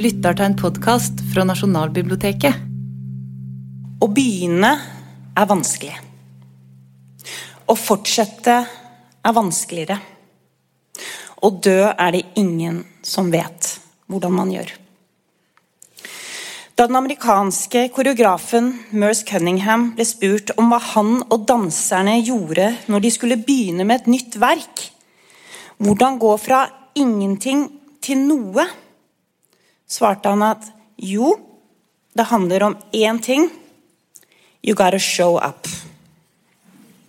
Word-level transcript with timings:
lytter 0.00 0.32
til 0.32 0.46
en 0.48 0.54
podkast 0.56 1.18
fra 1.28 1.42
Nasjonalbiblioteket. 1.44 2.56
Å 4.00 4.06
begynne 4.08 4.70
er 5.36 5.48
vanskelig. 5.50 5.92
Å 7.68 7.76
fortsette 7.76 8.54
er 9.20 9.36
vanskeligere. 9.36 9.98
Å 11.44 11.52
dø 11.52 11.76
er 11.90 12.16
det 12.16 12.24
ingen 12.40 12.80
som 13.04 13.28
vet 13.32 13.74
hvordan 14.08 14.36
man 14.40 14.56
gjør. 14.56 14.72
Da 16.80 16.88
den 16.88 16.96
amerikanske 16.96 17.86
koreografen 17.92 18.72
Merce 18.96 19.28
Cunningham 19.28 19.90
ble 19.98 20.08
spurt 20.08 20.54
om 20.56 20.72
hva 20.72 20.80
han 20.94 21.18
og 21.26 21.44
danserne 21.50 22.22
gjorde 22.22 22.72
når 22.88 23.04
de 23.04 23.16
skulle 23.18 23.42
begynne 23.44 23.84
med 23.84 24.00
et 24.00 24.14
nytt 24.16 24.40
verk, 24.40 24.86
hvordan 25.76 26.16
gå 26.22 26.38
fra 26.40 26.64
ingenting 26.96 27.68
til 28.00 28.24
noe, 28.24 28.64
svarte 29.90 30.30
han 30.30 30.44
at 30.46 30.68
jo, 31.00 31.34
det 32.14 32.28
handler 32.30 32.70
om 32.70 32.78
én 32.92 33.18
ting 33.22 33.50
You 34.60 34.74
gotta 34.76 34.98
show 34.98 35.38
up. 35.40 35.64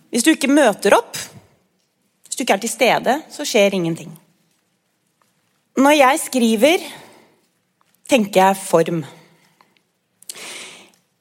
Hvis 0.08 0.24
du 0.24 0.30
ikke 0.32 0.48
møter 0.48 0.94
opp, 0.96 1.18
hvis 2.24 2.38
du 2.38 2.46
ikke 2.46 2.54
er 2.56 2.62
til 2.62 2.72
stede, 2.72 3.16
så 3.28 3.44
skjer 3.44 3.76
ingenting. 3.76 4.12
Når 5.76 5.92
jeg 5.98 6.20
skriver, 6.22 6.86
tenker 8.08 8.40
jeg 8.40 8.60
form. 8.60 9.02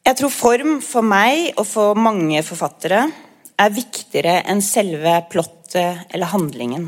Jeg 0.08 0.18
tror 0.20 0.34
form 0.34 0.80
for 0.84 1.04
meg 1.04 1.52
og 1.58 1.68
for 1.68 2.00
mange 2.00 2.40
forfattere 2.48 3.04
er 3.60 3.76
viktigere 3.76 4.40
enn 4.50 4.64
selve 4.64 5.20
plottet 5.32 6.08
eller 6.12 6.32
handlingen. 6.32 6.88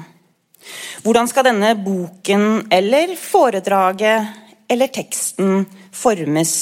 Hvordan 1.03 1.27
skal 1.27 1.49
denne 1.49 1.73
boken 1.83 2.65
eller 2.71 3.11
foredraget 3.19 4.42
eller 4.73 4.91
teksten 4.91 5.65
formes? 5.93 6.53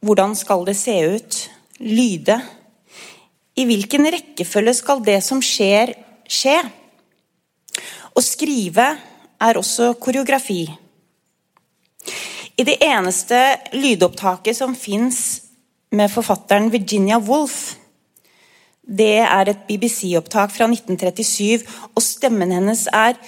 Hvordan 0.00 0.36
skal 0.38 0.64
det 0.68 0.78
se 0.78 0.98
ut? 1.18 1.38
lyde? 1.78 2.38
I 3.58 3.64
hvilken 3.66 4.06
rekkefølge 4.12 4.74
skal 4.78 5.02
det 5.06 5.18
som 5.26 5.40
skjer, 5.42 5.94
skje? 6.28 6.58
Å 8.14 8.22
skrive 8.22 8.86
er 9.38 9.58
også 9.58 9.92
koreografi. 10.02 10.64
I 12.58 12.66
det 12.66 12.78
eneste 12.82 13.38
lydopptaket 13.74 14.56
som 14.58 14.74
fins 14.74 15.42
med 15.94 16.10
forfatteren 16.10 16.70
Virginia 16.72 17.20
Woolf, 17.22 17.76
det 18.82 19.20
er 19.20 19.50
et 19.52 19.66
BBC-opptak 19.68 20.50
fra 20.54 20.66
1937, 20.66 21.66
og 21.92 22.02
stemmen 22.02 22.54
hennes 22.56 22.86
er 22.90 23.18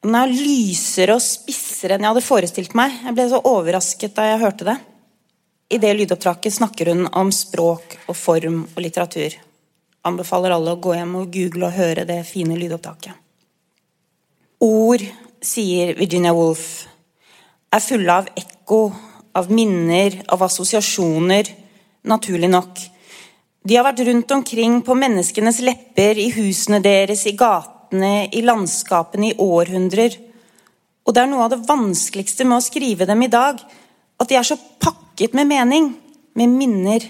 den 0.00 0.16
er 0.16 0.32
lysere 0.32 1.16
og 1.18 1.20
spissere 1.20 1.96
enn 1.96 2.06
jeg 2.06 2.14
hadde 2.14 2.24
forestilt 2.24 2.76
meg. 2.78 2.94
Jeg 3.04 3.16
ble 3.16 3.26
så 3.28 3.40
overrasket 3.50 4.14
da 4.16 4.30
jeg 4.30 4.40
hørte 4.40 4.68
det. 4.70 4.76
I 5.70 5.78
det 5.78 5.90
lydopptaket 5.98 6.56
snakker 6.56 6.90
hun 6.90 7.04
om 7.20 7.30
språk 7.34 7.98
og 8.08 8.16
form 8.16 8.62
og 8.64 8.80
litteratur. 8.80 9.36
Anbefaler 10.08 10.54
alle 10.54 10.72
å 10.72 10.80
gå 10.80 10.94
hjem 10.96 11.18
og 11.20 11.34
google 11.34 11.68
og 11.68 11.76
høre 11.76 12.06
det 12.08 12.22
fine 12.26 12.56
lydopptaket. 12.56 13.12
Ord, 14.64 15.04
sier 15.40 15.92
Virginia 15.96 16.32
Woolf, 16.36 16.64
er 17.72 17.84
fulle 17.84 18.16
av 18.22 18.30
ekko, 18.36 18.80
av 19.36 19.52
minner, 19.52 20.16
av 20.32 20.42
assosiasjoner, 20.44 21.48
naturlig 22.08 22.50
nok. 22.50 22.80
De 23.64 23.76
har 23.76 23.86
vært 23.86 24.02
rundt 24.08 24.32
omkring 24.32 24.80
på 24.84 24.96
menneskenes 24.96 25.60
lepper, 25.64 26.18
i 26.18 26.32
husene 26.34 26.80
deres, 26.84 27.26
i 27.28 27.36
gatene, 27.36 27.79
i 27.92 28.42
landskapene 28.44 29.30
i 29.30 29.36
århundrer. 29.40 30.16
Og 31.06 31.14
det 31.14 31.22
er 31.22 31.30
noe 31.30 31.46
av 31.46 31.54
det 31.54 31.64
vanskeligste 31.66 32.46
med 32.46 32.60
å 32.60 32.64
skrive 32.64 33.08
dem 33.08 33.24
i 33.26 33.30
dag, 33.32 33.58
at 34.20 34.28
de 34.28 34.36
er 34.38 34.46
så 34.46 34.58
pakket 34.78 35.34
med 35.34 35.48
mening, 35.50 35.90
med 36.38 36.54
minner, 36.54 37.06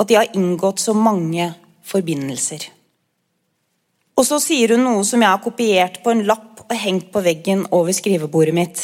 at 0.00 0.08
de 0.08 0.18
har 0.18 0.36
inngått 0.36 0.82
så 0.82 0.92
mange 0.96 1.52
forbindelser. 1.86 2.66
Og 4.18 4.26
så 4.28 4.40
sier 4.42 4.74
hun 4.74 4.84
noe 4.84 5.04
som 5.08 5.22
jeg 5.22 5.32
har 5.32 5.40
kopiert 5.40 6.00
på 6.04 6.12
en 6.12 6.26
lapp 6.28 6.66
og 6.66 6.76
hengt 6.76 7.08
på 7.12 7.22
veggen 7.24 7.64
over 7.72 7.94
skrivebordet 7.96 8.54
mitt. 8.54 8.82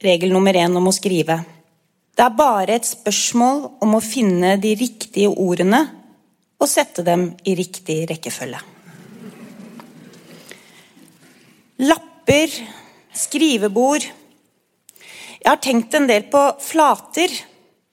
Regel 0.00 0.30
nummer 0.32 0.54
én 0.56 0.76
om 0.78 0.86
å 0.88 0.94
skrive. 0.94 1.40
Det 2.14 2.24
er 2.24 2.36
bare 2.36 2.76
et 2.78 2.86
spørsmål 2.86 3.64
om 3.82 3.96
å 3.96 4.04
finne 4.04 4.54
de 4.62 4.74
riktige 4.78 5.30
ordene 5.30 5.82
og 6.60 6.68
sette 6.68 7.02
dem 7.04 7.32
i 7.48 7.56
riktig 7.58 8.04
rekkefølge. 8.10 8.60
Lapper, 11.80 12.52
skrivebord 13.16 14.04
jeg 15.40 15.48
har 15.48 15.60
tenkt 15.64 15.94
en 15.96 16.08
del 16.08 16.26
på 16.28 16.40
flater. 16.60 17.32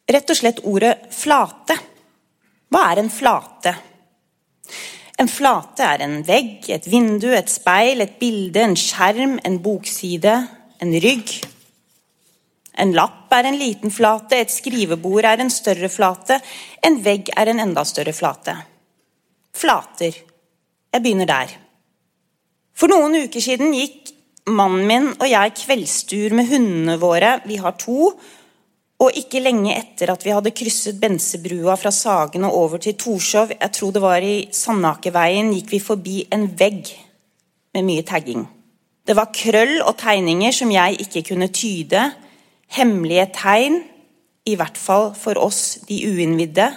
Rett 0.08 0.32
og 0.32 0.40
slett 0.40 0.64
ordet 0.68 0.94
flate. 1.16 1.78
Hva 2.72 2.82
er 2.92 3.02
en 3.02 3.12
flate? 3.12 3.72
En 5.18 5.30
flate 5.32 5.86
er 5.88 6.04
en 6.04 6.18
vegg, 6.28 6.68
et 6.70 6.88
vindu, 6.92 7.30
et 7.34 7.50
speil, 7.50 8.04
et 8.04 8.18
bilde, 8.20 8.62
en 8.62 8.76
skjerm, 8.78 9.38
en 9.48 9.56
bokside, 9.64 10.34
en 10.84 10.92
rygg. 11.08 11.38
En 12.84 12.92
lapp 12.94 13.32
er 13.34 13.48
en 13.50 13.58
liten 13.58 13.94
flate, 13.96 14.38
et 14.38 14.54
skrivebord 14.54 15.26
er 15.26 15.42
en 15.42 15.52
større 15.52 15.90
flate, 15.90 16.38
en 16.86 17.00
vegg 17.04 17.32
er 17.34 17.54
en 17.54 17.64
enda 17.64 17.88
større 17.88 18.14
flate. 18.14 18.54
Flater. 19.56 20.20
Jeg 20.94 21.02
begynner 21.04 21.32
der. 21.32 21.56
For 22.78 22.92
noen 22.92 23.16
uker 23.26 23.42
siden 23.42 23.74
gikk 23.74 24.12
mannen 24.54 24.86
min 24.86 25.08
og 25.16 25.26
jeg 25.26 25.56
kveldstur 25.64 26.36
med 26.38 26.52
hundene 26.52 27.00
våre, 27.02 27.40
vi 27.50 27.58
har 27.58 27.74
to, 27.82 28.12
og 28.98 29.18
ikke 29.18 29.42
lenge 29.42 29.74
etter 29.74 30.12
at 30.14 30.24
vi 30.26 30.34
hadde 30.34 30.54
krysset 30.58 31.00
Bensebrua 31.02 31.76
fra 31.78 31.92
Sagen 31.94 32.46
og 32.46 32.56
over 32.58 32.82
til 32.82 32.96
Torshov, 32.98 33.54
jeg 33.54 33.74
tror 33.74 33.94
det 33.94 34.02
var 34.02 34.22
i 34.22 34.48
Sandakerveien, 34.54 35.52
gikk 35.54 35.74
vi 35.74 35.82
forbi 35.82 36.22
en 36.34 36.48
vegg 36.58 36.94
med 37.74 37.86
mye 37.86 38.06
tagging. 38.06 38.46
Det 39.06 39.16
var 39.18 39.34
krøll 39.34 39.80
og 39.82 39.96
tegninger 39.98 40.54
som 40.54 40.74
jeg 40.74 41.02
ikke 41.02 41.24
kunne 41.32 41.50
tyde, 41.54 42.02
hemmelige 42.78 43.30
tegn, 43.38 43.82
i 44.48 44.56
hvert 44.56 44.78
fall 44.78 45.12
for 45.18 45.40
oss 45.42 45.80
de 45.90 45.98
uinnvidde. 46.08 46.70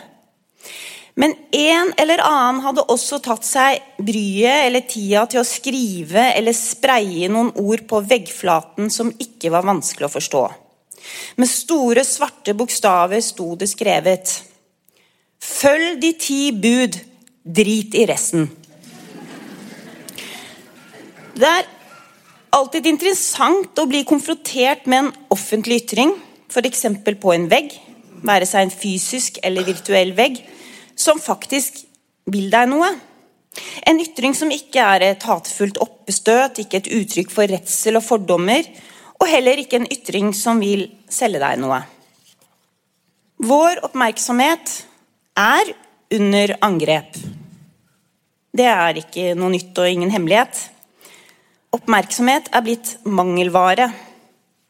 Men 1.20 1.34
en 1.52 1.90
eller 2.00 2.22
annen 2.24 2.62
hadde 2.64 2.86
også 2.88 3.18
tatt 3.20 3.44
seg 3.44 3.82
bryet 4.00 4.64
eller 4.64 4.86
tida 4.88 5.26
til 5.28 5.42
å 5.42 5.46
skrive 5.46 6.30
eller 6.32 6.56
spreie 6.56 7.28
noen 7.28 7.50
ord 7.60 7.82
på 7.90 8.00
veggflaten 8.08 8.88
som 8.92 9.10
ikke 9.20 9.50
var 9.52 9.66
vanskelig 9.68 10.08
å 10.08 10.14
forstå. 10.14 10.44
Med 11.40 11.48
store, 11.48 12.04
svarte 12.08 12.54
bokstaver 12.56 13.20
sto 13.24 13.52
det 13.60 13.68
skrevet 13.68 14.32
Følg 15.40 16.00
de 16.00 16.10
ti 16.20 16.40
bud, 16.52 16.96
drit 17.44 17.94
i 17.96 18.04
resten. 18.08 18.46
Det 21.36 21.48
er 21.48 21.68
alltid 22.56 22.88
interessant 22.90 23.80
å 23.80 23.86
bli 23.88 24.02
konfrontert 24.08 24.84
med 24.84 25.06
en 25.06 25.12
offentlig 25.32 25.82
ytring, 25.84 26.12
f.eks. 26.52 26.84
på 27.20 27.32
en 27.32 27.48
vegg, 27.48 27.72
være 28.20 28.48
seg 28.48 28.66
en 28.66 28.74
fysisk 28.74 29.40
eller 29.44 29.68
virtuell 29.68 30.12
vegg 30.16 30.42
som 31.00 31.20
faktisk 31.22 31.80
vil 32.30 32.50
deg 32.52 32.68
noe. 32.70 32.90
En 33.88 33.98
ytring 34.00 34.36
som 34.36 34.52
ikke 34.54 34.82
er 34.94 35.04
et 35.08 35.24
hatefullt 35.26 35.80
oppestøt, 35.82 36.60
ikke 36.62 36.80
et 36.82 36.90
uttrykk 37.00 37.32
for 37.34 37.50
redsel 37.50 37.98
og 37.98 38.06
fordommer, 38.06 38.66
og 39.20 39.28
heller 39.28 39.60
ikke 39.60 39.80
en 39.80 39.90
ytring 39.90 40.30
som 40.36 40.60
vil 40.62 40.86
selge 41.10 41.40
deg 41.42 41.58
noe. 41.60 41.80
Vår 43.40 43.80
oppmerksomhet 43.88 44.74
er 45.40 45.72
under 46.12 46.54
angrep. 46.64 47.16
Det 48.52 48.66
er 48.66 49.00
ikke 49.00 49.32
noe 49.38 49.54
nytt 49.54 49.78
og 49.78 49.88
ingen 49.88 50.12
hemmelighet. 50.12 50.58
Oppmerksomhet 51.76 52.50
er 52.52 52.64
blitt 52.66 52.96
mangelvare. 53.06 53.88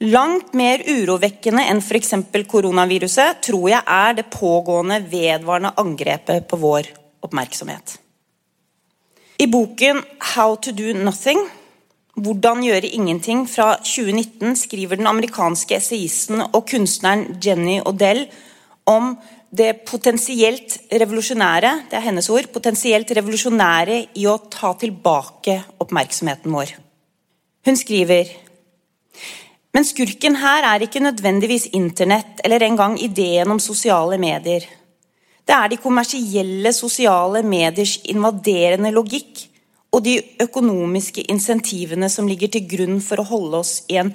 Langt 0.00 0.55
mer 0.56 0.81
urovekkende 0.88 1.67
enn 1.69 1.82
f.eks. 1.85 2.14
koronaviruset 2.49 3.43
tror 3.44 3.67
jeg 3.69 3.82
er 3.85 4.14
det 4.17 4.31
pågående, 4.32 5.02
vedvarende 5.12 5.75
angrepet 5.76 6.47
på 6.49 6.56
vår 6.56 6.88
oppmerksomhet. 7.26 7.99
I 9.38 9.47
boken 9.47 10.00
'How 10.20 10.56
to 10.56 10.73
do 10.73 10.93
nothing', 10.93 11.49
Hvordan 12.20 12.64
gjøre 12.64 12.91
ingenting, 12.91 13.47
fra 13.49 13.76
2019 13.76 14.56
skriver 14.56 14.97
den 14.97 15.06
amerikanske 15.06 15.76
essayisten 15.76 16.43
og 16.43 16.67
kunstneren 16.69 17.38
Jenny 17.44 17.79
Odell 17.87 18.26
om 18.87 19.14
det 19.56 19.87
potensielt 19.87 20.76
revolusjonære 20.93 21.70
det 21.91 21.96
er 21.96 22.05
hennes 22.05 22.29
ord, 22.31 22.50
potensielt 22.53 23.11
revolusjonære 23.17 23.96
i 24.19 24.26
å 24.26 24.37
ta 24.50 24.75
tilbake 24.75 25.56
oppmerksomheten 25.81 26.53
vår. 26.53 26.75
Hun 27.67 27.76
skriver 27.76 28.29
men 29.75 29.87
skurken 29.87 30.37
her 30.40 30.67
er 30.67 30.84
ikke 30.84 31.02
nødvendigvis 31.02 31.69
internett 31.76 32.43
eller 32.44 32.62
engang 32.67 32.96
ideen 33.02 33.50
om 33.50 33.61
sosiale 33.62 34.19
medier. 34.19 34.67
Det 35.46 35.55
er 35.55 35.70
de 35.70 35.78
kommersielle 35.82 36.72
sosiale 36.75 37.43
mediers 37.46 37.96
invaderende 38.11 38.90
logikk 38.94 39.46
og 39.90 40.05
de 40.05 40.17
økonomiske 40.43 41.25
insentivene 41.32 42.11
som 42.11 42.28
ligger 42.31 42.50
til 42.50 42.67
grunn 42.70 43.00
for 43.02 43.22
å 43.22 43.28
holde 43.31 43.62
oss 43.62 43.72
i 43.90 43.99
en 44.02 44.12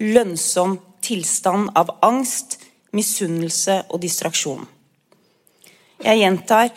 lønnsom 0.00 0.78
tilstand 1.04 1.72
av 1.76 1.90
angst, 2.04 2.58
misunnelse 2.92 3.82
og 3.88 4.00
distraksjon. 4.04 4.64
Jeg 6.04 6.20
gjentar 6.22 6.70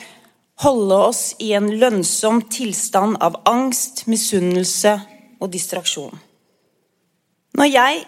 holde 0.62 0.98
oss 1.10 1.22
i 1.40 1.52
en 1.58 1.70
lønnsom 1.82 2.44
tilstand 2.54 3.18
av 3.24 3.40
angst, 3.50 4.06
misunnelse 4.12 4.94
og 5.42 5.50
distraksjon. 5.54 6.14
Når 7.58 7.70
jeg 7.72 8.02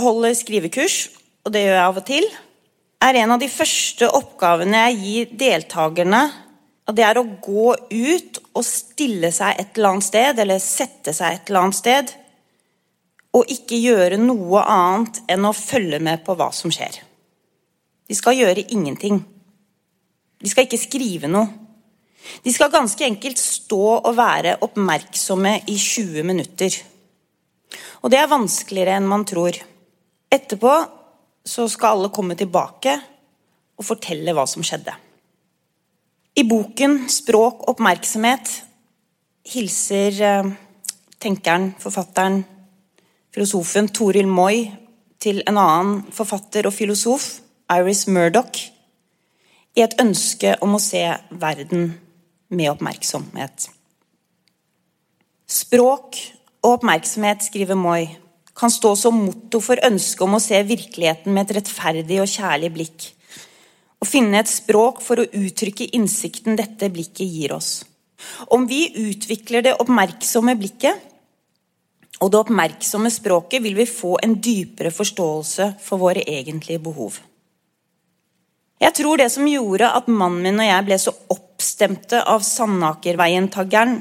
holder 0.00 0.34
skrivekurs, 0.36 0.98
og 1.46 1.54
det 1.54 1.64
gjør 1.64 1.76
jeg 1.76 1.86
av 1.86 2.00
og 2.00 2.06
til, 2.08 2.26
er 3.06 3.18
en 3.20 3.34
av 3.36 3.40
de 3.40 3.48
første 3.52 4.08
oppgavene 4.18 4.82
jeg 4.88 5.00
gir 5.02 5.32
deltakerne, 5.44 6.22
at 6.86 6.96
det 6.96 7.04
er 7.06 7.18
å 7.18 7.26
gå 7.42 7.72
ut 7.74 8.40
og 8.54 8.64
stille 8.64 9.32
seg 9.34 9.58
et 9.58 9.76
eller 9.76 9.96
annet 9.96 10.06
sted, 10.06 10.40
eller 10.42 10.62
sette 10.62 11.14
seg 11.16 11.34
et 11.34 11.50
eller 11.50 11.66
annet 11.66 11.78
sted, 11.80 12.12
og 13.36 13.52
ikke 13.52 13.78
gjøre 13.82 14.20
noe 14.20 14.62
annet 14.62 15.20
enn 15.32 15.44
å 15.44 15.56
følge 15.56 16.00
med 16.00 16.22
på 16.24 16.36
hva 16.38 16.48
som 16.56 16.72
skjer. 16.72 17.02
De 18.06 18.16
skal 18.16 18.38
gjøre 18.38 18.68
ingenting. 18.70 19.18
De 20.40 20.50
skal 20.50 20.66
ikke 20.66 20.80
skrive 20.80 21.28
noe. 21.28 21.48
De 22.42 22.52
skal 22.54 22.72
ganske 22.72 23.04
enkelt 23.06 23.38
stå 23.38 23.82
og 23.98 24.12
være 24.16 24.56
oppmerksomme 24.64 25.56
i 25.70 25.76
20 25.78 26.26
minutter. 26.26 26.74
Og 28.02 28.12
det 28.12 28.18
er 28.22 28.30
vanskeligere 28.30 28.96
enn 28.98 29.10
man 29.10 29.26
tror. 29.28 29.58
Etterpå 30.32 30.72
så 31.46 31.68
skal 31.70 31.96
alle 31.96 32.12
komme 32.14 32.36
tilbake 32.38 32.96
og 33.76 33.86
fortelle 33.86 34.34
hva 34.34 34.46
som 34.48 34.64
skjedde. 34.66 34.94
I 36.36 36.44
boken 36.44 37.06
'Språk 37.08 37.64
oppmerksomhet' 37.70 38.62
hilser 39.46 40.22
eh, 40.22 40.50
tenkeren, 41.20 41.74
forfatteren, 41.78 42.44
filosofen 43.32 43.88
Toril 43.88 44.28
Moi 44.28 44.66
til 45.22 45.42
en 45.46 45.58
annen 45.58 46.02
forfatter 46.12 46.66
og 46.66 46.74
filosof, 46.74 47.38
Iris 47.72 48.06
Murdoch, 48.06 48.58
i 49.76 49.82
et 49.84 49.96
ønske 50.00 50.54
om 50.64 50.76
å 50.76 50.82
se 50.82 51.02
verden 51.30 51.88
med 52.48 52.70
oppmerksomhet. 52.70 53.68
Språk 55.46 56.18
og 56.62 56.78
oppmerksomhet, 56.78 57.44
skriver 57.44 57.78
Moi, 57.78 58.06
kan 58.56 58.72
stå 58.72 58.94
som 58.96 59.18
motto 59.26 59.60
for 59.60 59.80
ønsket 59.84 60.24
om 60.24 60.38
å 60.38 60.42
se 60.42 60.62
virkeligheten 60.64 61.34
med 61.34 61.46
et 61.46 61.58
rettferdig 61.58 62.22
og 62.22 62.30
kjærlig 62.30 62.72
blikk. 62.72 63.10
Å 64.00 64.08
finne 64.08 64.40
et 64.40 64.50
språk 64.50 65.02
for 65.04 65.20
å 65.20 65.28
uttrykke 65.28 65.90
innsikten 65.96 66.56
dette 66.56 66.88
blikket 66.92 67.28
gir 67.28 67.56
oss. 67.56 67.84
Om 68.52 68.66
vi 68.68 68.88
utvikler 69.10 69.64
det 69.64 69.76
oppmerksomme 69.80 70.56
blikket 70.58 71.12
og 72.24 72.32
det 72.32 72.40
oppmerksomme 72.40 73.10
språket, 73.12 73.60
vil 73.60 73.76
vi 73.76 73.84
få 73.88 74.16
en 74.24 74.38
dypere 74.40 74.92
forståelse 74.94 75.74
for 75.84 76.00
våre 76.00 76.22
egentlige 76.24 76.80
behov. 76.80 77.18
Jeg 78.80 78.92
tror 78.96 79.20
det 79.20 79.28
som 79.32 79.48
gjorde 79.48 79.88
at 79.98 80.08
mannen 80.08 80.42
min 80.44 80.60
og 80.60 80.68
jeg 80.68 80.86
ble 80.88 80.98
så 81.00 81.12
oppstemte 81.32 82.22
av 82.28 82.44
Sandakerveien-taggeren, 82.44 83.98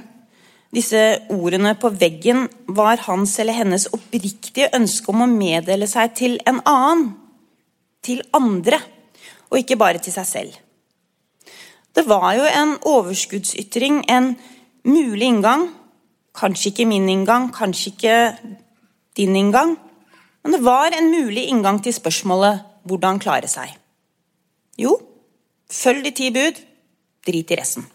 disse 0.75 1.01
ordene 1.33 1.73
på 1.79 1.89
veggen, 1.95 2.45
var 2.67 3.01
hans 3.07 3.37
eller 3.39 3.55
hennes 3.57 3.87
oppriktige 3.95 4.69
ønske 4.75 5.11
om 5.13 5.23
å 5.25 5.31
meddele 5.31 5.87
seg 5.89 6.13
til 6.17 6.37
en 6.47 6.59
annen. 6.67 7.07
Til 8.05 8.21
andre, 8.37 8.77
og 9.49 9.57
ikke 9.61 9.79
bare 9.81 10.01
til 10.03 10.13
seg 10.13 10.27
selv. 10.29 10.59
Det 11.95 12.03
var 12.05 12.35
jo 12.37 12.43
en 12.45 12.75
overskuddsytring, 12.85 14.03
en 14.11 14.35
mulig 14.85 15.31
inngang. 15.31 15.69
Kanskje 16.35 16.73
ikke 16.73 16.87
min 16.89 17.07
inngang, 17.09 17.47
kanskje 17.55 17.93
ikke 17.93 18.15
din 19.17 19.35
inngang. 19.39 19.77
Men 20.43 20.57
det 20.57 20.61
var 20.61 20.93
en 20.93 21.09
mulig 21.09 21.47
inngang 21.49 21.79
til 21.81 21.95
spørsmålet 21.95 22.61
hvordan 22.85 23.17
klare 23.23 23.49
seg. 23.49 23.71
Jo, 24.77 24.97
følg 25.71 26.03
de 26.05 26.11
ti 26.13 26.29
bud, 26.35 26.59
drit 27.25 27.51
i 27.51 27.57
resten. 27.57 27.87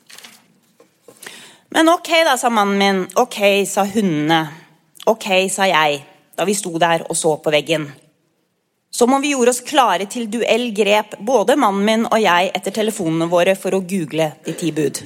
Men 1.70 1.88
ok, 1.88 2.08
da, 2.26 2.36
sa 2.38 2.50
mannen 2.50 2.78
min. 2.78 3.04
Ok, 3.14 3.38
sa 3.66 3.84
hundene. 3.86 4.40
Ok, 5.06 5.26
sa 5.50 5.68
jeg, 5.70 6.00
da 6.36 6.46
vi 6.46 6.54
sto 6.58 6.72
der 6.82 7.04
og 7.06 7.16
så 7.16 7.36
på 7.38 7.52
veggen. 7.54 7.86
Som 8.90 9.14
om 9.14 9.22
vi 9.22 9.30
gjorde 9.30 9.54
oss 9.54 9.62
klare 9.62 10.08
til 10.10 10.26
duell, 10.30 10.72
grep 10.74 11.14
både 11.22 11.54
mannen 11.56 11.86
min 11.86 12.06
og 12.08 12.18
jeg 12.18 12.50
etter 12.58 12.74
telefonene 12.74 13.30
våre 13.30 13.54
for 13.58 13.76
å 13.76 13.84
google 13.86 14.32
de 14.46 14.54
ti 14.58 14.72
bud. 14.74 14.98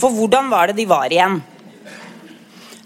For 0.00 0.08
hvordan 0.10 0.48
var 0.50 0.72
det 0.72 0.78
de 0.80 0.88
var 0.88 1.12
igjen? 1.12 1.36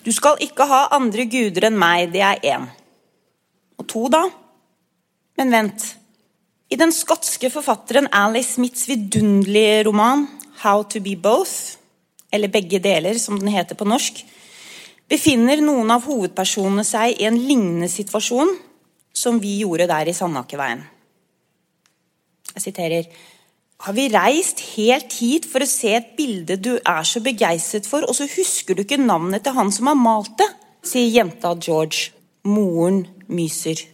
Du 0.02 0.11
skal 0.14 0.43
ikke 0.43 0.67
ha 0.67 0.88
andre 0.96 1.29
guder 1.31 1.69
enn 1.69 1.79
meg, 1.79 2.11
det 2.12 2.25
er 2.25 2.43
én. 2.50 2.67
Og 3.79 3.87
to, 3.87 4.08
da? 4.11 4.25
Men 5.38 5.55
vent, 5.55 5.87
i 6.69 6.76
den 6.76 6.90
skotske 6.93 7.49
forfatteren 7.52 8.11
Alice 8.11 8.56
Smiths 8.56 8.88
vidunderlige 8.90 9.87
roman 9.87 10.26
'How 10.58 10.82
to 10.82 11.00
be 11.00 11.14
both', 11.16 11.76
eller 12.32 12.49
'Begge 12.49 12.78
deler', 12.78 13.19
som 13.19 13.38
den 13.38 13.49
heter 13.49 13.75
på 13.75 13.84
norsk, 13.84 14.25
befinner 15.08 15.60
noen 15.62 15.90
av 15.90 16.05
hovedpersonene 16.05 16.84
seg 16.84 17.16
i 17.16 17.25
en 17.25 17.38
lignende 17.38 17.88
situasjon 17.88 18.50
som 19.14 19.40
vi 19.40 19.58
gjorde 19.62 19.88
der 19.88 20.10
i 20.10 20.16
Sandakerveien. 20.16 20.84
Jeg 22.55 22.62
siterer 22.62 23.05
Har 23.78 23.94
vi 23.94 24.08
reist 24.10 24.58
helt 24.75 25.12
hit 25.20 25.44
for 25.46 25.62
å 25.62 25.70
se 25.70 25.93
et 25.94 26.16
bilde 26.16 26.56
du 26.58 26.72
er 26.82 27.04
så 27.06 27.20
begeistret 27.22 27.87
for, 27.87 28.02
og 28.02 28.16
så 28.16 28.26
husker 28.26 28.75
du 28.75 28.82
ikke 28.82 28.99
navnet 28.99 29.44
til 29.44 29.54
han 29.54 29.70
som 29.70 29.87
har 29.87 29.94
malt 29.94 30.34
det? 30.40 30.49
sier 30.82 31.06
jenta 31.06 31.54
George. 31.54 32.11
Moren 32.43 33.04
myser. 33.28 33.84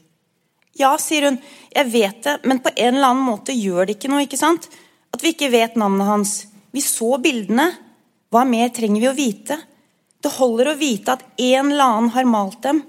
Ja, 0.79 0.95
sier 0.99 1.29
hun, 1.29 1.37
jeg 1.75 1.91
vet 1.93 2.23
det, 2.25 2.39
men 2.49 2.63
på 2.65 2.73
en 2.75 2.95
eller 2.95 3.11
annen 3.13 3.27
måte 3.27 3.53
gjør 3.53 3.87
det 3.87 3.99
ikke 3.99 4.11
noe, 4.11 4.25
ikke 4.25 4.41
sant? 4.41 4.69
At 5.15 5.23
vi 5.23 5.35
ikke 5.35 5.53
vet 5.53 5.77
navnet 5.79 6.09
hans. 6.09 6.35
Vi 6.75 6.83
så 6.83 7.19
bildene. 7.23 7.69
Hva 8.35 8.43
mer 8.49 8.73
trenger 8.75 9.05
vi 9.05 9.07
å 9.07 9.15
vite? 9.15 9.61
Det 10.19 10.33
holder 10.41 10.73
å 10.73 10.79
vite 10.81 11.15
at 11.15 11.23
en 11.39 11.71
eller 11.71 11.85
annen 11.85 12.11
har 12.17 12.27
malt 12.27 12.63
dem, 12.65 12.81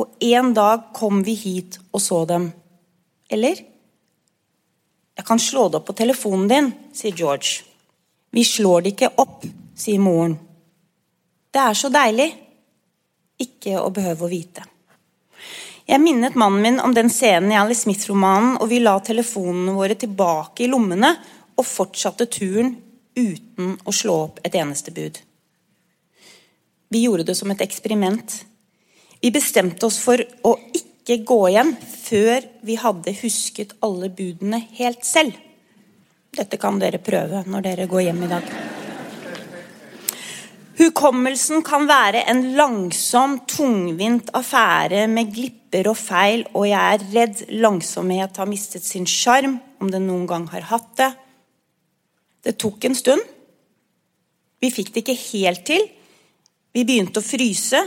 og 0.00 0.14
en 0.24 0.52
dag 0.56 0.86
kom 0.96 1.20
vi 1.26 1.34
hit 1.36 1.76
og 1.92 2.00
så 2.00 2.22
dem. 2.28 2.46
Eller? 3.28 3.60
Jeg 5.14 5.26
kan 5.28 5.42
slå 5.42 5.66
det 5.68 5.80
opp 5.80 5.90
på 5.90 5.96
telefonen 5.98 6.46
din, 6.48 6.70
sier 6.96 7.12
George. 7.18 7.66
Vi 8.32 8.46
slår 8.48 8.86
det 8.86 8.94
ikke 8.94 9.12
opp, 9.20 9.44
sier 9.76 10.00
moren. 10.02 10.38
Det 11.52 11.60
er 11.60 11.76
så 11.78 11.92
deilig 11.92 12.30
ikke 13.44 13.76
å 13.82 13.92
behøve 13.94 14.24
å 14.24 14.32
vite. 14.32 14.64
Jeg 15.84 16.00
minnet 16.00 16.38
mannen 16.40 16.64
min 16.64 16.80
om 16.80 16.96
den 16.96 17.12
scenen 17.12 17.52
i 17.52 17.60
Alice 17.60 17.84
Smith-romanen, 17.84 18.56
og 18.56 18.72
vi 18.72 18.80
la 18.80 18.96
telefonene 19.04 19.76
våre 19.76 20.00
tilbake 20.00 20.64
i 20.64 20.72
lommene 20.72 21.12
og 21.54 21.68
fortsatte 21.68 22.30
turen 22.32 22.72
uten 23.14 23.76
å 23.84 23.94
slå 23.94 24.16
opp 24.26 24.42
et 24.44 24.54
eneste 24.58 24.94
bud. 24.94 25.20
Vi 26.94 27.04
gjorde 27.04 27.26
det 27.26 27.34
som 27.38 27.50
et 27.50 27.62
eksperiment. 27.64 28.36
Vi 29.20 29.30
bestemte 29.34 29.86
oss 29.88 29.98
for 30.02 30.20
å 30.20 30.52
ikke 30.76 31.22
gå 31.26 31.40
hjem 31.54 31.72
før 31.80 32.44
vi 32.66 32.76
hadde 32.80 33.16
husket 33.22 33.74
alle 33.84 34.10
budene 34.12 34.60
helt 34.78 35.04
selv. 35.06 35.34
Dette 36.34 36.58
kan 36.58 36.78
dere 36.82 37.02
prøve 37.02 37.44
når 37.46 37.66
dere 37.66 37.90
går 37.90 38.08
hjem 38.08 38.24
i 38.26 38.30
dag. 38.30 38.54
Hukommelsen 40.74 41.62
kan 41.62 41.86
være 41.86 42.24
en 42.30 42.40
langsom, 42.58 43.36
tungvint 43.46 44.32
affære 44.34 45.04
med 45.06 45.30
glipper 45.34 45.86
og 45.92 45.98
feil, 46.00 46.42
og 46.50 46.66
jeg 46.66 46.96
er 46.96 47.04
redd 47.12 47.42
langsomhet 47.62 48.40
har 48.42 48.50
mistet 48.50 48.82
sin 48.82 49.06
sjarm, 49.06 49.60
om 49.78 49.92
den 49.92 50.08
noen 50.10 50.26
gang 50.26 50.48
har 50.50 50.66
hatt 50.72 50.90
det. 50.98 51.12
Det 52.44 52.56
tok 52.60 52.84
en 52.84 52.96
stund. 52.96 53.22
Vi 54.60 54.70
fikk 54.72 54.92
det 54.94 55.04
ikke 55.04 55.20
helt 55.32 55.64
til. 55.68 55.86
Vi 56.74 56.84
begynte 56.86 57.20
å 57.20 57.24
fryse, 57.24 57.80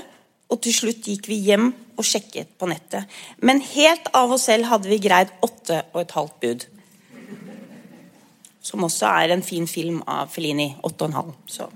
og 0.48 0.62
til 0.64 0.74
slutt 0.76 1.10
gikk 1.10 1.28
vi 1.28 1.42
hjem 1.50 1.72
og 1.98 2.06
sjekket 2.08 2.54
på 2.60 2.70
nettet. 2.70 3.10
Men 3.44 3.60
helt 3.74 4.08
av 4.16 4.32
oss 4.36 4.48
selv 4.48 4.70
hadde 4.72 4.90
vi 4.90 5.02
greid 5.04 5.34
åtte 5.44 5.82
og 5.92 6.02
et 6.04 6.16
halvt 6.16 6.38
bud. 6.44 6.66
Som 8.64 8.86
også 8.88 9.10
er 9.10 9.34
en 9.36 9.44
fin 9.44 9.68
film 9.68 10.00
av 10.08 10.32
Felini. 10.32 10.70
Åtte 10.84 11.04
og 11.04 11.12
en 11.12 11.20
halv. 11.20 11.36
Så. 11.52 11.68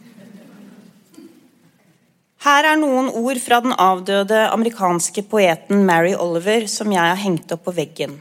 Her 2.41 2.71
er 2.71 2.79
noen 2.79 3.11
ord 3.19 3.38
fra 3.43 3.59
den 3.61 3.75
avdøde 3.77 4.47
amerikanske 4.50 5.27
poeten 5.29 5.85
Mary 5.85 6.15
Oliver 6.17 6.65
som 6.71 6.89
jeg 6.89 7.03
har 7.03 7.19
hengt 7.21 7.51
opp 7.53 7.67
på 7.67 7.75
veggen 7.77 8.17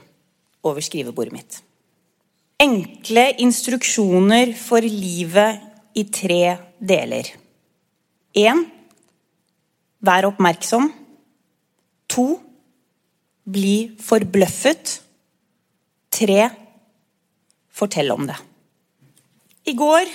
over 0.66 0.84
skrivebordet 0.84 1.32
mitt. 1.32 1.60
Enkle 2.60 3.22
instruksjoner 3.40 4.50
for 4.52 4.84
livet 4.84 5.62
i 5.96 6.02
tre 6.12 6.58
deler. 6.76 7.30
1. 8.36 8.66
vær 10.04 10.26
oppmerksom. 10.28 10.90
2. 12.12 12.24
bli 13.48 13.76
forbløffet. 14.04 14.92
3. 16.12 16.36
fortell 17.80 18.12
om 18.12 18.28
det. 18.28 18.36
I 19.64 19.72
går 19.72 20.12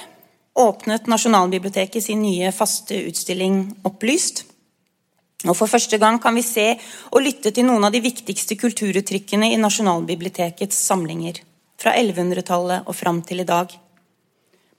åpnet 0.62 1.10
Nasjonalbiblioteket 1.10 2.06
sin 2.06 2.22
nye 2.22 2.54
faste 2.54 3.02
utstilling 3.10 3.58
Opplyst. 3.90 4.44
Og 5.50 5.58
For 5.58 5.66
første 5.66 5.98
gang 5.98 6.22
kan 6.22 6.38
vi 6.38 6.46
se 6.46 6.70
og 7.10 7.26
lytte 7.26 7.50
til 7.50 7.66
noen 7.66 7.90
av 7.90 7.98
de 7.98 8.06
viktigste 8.06 8.54
kulturuttrykkene 8.54 9.50
i 9.50 9.60
Nasjonalbibliotekets 9.66 10.86
samlinger, 10.92 11.42
fra 11.80 11.94
1100-tallet 11.96 12.88
og 12.88 12.96
fram 12.96 13.22
til 13.26 13.44
i 13.44 13.48
dag. 13.48 13.72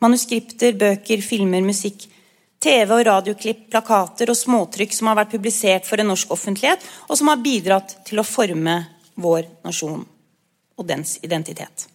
Manuskripter, 0.02 0.76
bøker, 0.76 1.22
filmer, 1.24 1.64
musikk, 1.64 2.06
TV- 2.62 2.92
og 2.96 3.04
radioklipp, 3.06 3.66
plakater 3.70 4.32
og 4.32 4.38
småtrykk 4.38 4.94
som 4.96 5.10
har 5.10 5.18
vært 5.20 5.34
publisert 5.36 5.88
for 5.88 6.00
en 6.00 6.10
norsk 6.10 6.32
offentlighet, 6.34 6.82
og 7.08 7.18
som 7.18 7.30
har 7.30 7.42
bidratt 7.44 7.98
til 8.08 8.20
å 8.20 8.26
forme 8.26 8.78
vår 9.16 9.46
nasjon 9.64 10.02
og 10.76 10.88
dens 10.88 11.16
identitet. 11.24 11.86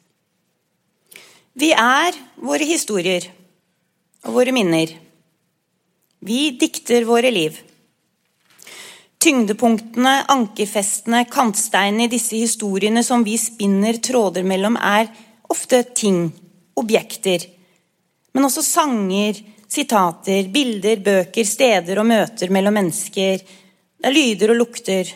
Vi 1.54 1.74
er 1.76 2.16
våre 2.40 2.66
historier 2.66 3.28
og 4.26 4.38
våre 4.38 4.54
minner. 4.56 4.94
Vi 6.22 6.42
dikter 6.62 7.06
våre 7.10 7.32
liv. 7.34 7.58
Tyngdepunktene, 9.22 10.24
ankerfestene, 10.34 11.26
kantsteinene 11.30 12.08
i 12.08 12.10
disse 12.10 12.40
historiene 12.42 13.04
som 13.06 13.22
vi 13.22 13.36
spinner 13.38 14.00
tråder 14.02 14.42
mellom, 14.42 14.80
er 14.82 15.12
ofte 15.54 15.84
ting, 15.94 16.24
objekter, 16.82 17.46
men 18.34 18.48
også 18.48 18.64
sanger, 18.66 19.38
sitater, 19.70 20.50
bilder, 20.50 20.98
bøker, 21.06 21.46
steder 21.46 22.02
og 22.02 22.10
møter 22.10 22.50
mellom 22.50 22.80
mennesker. 22.80 23.46
Det 24.02 24.10
er 24.10 24.18
lyder 24.18 24.56
og 24.56 24.62
lukter. 24.64 25.14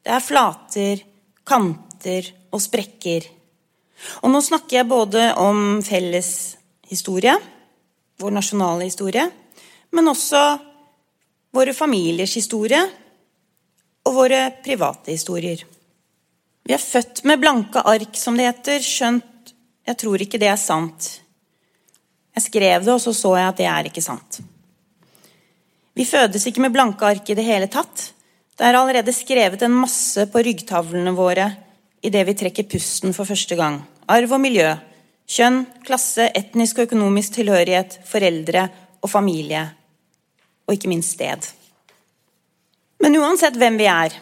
Det 0.00 0.16
er 0.16 0.24
flater, 0.24 1.04
kanter 1.44 2.32
og 2.56 2.62
sprekker. 2.64 3.28
Og 4.24 4.32
nå 4.32 4.40
snakker 4.48 4.80
jeg 4.80 4.88
både 4.88 5.30
om 5.42 5.82
felles 5.84 6.30
historie, 6.88 7.36
vår 8.16 8.32
nasjonale 8.32 8.88
historie, 8.88 9.28
men 9.92 10.08
også 10.08 10.46
våre 11.52 11.76
familiers 11.76 12.32
historie 12.40 12.80
og 14.06 14.14
våre 14.14 14.42
private 14.64 15.12
historier. 15.12 15.64
Vi 16.66 16.74
er 16.74 16.82
født 16.82 17.24
med 17.26 17.42
blanke 17.42 17.82
ark, 17.82 18.14
som 18.18 18.38
det 18.38 18.48
heter, 18.48 18.82
skjønt 18.82 19.32
jeg 19.86 19.98
tror 20.00 20.22
ikke 20.22 20.40
det 20.42 20.50
er 20.50 20.58
sant. 20.58 21.08
Jeg 22.36 22.46
skrev 22.48 22.84
det, 22.84 22.92
og 22.92 23.00
så 23.00 23.14
så 23.14 23.36
jeg 23.38 23.48
at 23.52 23.60
det 23.60 23.68
er 23.70 23.88
ikke 23.88 24.04
sant. 24.04 24.40
Vi 25.96 26.04
fødes 26.04 26.44
ikke 26.48 26.64
med 26.64 26.74
blanke 26.74 27.06
ark 27.06 27.30
i 27.30 27.36
det 27.38 27.46
hele 27.46 27.68
tatt. 27.72 28.10
Det 28.56 28.66
er 28.66 28.76
allerede 28.76 29.14
skrevet 29.14 29.62
en 29.62 29.76
masse 29.76 30.26
på 30.32 30.42
ryggtavlene 30.42 31.14
våre 31.16 31.48
idet 32.04 32.26
vi 32.28 32.34
trekker 32.36 32.68
pusten 32.68 33.14
for 33.16 33.28
første 33.28 33.56
gang. 33.58 33.78
Arv 34.10 34.34
og 34.36 34.42
miljø, 34.42 34.68
kjønn, 35.30 35.62
klasse, 35.86 36.28
etnisk 36.36 36.80
og 36.80 36.90
økonomisk 36.90 37.38
tilhørighet, 37.38 38.00
foreldre 38.06 38.66
og 39.02 39.10
familie, 39.10 39.62
og 40.66 40.76
ikke 40.76 40.90
minst 40.90 41.16
sted. 41.16 41.46
Men 43.06 43.20
uansett 43.22 43.54
hvem 43.54 43.76
vi 43.78 43.84
er, 43.86 44.14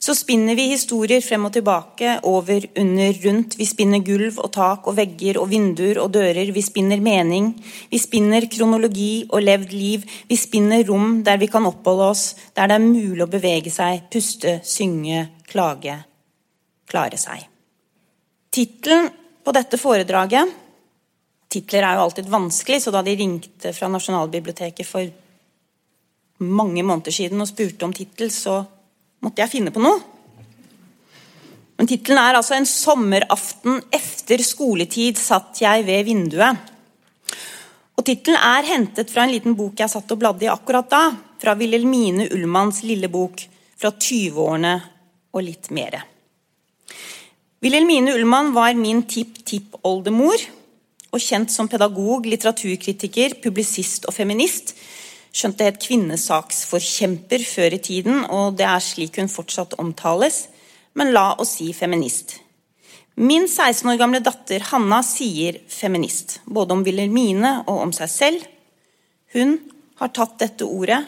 så 0.00 0.14
spinner 0.16 0.56
vi 0.56 0.70
historier 0.70 1.20
frem 1.20 1.42
og 1.44 1.50
tilbake, 1.52 2.14
over, 2.24 2.64
under, 2.80 3.18
rundt. 3.26 3.58
Vi 3.60 3.66
spinner 3.68 4.00
gulv 4.00 4.38
og 4.40 4.48
tak 4.54 4.88
og 4.88 4.96
vegger 4.96 5.36
og 5.36 5.50
vinduer 5.50 6.00
og 6.00 6.14
dører. 6.14 6.48
Vi 6.56 6.62
spinner 6.64 7.02
mening. 7.04 7.50
Vi 7.92 8.00
spinner 8.00 8.48
kronologi 8.48 9.26
og 9.28 9.44
levd 9.44 9.76
liv. 9.76 10.08
Vi 10.32 10.40
spinner 10.40 10.80
rom 10.88 11.20
der 11.26 11.36
vi 11.44 11.50
kan 11.52 11.68
oppholde 11.68 12.08
oss, 12.08 12.24
der 12.56 12.72
det 12.72 12.80
er 12.80 12.86
mulig 12.86 13.26
å 13.26 13.28
bevege 13.36 13.74
seg, 13.74 14.08
puste, 14.08 14.62
synge, 14.64 15.26
klage, 15.52 15.98
klare 16.88 17.20
seg. 17.20 17.44
Tittelen 18.48 19.12
på 19.44 19.52
dette 19.52 19.76
foredraget 19.76 20.56
Titler 21.52 21.84
er 21.84 21.98
jo 21.98 22.06
alltid 22.06 22.32
vanskelig, 22.32 22.80
så 22.80 22.92
da 22.94 23.02
de 23.04 23.12
ringte 23.12 23.74
fra 23.76 23.90
Nasjonalbiblioteket 23.92 24.88
for 24.88 25.04
mange 26.42 26.82
måneder 26.82 27.14
siden 27.14 27.40
og 27.40 27.50
spurte 27.50 27.86
om 27.86 27.94
tittel, 27.96 28.30
så 28.30 28.60
måtte 29.22 29.42
jeg 29.42 29.52
finne 29.52 29.72
på 29.74 29.82
noe. 29.82 30.00
Men 31.78 31.88
Tittelen 31.88 32.18
er 32.18 32.36
altså 32.38 32.54
'En 32.54 32.66
sommeraften 32.66 33.80
efter 33.90 34.38
skoletid 34.38 35.16
satt 35.18 35.60
jeg 35.60 35.86
ved 35.86 36.04
vinduet'. 36.06 36.56
Og 37.98 38.04
Tittelen 38.04 38.38
er 38.38 38.62
hentet 38.62 39.10
fra 39.10 39.24
en 39.24 39.32
liten 39.32 39.56
bok 39.56 39.78
jeg 39.78 39.90
satt 39.90 40.12
og 40.12 40.18
bladde 40.18 40.44
i 40.44 40.52
akkurat 40.52 40.88
da. 40.90 41.16
Fra 41.38 41.54
Wilhelmine 41.54 42.28
Ullmanns 42.32 42.82
lille 42.82 43.08
bok 43.08 43.42
fra 43.76 43.90
20-årene 43.90 44.80
og 45.34 45.42
litt 45.42 45.70
mere. 45.70 46.02
Wilhelmine 47.62 48.14
Ullmann 48.14 48.52
var 48.54 48.74
min 48.74 49.04
tipp-tipp-oldemor, 49.06 50.40
og 51.12 51.20
kjent 51.20 51.52
som 51.52 51.68
pedagog, 51.68 52.24
litteraturkritiker, 52.26 53.36
publisist 53.42 54.08
og 54.08 54.14
feminist. 54.16 54.72
Skjønt 55.32 55.58
det 55.58 55.68
het 55.70 55.80
kvinnesaksforkjemper 55.80 57.44
før 57.48 57.76
i 57.76 57.80
tiden, 57.80 58.24
og 58.28 58.58
det 58.58 58.66
er 58.68 58.84
slik 58.84 59.16
hun 59.20 59.32
fortsatt 59.32 59.78
omtales, 59.80 60.46
men 60.98 61.14
la 61.14 61.32
oss 61.40 61.56
si 61.56 61.70
feminist. 61.72 62.36
Min 63.16 63.48
16 63.48 63.88
år 63.92 63.98
gamle 64.00 64.20
datter 64.24 64.64
Hanna 64.70 65.00
sier 65.04 65.58
feminist, 65.68 66.40
både 66.44 66.76
om 66.76 66.84
Wilhelmine 66.84 67.58
og 67.66 67.86
om 67.86 67.96
seg 67.96 68.12
selv. 68.12 68.46
Hun 69.32 69.58
har 70.00 70.12
tatt 70.12 70.38
dette 70.40 70.68
ordet 70.68 71.00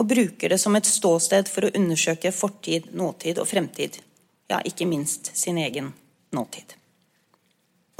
og 0.00 0.08
bruker 0.10 0.50
det 0.54 0.58
som 0.58 0.74
et 0.78 0.86
ståsted 0.88 1.50
for 1.50 1.66
å 1.66 1.74
undersøke 1.76 2.32
fortid, 2.34 2.90
nåtid 2.94 3.38
og 3.42 3.50
fremtid 3.50 4.00
ja, 4.50 4.58
ikke 4.66 4.86
minst 4.86 5.36
sin 5.36 5.58
egen 5.58 5.92
nåtid. 6.34 6.79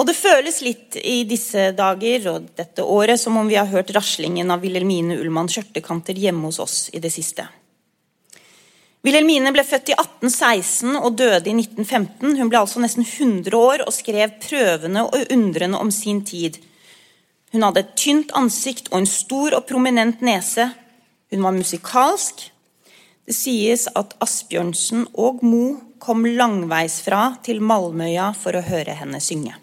Og 0.00 0.06
det 0.08 0.16
føles 0.16 0.62
litt 0.64 0.96
i 0.96 1.26
disse 1.28 1.74
dager 1.76 2.24
og 2.30 2.46
dette 2.56 2.84
året 2.88 3.20
som 3.20 3.36
om 3.36 3.48
vi 3.50 3.58
har 3.60 3.68
hørt 3.68 3.92
raslingen 3.92 4.48
av 4.48 4.62
Wilhelmine 4.64 5.18
Ullmanns 5.20 5.52
skjørtekanter 5.52 6.16
hjemme 6.16 6.48
hos 6.48 6.60
oss 6.62 6.76
i 6.96 7.02
det 7.04 7.10
siste. 7.12 7.44
Wilhelmine 9.04 9.52
ble 9.52 9.64
født 9.64 9.92
i 9.92 9.96
1816 9.96 10.96
og 10.96 11.20
døde 11.20 11.52
i 11.52 11.56
1915. 11.56 12.32
Hun 12.40 12.48
ble 12.48 12.62
altså 12.62 12.80
nesten 12.80 13.04
100 13.04 13.56
år 13.56 13.84
og 13.84 13.92
skrev 13.96 14.34
prøvende 14.40 15.04
og 15.04 15.32
undrende 15.36 15.80
om 15.80 15.92
sin 15.92 16.24
tid. 16.24 16.56
Hun 17.52 17.64
hadde 17.66 17.84
et 17.84 17.94
tynt 18.00 18.32
ansikt 18.36 18.88
og 18.92 19.02
en 19.02 19.08
stor 19.08 19.56
og 19.60 19.66
prominent 19.68 20.24
nese. 20.24 20.70
Hun 21.32 21.44
var 21.44 21.56
musikalsk. 21.56 22.46
Det 23.28 23.36
sies 23.36 23.88
at 23.96 24.16
Asbjørnsen 24.24 25.10
og 25.12 25.44
Mo 25.44 25.64
kom 26.00 26.24
langveisfra 26.24 27.34
til 27.44 27.60
Malmøya 27.60 28.32
for 28.36 28.56
å 28.56 28.64
høre 28.64 28.96
henne 28.96 29.20
synge. 29.20 29.60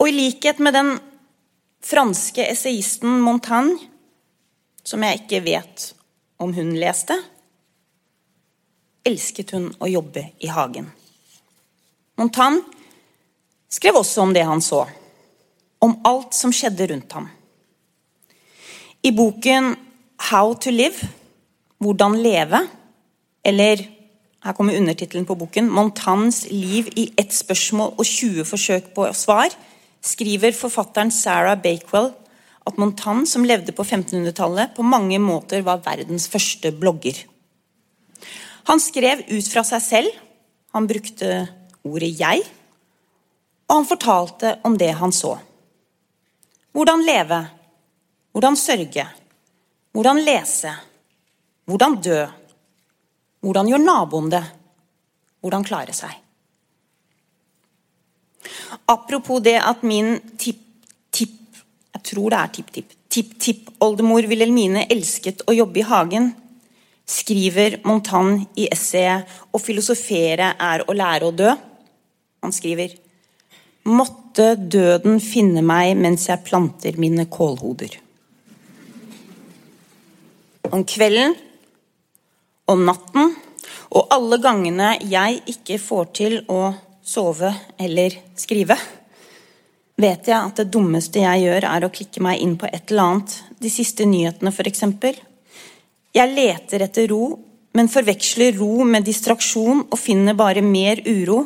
Og 0.00 0.08
i 0.08 0.16
likhet 0.16 0.60
med 0.64 0.72
den 0.74 0.94
franske 1.84 2.44
essayisten 2.48 3.20
Montaigne, 3.20 3.76
som 4.84 5.02
jeg 5.04 5.20
ikke 5.20 5.42
vet 5.44 5.90
om 6.40 6.54
hun 6.56 6.72
leste, 6.80 7.16
elsket 9.04 9.52
hun 9.56 9.68
å 9.80 9.88
jobbe 9.90 10.24
i 10.40 10.48
hagen. 10.48 10.88
Montaigne 12.20 12.64
skrev 13.68 14.00
også 14.00 14.24
om 14.24 14.32
det 14.36 14.46
han 14.48 14.64
så, 14.64 14.86
om 15.84 15.98
alt 16.08 16.36
som 16.36 16.52
skjedde 16.52 16.88
rundt 16.90 17.12
ham. 17.16 17.28
I 19.04 19.12
boken 19.16 19.74
How 20.30 20.54
to 20.60 20.72
Live, 20.72 21.08
Hvordan 21.80 22.18
leve, 22.20 22.58
eller 23.44 23.80
her 24.44 24.52
kommer 24.52 24.76
undertittelen 24.76 25.24
på 25.24 25.34
boken. 25.34 25.70
'Montans 25.70 26.44
liv 26.50 26.88
i 26.96 27.12
ett 27.16 27.32
spørsmål 27.32 27.94
og 27.96 28.04
20 28.04 28.44
forsøk 28.44 28.94
på 28.94 29.06
svar', 29.16 29.56
skriver 30.04 30.54
forfatteren 30.56 31.12
Sarah 31.12 31.58
Bakewell 31.60 32.12
at 32.66 32.78
Montan, 32.80 33.26
som 33.26 33.44
levde 33.44 33.72
på 33.72 33.84
1500-tallet, 33.84 34.74
på 34.76 34.84
mange 34.86 35.18
måter 35.22 35.64
var 35.66 35.82
verdens 35.84 36.28
første 36.30 36.72
blogger. 36.76 37.16
Han 38.68 38.80
skrev 38.80 39.24
ut 39.28 39.48
fra 39.50 39.64
seg 39.66 39.82
selv, 39.82 40.18
han 40.72 40.86
brukte 40.86 41.48
ordet 41.82 42.12
'jeg', 42.18 42.46
og 43.68 43.76
han 43.76 43.86
fortalte 43.86 44.58
om 44.64 44.76
det 44.78 44.92
han 44.94 45.12
så. 45.12 45.38
Hvordan 46.72 47.02
leve, 47.06 47.48
hvordan 48.32 48.56
sørge, 48.56 49.06
hvordan 49.92 50.24
lese, 50.24 50.74
hvordan 51.66 52.00
dø 52.02 52.26
hvordan 53.40 53.70
gjør 53.70 53.80
naboen 53.80 54.28
det? 54.32 54.42
Hvordan 55.40 55.64
klare 55.64 55.94
seg? 55.96 56.12
Apropos 58.86 59.40
det 59.44 59.58
at 59.60 59.82
min 59.82 60.18
tipp-tipp 60.38 61.36
Jeg 61.94 62.02
tror 62.14 62.30
det 62.30 62.38
er 62.38 62.52
tipp-tipp. 62.54 62.92
Tipp-tipp-oldemor 63.10 64.28
Wilhelmine 64.30 64.86
elsket 64.88 65.42
å 65.50 65.52
jobbe 65.52 65.82
i 65.82 65.84
hagen, 65.84 66.30
skriver 67.04 67.80
Montan 67.84 68.46
i 68.56 68.68
essayet 68.70 69.26
'Å 69.52 69.58
filosofere 69.58 70.54
er 70.58 70.84
å 70.86 70.94
lære 70.94 71.26
å 71.26 71.34
dø'. 71.34 71.56
Han 72.42 72.52
skriver 72.52 72.94
Måtte 73.84 74.54
døden 74.56 75.20
finne 75.20 75.62
meg 75.62 75.96
mens 75.96 76.28
jeg 76.28 76.44
planter 76.44 76.96
mine 77.00 77.26
kålhoder. 77.26 77.98
Om 80.70 80.84
kvelden 80.84 81.34
om 82.70 82.84
natten, 82.86 83.34
og 83.90 84.12
alle 84.14 84.38
gangene 84.38 84.92
jeg 85.10 85.40
ikke 85.50 85.80
får 85.82 86.04
til 86.14 86.36
å 86.52 86.60
sove 87.10 87.50
eller 87.78 88.14
skrive, 88.38 88.76
vet 90.00 90.30
jeg 90.30 90.38
at 90.38 90.62
det 90.62 90.70
dummeste 90.72 91.22
jeg 91.22 91.44
gjør, 91.44 91.66
er 91.68 91.84
å 91.84 91.92
klikke 91.92 92.22
meg 92.24 92.42
inn 92.42 92.56
på 92.60 92.68
et 92.70 92.90
eller 92.92 93.06
annet, 93.06 93.36
de 93.60 93.72
siste 93.72 94.06
nyhetene 94.08 94.52
f.eks., 94.54 94.84
Jeg 96.10 96.34
leter 96.34 96.82
etter 96.82 97.06
ro, 97.06 97.38
men 97.78 97.88
forveksler 97.88 98.56
ro 98.58 98.84
med 98.84 99.04
distraksjon 99.06 99.84
og 99.90 99.98
finner 99.98 100.34
bare 100.34 100.62
mer 100.62 101.02
uro. 101.06 101.44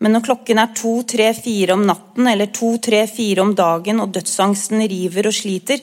Men 0.00 0.16
når 0.16 0.24
klokken 0.24 0.58
er 0.58 0.72
to, 0.74 0.94
tre, 1.04 1.28
fire 1.36 1.76
om 1.76 1.84
natten 1.86 2.26
eller 2.26 2.48
to, 2.54 2.78
tre, 2.80 3.04
fire 3.06 3.44
om 3.44 3.52
dagen 3.54 4.00
og 4.00 4.14
dødsangsten 4.16 4.80
river 4.88 5.28
og 5.28 5.36
sliter, 5.36 5.82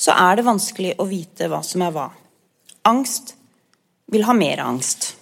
så 0.00 0.16
er 0.16 0.40
det 0.40 0.46
vanskelig 0.48 0.94
å 0.96 1.06
vite 1.06 1.50
hva 1.52 1.60
som 1.66 1.84
er 1.84 1.92
hva. 1.92 2.08
Angst 2.88 3.34
vil 4.10 4.24
ha 4.24 4.34
mer 4.34 4.64
angst. 4.64 5.19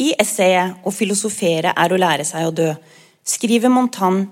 I 0.00 0.14
essayet 0.18 0.80
'Å 0.84 0.90
filosofere 0.90 1.74
er 1.76 1.92
å 1.92 1.98
lære 2.00 2.24
seg 2.24 2.46
å 2.46 2.54
dø' 2.54 2.76
skriver 3.24 3.68
Montan 3.68 4.30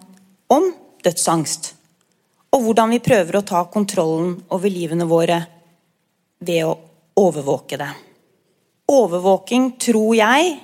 om 0.49 0.75
dødsangst, 1.05 1.75
og 2.53 2.63
hvordan 2.63 2.91
vi 2.91 3.05
prøver 3.05 3.37
å 3.37 3.45
ta 3.45 3.65
kontrollen 3.65 4.43
over 4.51 4.71
livene 4.71 5.05
våre 5.05 5.47
ved 6.41 6.65
å 6.65 6.79
overvåke 7.17 7.77
det. 7.77 7.91
Overvåking, 8.89 9.77
tror 9.79 10.15
jeg, 10.17 10.57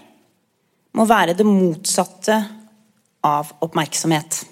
må 0.94 1.04
være 1.04 1.34
det 1.36 1.44
motsatte 1.44 2.38
av 3.22 3.52
oppmerksomhet. 3.60 4.44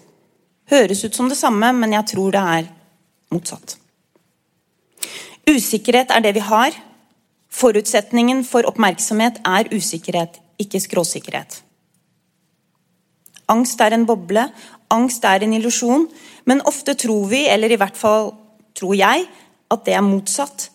Høres 0.69 1.05
ut 1.05 1.15
som 1.15 1.29
det 1.29 1.39
samme, 1.39 1.73
men 1.73 1.93
jeg 1.93 2.07
tror 2.13 2.31
det 2.35 2.45
er 2.59 2.69
motsatt. 3.33 3.77
Usikkerhet 5.49 6.11
er 6.11 6.21
det 6.21 6.35
vi 6.35 6.45
har. 6.45 6.77
Forutsetningen 7.53 8.45
for 8.45 8.69
oppmerksomhet 8.69 9.41
er 9.45 9.73
usikkerhet, 9.73 10.42
ikke 10.64 10.81
skråsikkerhet. 10.83 11.61
Angst 13.52 13.81
er 13.85 13.97
en 13.97 14.07
boble, 14.09 14.47
angst 14.92 15.25
er 15.28 15.45
en 15.45 15.54
illusjon, 15.57 16.07
men 16.49 16.62
ofte 16.69 16.95
tror 16.99 17.26
vi, 17.33 17.45
eller 17.50 17.73
i 17.73 17.81
hvert 17.81 17.99
fall 17.99 18.31
tror 18.76 18.95
jeg, 18.97 19.26
at 19.73 19.85
det 19.87 19.97
er 19.97 20.07
motsatt. 20.07 20.69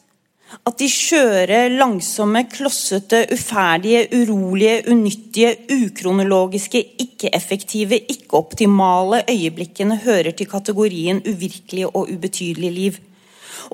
At 0.63 0.77
de 0.79 0.87
skjøre, 0.87 1.65
langsomme, 1.75 2.45
klossete, 2.47 3.25
uferdige, 3.35 4.05
urolige, 4.15 4.77
unyttige, 4.93 5.49
ukronologiske, 5.75 6.79
ikke-effektive, 7.03 7.99
ikke-optimale 8.13 9.25
øyeblikkene 9.27 9.99
hører 10.05 10.31
til 10.31 10.47
kategorien 10.47 11.19
uvirkelige 11.27 11.91
og 11.91 12.07
ubetydelige 12.13 12.71
liv. 12.71 12.99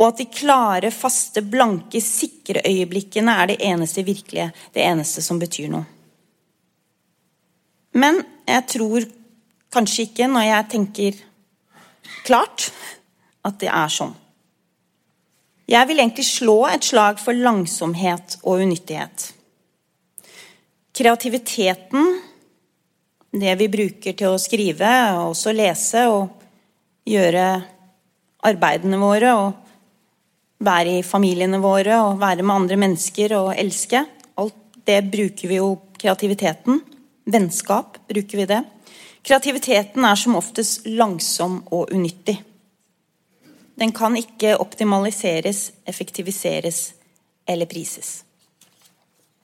Og 0.01 0.07
at 0.07 0.23
de 0.23 0.25
klare, 0.33 0.89
faste, 0.91 1.43
blanke, 1.45 2.01
sikre 2.01 2.65
øyeblikkene 2.65 3.37
er 3.37 3.53
det 3.53 3.61
eneste 3.61 4.05
virkelige, 4.05 4.49
det 4.73 4.81
eneste 4.81 5.21
som 5.21 5.41
betyr 5.41 5.69
noe. 5.69 5.92
Men 7.93 8.21
jeg 8.47 8.65
tror 8.73 9.05
kanskje 9.73 10.07
ikke, 10.07 10.27
når 10.29 10.47
jeg 10.47 10.69
tenker 10.73 11.21
klart, 12.25 12.69
at 13.43 13.59
det 13.61 13.69
er 13.69 13.91
sånn. 13.91 14.13
Jeg 15.69 15.87
vil 15.87 16.01
egentlig 16.01 16.25
slå 16.27 16.57
et 16.67 16.85
slag 16.85 17.19
for 17.23 17.37
langsomhet 17.37 18.37
og 18.43 18.63
unyttighet. 18.65 19.29
Kreativiteten, 20.93 22.17
det 23.33 23.55
vi 23.57 23.69
bruker 23.71 24.17
til 24.17 24.35
å 24.35 24.41
skrive 24.41 24.91
og 25.15 25.31
også 25.31 25.53
lese 25.55 26.03
og 26.11 26.43
gjøre 27.09 27.47
arbeidene 28.45 28.99
våre 29.01 29.31
og 29.39 29.63
være 30.63 30.99
i 30.99 31.05
familiene 31.05 31.59
våre 31.63 31.97
og 32.03 32.19
være 32.21 32.43
med 32.43 32.55
andre 32.55 32.77
mennesker 32.83 33.33
og 33.39 33.53
elske, 33.57 34.03
alt 34.39 34.59
det 34.87 34.99
bruker 35.11 35.49
vi 35.49 35.59
jo 35.59 35.73
kreativiteten. 35.99 36.81
Vennskap 37.25 37.97
bruker 38.07 38.37
vi 38.37 38.47
det. 38.49 38.63
Kreativiteten 39.23 40.03
er 40.05 40.19
som 40.19 40.35
oftest 40.35 40.87
langsom 40.89 41.61
og 41.71 41.93
unyttig. 41.95 42.41
Den 43.79 43.93
kan 43.95 44.17
ikke 44.19 44.57
optimaliseres, 44.61 45.71
effektiviseres 45.87 46.93
eller 47.47 47.65
prises. 47.65 48.21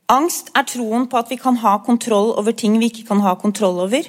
Angst 0.10 0.52
er 0.58 0.66
troen 0.66 1.08
på 1.10 1.20
at 1.20 1.30
vi 1.32 1.38
kan 1.38 1.58
ha 1.62 1.78
kontroll 1.86 2.34
over 2.38 2.56
ting 2.58 2.80
vi 2.82 2.90
ikke 2.92 3.08
kan 3.08 3.22
ha 3.24 3.36
kontroll 3.40 3.80
over. 3.86 4.06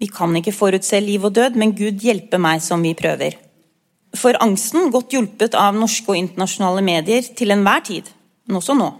Vi 0.00 0.08
kan 0.12 0.34
ikke 0.36 0.52
forutse 0.52 1.00
liv 1.00 1.24
og 1.24 1.34
død, 1.34 1.56
men 1.56 1.74
Gud 1.76 2.02
hjelper 2.04 2.40
meg 2.42 2.62
som 2.62 2.82
vi 2.84 2.94
prøver. 2.94 3.38
For 4.14 4.36
angsten, 4.42 4.90
godt 4.94 5.14
hjulpet 5.14 5.56
av 5.58 5.74
norske 5.74 6.12
og 6.12 6.18
internasjonale 6.18 6.84
medier 6.84 7.24
til 7.36 7.54
enhver 7.54 7.82
tid, 7.86 8.10
men 8.46 8.60
også 8.60 8.76
nå, 8.78 8.90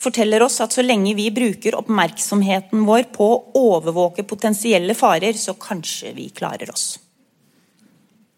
forteller 0.00 0.42
oss 0.44 0.60
at 0.60 0.74
så 0.76 0.84
lenge 0.84 1.14
vi 1.16 1.30
bruker 1.34 1.76
oppmerksomheten 1.78 2.84
vår 2.86 3.08
på 3.14 3.26
å 3.32 3.66
overvåke 3.76 4.26
potensielle 4.28 4.94
farer, 4.94 5.32
så 5.32 5.56
kanskje 5.60 6.12
vi 6.16 6.28
klarer 6.36 6.70
oss. 6.72 6.98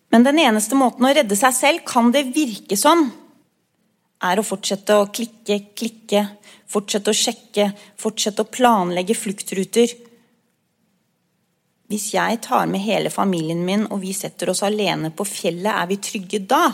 Men 0.08 0.24
den 0.24 0.38
eneste 0.40 0.78
måten 0.78 1.04
å 1.04 1.12
redde 1.12 1.36
seg 1.36 1.54
selv 1.56 1.84
kan 1.88 2.12
det 2.14 2.28
virke 2.32 2.78
som, 2.80 3.08
er 4.24 4.40
å 4.40 4.46
fortsette 4.46 4.96
å 4.98 5.08
klikke, 5.14 5.60
klikke, 5.78 6.24
fortsette 6.66 7.12
å 7.12 7.16
sjekke, 7.16 7.68
fortsette 8.00 8.42
å 8.42 8.50
planlegge 8.50 9.14
fluktruter. 9.14 9.92
Hvis 11.88 12.08
jeg 12.16 12.40
tar 12.44 12.66
med 12.68 12.82
hele 12.84 13.12
familien 13.14 13.62
min 13.64 13.86
og 13.86 14.02
vi 14.02 14.14
setter 14.16 14.50
oss 14.52 14.64
alene 14.66 15.12
på 15.14 15.26
fjellet, 15.28 15.70
er 15.70 15.86
vi 15.90 16.00
trygge 16.02 16.42
da? 16.50 16.64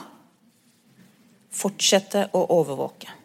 Fortsette 1.54 2.30
å 2.34 2.46
overvåke. 2.56 3.23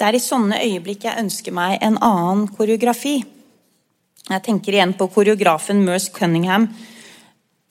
Det 0.00 0.06
er 0.08 0.16
i 0.16 0.22
sånne 0.24 0.56
øyeblikk 0.64 1.02
jeg 1.04 1.20
ønsker 1.20 1.52
meg 1.52 1.74
en 1.84 1.98
annen 2.00 2.46
koreografi. 2.48 3.18
Jeg 4.30 4.42
tenker 4.46 4.72
igjen 4.72 4.94
på 4.96 5.10
koreografen 5.12 5.82
Merce 5.84 6.08
Cunningham, 6.14 6.70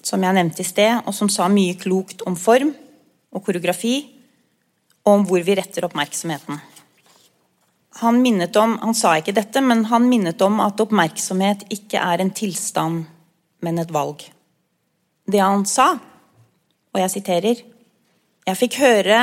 som 0.05 0.21
jeg 0.21 0.37
nevnte 0.37 0.61
i 0.61 0.67
sted, 0.67 0.99
og 1.09 1.15
som 1.17 1.31
sa 1.33 1.47
mye 1.49 1.73
klokt 1.81 2.21
om 2.29 2.37
form 2.37 2.69
og 3.33 3.45
koreografi, 3.47 3.95
og 5.07 5.11
om 5.15 5.25
hvor 5.25 5.41
vi 5.41 5.57
retter 5.57 5.89
oppmerksomheten. 5.89 6.61
Han 8.03 8.21
minnet 8.21 8.61
om, 8.61 8.77
han 8.77 8.93
sa 8.93 9.15
ikke 9.17 9.33
dette, 9.33 9.65
men 9.65 9.87
han 9.89 10.05
minnet 10.05 10.45
om 10.45 10.61
at 10.61 10.85
oppmerksomhet 10.85 11.65
ikke 11.73 11.97
er 11.97 12.21
en 12.21 12.29
tilstand, 12.29 13.07
men 13.65 13.81
et 13.81 13.89
valg. 13.89 14.21
Det 15.25 15.41
han 15.41 15.65
sa, 15.65 15.95
og 16.93 17.05
jeg 17.07 17.15
siterer 17.17 17.67
Jeg 18.45 18.57
fikk 18.57 18.79
høre 18.85 19.17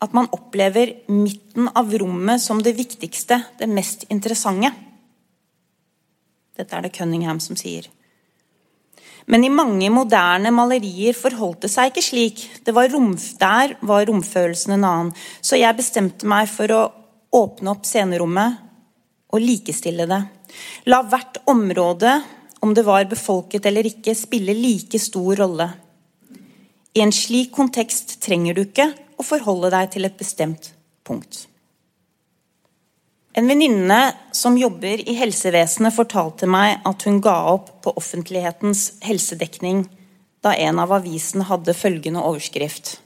at 0.00 0.14
man 0.16 0.28
opplever 0.32 0.94
midten 1.12 1.68
av 1.76 1.92
rommet 2.00 2.40
som 2.42 2.62
det 2.64 2.72
viktigste, 2.78 3.42
det 3.58 3.68
mest 3.68 4.06
interessante. 4.08 4.72
Dette 6.56 6.76
er 6.76 6.86
det 6.86 6.94
Cunningham 6.96 7.40
som 7.40 7.56
sier. 7.56 7.88
Men 9.30 9.44
i 9.44 9.52
mange 9.52 9.90
moderne 9.92 10.50
malerier 10.54 11.14
forholdt 11.16 11.66
det 11.66 11.70
seg 11.70 11.92
ikke 11.92 12.04
slik. 12.04 12.42
Var 12.66 12.88
rom, 12.94 13.12
der 13.38 13.76
var 13.86 14.08
romfølelsen 14.08 14.74
en 14.74 14.86
annen. 14.88 15.12
Så 15.44 15.60
jeg 15.60 15.76
bestemte 15.78 16.28
meg 16.28 16.48
for 16.50 16.72
å 16.74 16.80
åpne 17.36 17.74
opp 17.74 17.86
scenerommet 17.86 18.58
og 19.30 19.44
likestille 19.44 20.08
det. 20.10 20.20
La 20.90 21.02
hvert 21.06 21.38
område, 21.50 22.16
om 22.64 22.74
det 22.74 22.84
var 22.88 23.06
befolket 23.08 23.68
eller 23.68 23.86
ikke, 23.86 24.16
spille 24.18 24.56
like 24.56 24.98
stor 24.98 25.44
rolle. 25.44 25.68
I 26.96 27.04
en 27.04 27.14
slik 27.14 27.52
kontekst 27.54 28.16
trenger 28.24 28.56
du 28.56 28.64
ikke 28.64 28.88
å 29.20 29.26
forholde 29.26 29.70
deg 29.74 29.92
til 29.94 30.08
et 30.08 30.16
bestemt 30.18 30.72
punkt. 31.06 31.44
En 33.38 33.46
venninne 33.46 33.98
som 34.34 34.56
jobber 34.58 35.04
i 35.06 35.14
helsevesenet, 35.20 35.94
fortalte 35.94 36.48
meg 36.50 36.80
at 36.88 37.06
hun 37.06 37.20
ga 37.22 37.36
opp 37.52 37.70
på 37.84 37.94
offentlighetens 38.00 38.88
helsedekning 39.06 39.84
da 40.42 40.56
en 40.56 40.80
av 40.82 40.96
avisene 40.96 41.46
hadde 41.46 41.76
følgende 41.76 42.24
overskrift 42.26 42.96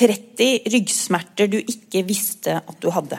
30 0.00 0.70
ryggsmerter 0.70 1.50
du 1.50 1.58
ikke 1.60 2.04
visste 2.08 2.60
at 2.60 2.76
du 2.80 2.88
hadde. 2.94 3.18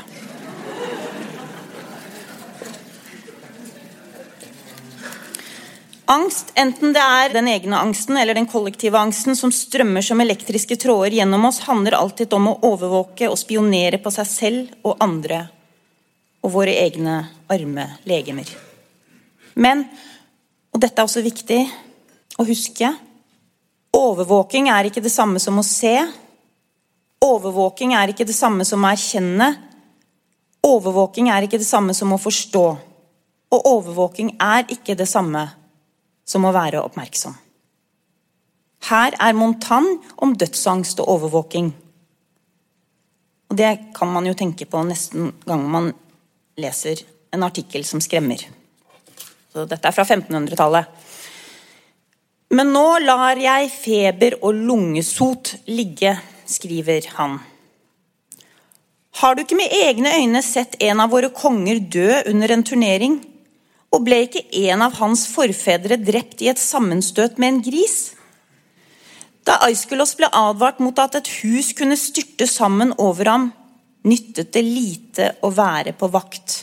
Angst, 6.11 6.49
enten 6.59 6.91
det 6.91 6.99
er 6.99 7.31
den 7.31 7.47
egne 7.47 7.77
angsten 7.79 8.17
eller 8.19 8.35
den 8.35 8.47
kollektive 8.49 8.99
angsten 8.99 9.37
som 9.37 9.51
strømmer 9.55 10.03
som 10.03 10.19
elektriske 10.19 10.75
tråder 10.75 11.13
gjennom 11.15 11.45
oss, 11.47 11.61
handler 11.63 11.95
alltid 11.95 12.33
om 12.35 12.49
å 12.51 12.57
overvåke 12.67 13.29
og 13.31 13.37
spionere 13.39 14.01
på 14.03 14.11
seg 14.11 14.27
selv 14.27 14.73
og 14.83 14.99
andre 14.99 15.45
og 16.41 16.51
våre 16.51 16.73
egne 16.81 17.13
arme 17.53 17.85
legemer. 18.09 18.49
Men, 19.55 19.85
og 20.73 20.81
dette 20.83 20.99
er 20.99 21.07
også 21.07 21.23
viktig 21.23 21.61
å 22.41 22.47
huske, 22.49 22.91
overvåking 23.95 24.67
er 24.73 24.89
ikke 24.89 25.05
det 25.05 25.13
samme 25.13 25.39
som 25.39 25.61
å 25.61 25.65
se. 25.67 25.95
Overvåking 27.23 27.95
er 27.95 28.11
ikke 28.11 28.27
det 28.27 28.35
samme 28.35 28.67
som 28.67 28.83
å 28.83 28.91
erkjenne. 28.91 29.51
Overvåking 30.67 31.31
er 31.31 31.47
ikke 31.47 31.61
det 31.61 31.71
samme 31.71 31.95
som 31.95 32.11
å 32.11 32.19
forstå. 32.19 32.67
Og 33.55 33.73
overvåking 33.77 34.35
er 34.41 34.67
ikke 34.75 34.99
det 34.99 35.07
samme 35.07 35.47
som 36.31 36.45
må 36.45 36.53
være 36.55 36.83
oppmerksom. 36.83 37.35
Her 38.87 39.15
er 39.19 39.37
Montan 39.37 39.87
om 40.23 40.33
dødsangst 40.33 41.03
og 41.03 41.09
overvåking. 41.17 41.69
Og 43.51 43.57
Det 43.57 43.71
kan 43.95 44.07
man 44.07 44.25
jo 44.25 44.33
tenke 44.33 44.65
på 44.65 44.81
nesten 44.87 45.33
gang 45.45 45.67
man 45.67 45.91
leser 46.57 47.03
en 47.35 47.43
artikkel 47.43 47.83
som 47.85 48.01
skremmer. 48.01 48.39
Så 49.51 49.67
dette 49.67 49.87
er 49.87 49.95
fra 49.95 50.05
1500-tallet. 50.07 50.87
Men 52.55 52.71
nå 52.75 52.99
lar 53.03 53.39
jeg 53.39 53.69
feber 53.71 54.37
og 54.41 54.55
lungesot 54.55 55.53
ligge, 55.71 56.17
skriver 56.47 57.07
han. 57.15 57.37
Har 59.21 59.35
du 59.35 59.43
ikke 59.43 59.59
med 59.59 59.75
egne 59.75 60.11
øyne 60.19 60.41
sett 60.43 60.75
en 60.83 61.03
av 61.03 61.11
våre 61.11 61.29
konger 61.35 61.79
dø 61.79 62.09
under 62.31 62.55
en 62.55 62.63
turnering? 62.67 63.19
Og 63.91 64.05
ble 64.07 64.21
ikke 64.25 64.45
en 64.69 64.85
av 64.85 64.95
hans 65.01 65.25
forfedre 65.27 65.97
drept 65.99 66.41
i 66.43 66.49
et 66.51 66.59
sammenstøt 66.61 67.39
med 67.41 67.53
en 67.53 67.61
gris? 67.65 67.97
Da 69.47 69.57
Aiskulos 69.65 70.13
ble 70.19 70.29
advart 70.31 70.79
mot 70.79 70.97
at 71.01 71.17
et 71.19 71.29
hus 71.41 71.73
kunne 71.77 71.97
styrte 71.99 72.47
sammen 72.47 72.93
over 73.01 73.27
ham, 73.27 73.47
nyttet 74.07 74.53
det 74.55 74.63
lite 74.65 75.31
å 75.43 75.51
være 75.53 75.95
på 75.97 76.07
vakt. 76.13 76.61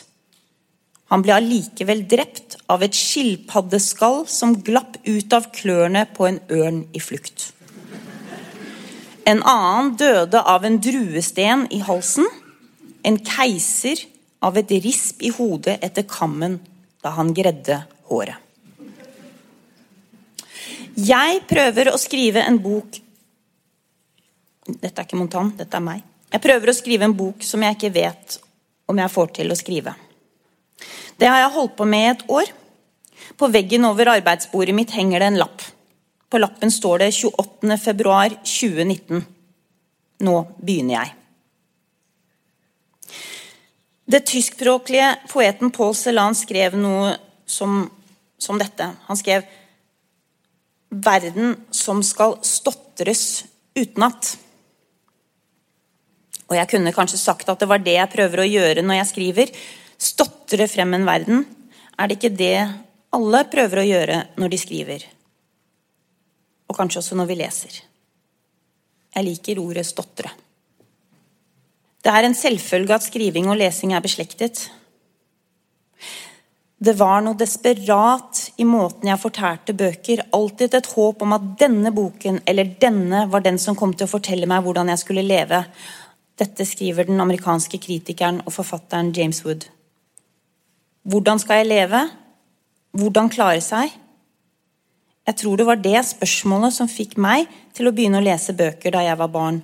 Han 1.09 1.23
ble 1.25 1.35
allikevel 1.35 2.03
drept 2.09 2.57
av 2.69 2.83
et 2.85 2.97
skilpaddeskall 2.97 4.23
som 4.29 4.57
glapp 4.65 4.99
ut 5.05 5.33
av 5.33 5.49
klørne 5.53 6.05
på 6.13 6.27
en 6.29 6.37
ørn 6.53 6.83
i 6.93 7.01
flukt. 7.01 7.51
En 9.29 9.41
annen 9.45 9.93
døde 9.97 10.41
av 10.41 10.65
en 10.65 10.77
druesten 10.81 11.67
i 11.73 11.81
halsen. 11.85 12.25
En 13.05 13.17
keiser 13.25 14.01
av 14.45 14.57
et 14.57 14.71
risp 14.85 15.21
i 15.25 15.31
hodet 15.33 15.77
etter 15.85 16.05
kammen 16.09 16.57
da 17.03 17.13
han 17.15 17.33
gredde 17.35 17.81
håret. 18.09 18.37
Jeg 20.99 21.41
prøver 21.47 21.93
å 21.93 21.99
skrive 22.01 22.43
en 22.43 22.57
bok 22.59 22.97
Dette 24.69 25.01
er 25.01 25.05
ikke 25.07 25.17
Montan, 25.17 25.47
dette 25.57 25.73
er 25.73 25.81
meg. 25.81 26.03
Jeg 26.29 26.43
prøver 26.43 26.69
å 26.69 26.75
skrive 26.77 27.07
en 27.07 27.15
bok 27.17 27.41
som 27.41 27.63
jeg 27.65 27.73
ikke 27.73 27.89
vet 27.95 28.35
om 28.91 28.99
jeg 29.01 29.09
får 29.09 29.31
til 29.39 29.49
å 29.49 29.57
skrive. 29.57 29.95
Det 31.17 31.25
har 31.25 31.41
jeg 31.41 31.55
holdt 31.55 31.73
på 31.79 31.87
med 31.89 32.03
i 32.03 32.11
et 32.11 32.21
år. 32.29 32.51
På 33.39 33.49
veggen 33.49 33.87
over 33.89 34.11
arbeidsbordet 34.13 34.75
mitt 34.77 34.93
henger 34.93 35.23
det 35.23 35.31
en 35.31 35.39
lapp. 35.41 35.63
På 36.29 36.37
lappen 36.37 36.69
står 36.69 37.01
det 37.01 37.09
28. 37.17 37.79
februar 37.81 38.35
2019. 38.43 39.25
Nå 40.27 40.35
begynner 40.61 40.99
jeg. 40.99 41.18
Det 44.09 44.23
tyskspråklige 44.25 45.11
poeten 45.29 45.71
Paul 45.71 45.93
Celan 45.97 46.37
skrev 46.37 46.77
noe 46.79 47.13
som, 47.45 47.83
som 48.41 48.57
dette. 48.61 48.91
Han 49.07 49.17
skrev 49.17 49.45
'Verden 50.89 51.53
som 51.69 52.01
skal 52.01 52.39
stotres 52.41 53.45
utenat'. 53.77 54.37
Og 56.49 56.55
jeg 56.57 56.69
kunne 56.71 56.93
kanskje 56.93 57.21
sagt 57.21 57.49
at 57.49 57.59
det 57.59 57.69
var 57.69 57.77
det 57.77 57.93
jeg 57.93 58.09
prøver 58.09 58.41
å 58.41 58.49
gjøre 58.49 58.81
når 58.81 59.03
jeg 59.03 59.11
skriver. 59.11 59.53
Stotre 60.01 60.65
frem 60.67 60.97
en 60.97 61.05
verden. 61.05 61.45
Er 61.93 62.07
det 62.07 62.17
ikke 62.17 62.33
det 62.33 62.73
alle 63.13 63.45
prøver 63.45 63.83
å 63.83 63.85
gjøre 63.85 64.17
når 64.41 64.49
de 64.49 64.57
skriver? 64.57 65.05
og 66.69 66.77
kanskje 66.77 67.01
også 67.01 67.17
når 67.17 67.31
vi 67.31 67.39
leser. 67.39 67.81
Jeg 69.15 69.25
liker 69.25 69.61
ordet 69.61 69.87
stotre. 69.89 70.31
Det 72.09 72.15
er 72.17 72.25
en 72.25 72.33
selvfølge 72.33 72.95
at 72.95 73.03
skriving 73.05 73.51
og 73.53 73.59
lesing 73.59 73.91
er 73.93 74.01
beslektet. 74.01 74.63
Det 76.81 76.95
var 76.97 77.19
noe 77.21 77.37
desperat 77.37 78.39
i 78.57 78.65
måten 78.65 79.11
jeg 79.11 79.21
fortærte 79.21 79.75
bøker. 79.77 80.23
Alltid 80.33 80.73
et 80.73 80.87
håp 80.89 81.21
om 81.21 81.35
at 81.35 81.43
denne 81.59 81.91
boken 81.93 82.39
eller 82.49 82.71
denne 82.81 83.27
var 83.29 83.43
den 83.45 83.59
som 83.61 83.77
kom 83.77 83.93
til 83.93 84.07
å 84.07 84.09
fortelle 84.09 84.49
meg 84.49 84.63
hvordan 84.65 84.89
jeg 84.89 85.03
skulle 85.03 85.21
leve. 85.27 85.59
Dette 86.41 86.65
skriver 86.65 87.05
den 87.05 87.21
amerikanske 87.21 87.77
kritikeren 87.83 88.39
og 88.41 88.55
forfatteren 88.55 89.11
James 89.13 89.43
Wood. 89.45 89.67
Hvordan 91.05 91.37
skal 91.43 91.61
jeg 91.61 91.69
leve? 91.69 92.01
Hvordan 92.97 93.29
klare 93.29 93.61
seg? 93.61 93.93
Jeg 95.29 95.37
tror 95.43 95.61
det 95.61 95.69
var 95.69 95.83
det 95.83 96.01
spørsmålet 96.09 96.73
som 96.73 96.89
fikk 96.89 97.19
meg 97.21 97.45
til 97.77 97.85
å 97.85 97.93
begynne 97.93 98.17
å 98.17 98.25
lese 98.25 98.57
bøker 98.57 98.97
da 98.97 99.05
jeg 99.05 99.21
var 99.21 99.29
barn, 99.29 99.61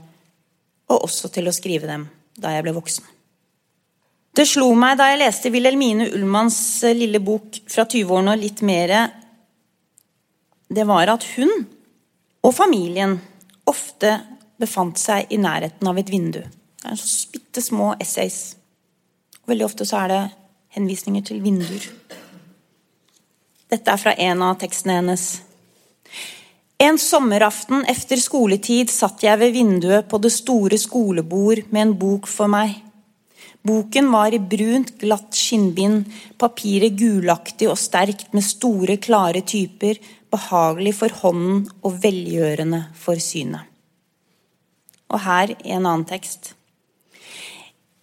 og 0.94 1.08
også 1.10 1.34
til 1.34 1.50
å 1.50 1.56
skrive 1.56 1.90
dem 1.90 2.06
da 2.40 2.54
jeg 2.54 2.66
ble 2.66 2.74
voksen. 2.76 3.06
Det 4.36 4.44
slo 4.50 4.68
meg 4.76 4.98
da 5.00 5.08
jeg 5.12 5.22
leste 5.22 5.52
Wilhelmine 5.54 6.10
Ullmanns 6.12 6.58
eh, 6.84 6.96
lille 6.98 7.22
bok 7.24 7.62
fra 7.72 7.86
20-årene 7.88 8.34
og 8.36 8.42
litt 8.42 8.64
mer, 8.68 8.96
det 10.68 10.84
var 10.90 11.12
at 11.14 11.24
hun 11.36 11.54
og 12.46 12.54
familien 12.54 13.16
ofte 13.70 14.18
befant 14.60 15.00
seg 15.00 15.32
i 15.32 15.40
nærheten 15.40 15.88
av 15.88 15.98
et 16.00 16.12
vindu. 16.12 16.42
Det 16.42 16.92
er 16.92 17.00
så 17.00 17.32
bitte 17.32 17.64
små 17.64 17.94
essays. 18.02 18.56
Veldig 19.48 19.66
ofte 19.66 19.88
så 19.88 20.04
er 20.04 20.12
det 20.12 20.22
henvisninger 20.76 21.24
til 21.26 21.42
vinduer. 21.44 21.88
Dette 23.72 23.92
er 23.92 24.02
fra 24.02 24.14
en 24.28 24.44
av 24.46 24.60
tekstene 24.62 25.00
hennes. 25.00 25.26
En 26.78 26.98
sommeraften 27.00 27.86
efter 27.88 28.20
skoletid 28.20 28.90
satt 28.92 29.24
jeg 29.24 29.40
ved 29.40 29.54
vinduet 29.56 30.10
på 30.12 30.20
det 30.20 30.34
store 30.36 30.76
skolebord 30.80 31.62
med 31.72 31.82
en 31.82 31.94
bok 32.00 32.28
for 32.28 32.52
meg. 32.52 32.74
Boken 33.66 34.10
var 34.12 34.36
i 34.36 34.42
brunt, 34.44 34.92
glatt 35.00 35.32
skinnbind, 35.34 36.04
papiret 36.38 36.98
gulaktig 37.00 37.70
og 37.72 37.80
sterkt 37.80 38.36
med 38.36 38.44
store, 38.46 38.98
klare 39.02 39.42
typer, 39.42 39.98
behagelig 40.30 40.94
for 41.00 41.16
hånden 41.22 41.64
og 41.82 41.96
velgjørende 42.04 42.82
for 43.00 43.24
synet. 43.24 43.64
Og 45.10 45.24
her 45.24 45.56
en 45.64 45.86
annen 45.86 46.06
tekst. 46.10 46.52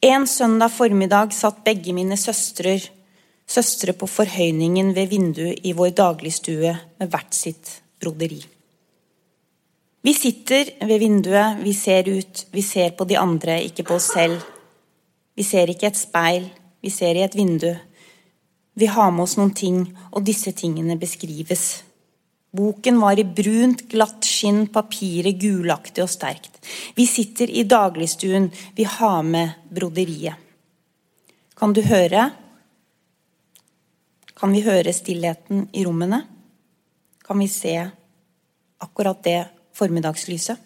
En 0.02 0.24
søndag 0.26 0.72
formiddag 0.74 1.36
satt 1.36 1.60
begge 1.66 1.92
mine 1.94 2.16
søstre, 2.18 2.78
søstre 3.46 3.92
på 3.92 4.08
forhøyningen 4.08 4.94
ved 4.96 5.12
vinduet 5.12 5.60
i 5.62 5.76
vår 5.76 5.92
dagligstue 6.00 6.72
med 6.72 7.12
hvert 7.12 7.36
sitt 7.36 7.76
broderi. 8.02 8.40
Vi 10.02 10.14
sitter 10.14 10.66
ved 10.82 10.98
vinduet, 10.98 11.60
vi 11.62 11.72
ser 11.74 12.08
ut, 12.10 12.46
vi 12.50 12.62
ser 12.62 12.90
på 12.98 13.06
de 13.06 13.14
andre, 13.20 13.60
ikke 13.62 13.84
på 13.86 14.00
oss 14.00 14.08
selv. 14.10 14.40
Vi 15.38 15.44
ser 15.46 15.70
ikke 15.70 15.92
et 15.92 16.00
speil, 16.00 16.48
vi 16.82 16.90
ser 16.90 17.14
i 17.14 17.22
et 17.22 17.36
vindu. 17.38 17.70
Vi 18.74 18.88
har 18.90 19.12
med 19.14 19.28
oss 19.28 19.36
noen 19.38 19.54
ting, 19.54 19.84
og 20.10 20.26
disse 20.26 20.50
tingene 20.58 20.98
beskrives. 20.98 21.84
Boken 22.52 22.98
var 22.98 23.16
i 23.16 23.24
brunt, 23.24 23.86
glatt 23.88 24.26
skinn, 24.26 24.66
papiret 24.74 25.38
gulaktig 25.40 26.02
og 26.02 26.10
sterkt. 26.10 26.58
Vi 26.98 27.06
sitter 27.06 27.48
i 27.48 27.62
dagligstuen, 27.62 28.50
vi 28.74 28.84
har 28.98 29.22
med 29.22 29.54
broderiet. 29.70 30.34
Kan 31.54 31.78
du 31.78 31.80
høre? 31.86 32.26
Kan 34.34 34.50
vi 34.50 34.66
høre 34.66 34.90
stillheten 34.90 35.68
i 35.72 35.86
rommene? 35.86 36.24
Kan 37.22 37.38
vi 37.38 37.46
se 37.46 37.78
akkurat 38.82 39.22
det 39.22 39.40
formiddagslyset. 39.76 40.56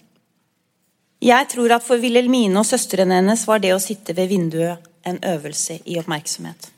Jeg 1.25 1.49
tror 1.49 1.79
at 1.79 1.85
for 1.85 2.01
Wilhelmine 2.03 2.61
og 2.61 2.69
søstrene 2.69 3.23
hennes 3.23 3.47
var 3.49 3.62
det 3.62 3.73
å 3.75 3.83
sitte 3.83 4.14
ved 4.16 4.29
vinduet 4.31 4.85
en 5.07 5.19
øvelse 5.25 5.79
i 5.88 5.97
oppmerksomhet. 6.01 6.71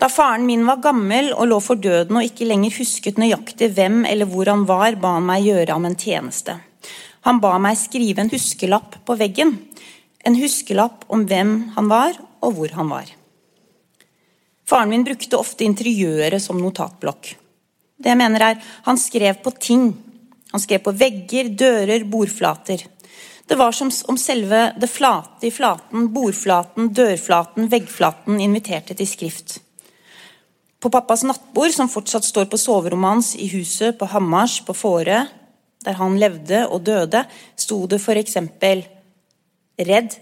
Da 0.00 0.08
faren 0.08 0.46
min 0.48 0.62
var 0.64 0.80
gammel 0.80 1.32
og 1.34 1.50
lå 1.50 1.58
for 1.60 1.76
døden 1.76 2.16
og 2.16 2.24
ikke 2.24 2.46
lenger 2.48 2.78
husket 2.78 3.18
nøyaktig 3.20 3.72
hvem 3.76 4.04
eller 4.08 4.28
hvor 4.30 4.48
han 4.48 4.62
var, 4.68 4.96
ba 4.96 5.16
han 5.18 5.26
meg 5.28 5.48
gjøre 5.50 5.74
ham 5.74 5.88
en 5.88 5.98
tjeneste. 5.98 6.56
Han 7.28 7.40
ba 7.42 7.58
meg 7.60 7.76
skrive 7.76 8.24
en 8.24 8.32
huskelapp 8.32 8.96
på 9.04 9.16
veggen. 9.20 9.58
En 10.24 10.38
huskelapp 10.40 11.04
om 11.12 11.26
hvem 11.28 11.52
han 11.76 11.90
var, 11.90 12.16
og 12.40 12.56
hvor 12.56 12.72
han 12.76 12.88
var. 12.88 13.10
Faren 14.64 14.92
min 14.92 15.04
brukte 15.04 15.36
ofte 15.36 15.66
interiøret 15.66 16.40
som 16.40 16.60
notatblokk. 16.60 17.34
Det 18.00 18.08
jeg 18.08 18.16
mener 18.16 18.40
er, 18.40 18.62
Han 18.84 18.96
skrev 18.96 19.42
på 19.42 19.50
ting 19.60 19.92
han 20.50 20.62
skrev 20.62 20.82
på 20.84 20.94
vegger, 20.96 21.50
dører, 21.54 22.04
bordflater. 22.10 22.84
Det 23.46 23.58
var 23.58 23.74
som 23.74 23.90
om 24.08 24.18
selve 24.18 24.70
det 24.78 24.90
flate 24.90 25.48
i 25.48 25.50
flaten, 25.50 26.08
bordflaten, 26.14 26.92
dørflaten, 26.94 27.66
veggflaten 27.70 28.38
inviterte 28.42 28.94
til 28.94 29.08
skrift. 29.10 29.58
På 30.80 30.90
pappas 30.90 31.24
nattbord, 31.26 31.72
som 31.74 31.90
fortsatt 31.90 32.24
står 32.24 32.46
på 32.50 32.60
soverommet 32.60 33.10
hans 33.10 33.34
i 33.36 33.50
huset 33.52 33.98
på 33.98 34.08
Hammars 34.12 34.60
på 34.64 34.74
Fårö, 34.76 35.24
der 35.84 35.98
han 35.98 36.18
levde 36.20 36.62
og 36.68 36.84
døde, 36.86 37.24
sto 37.56 37.84
det 37.90 38.00
for 38.02 38.18
eksempel 38.20 38.86
Redd, 39.80 40.12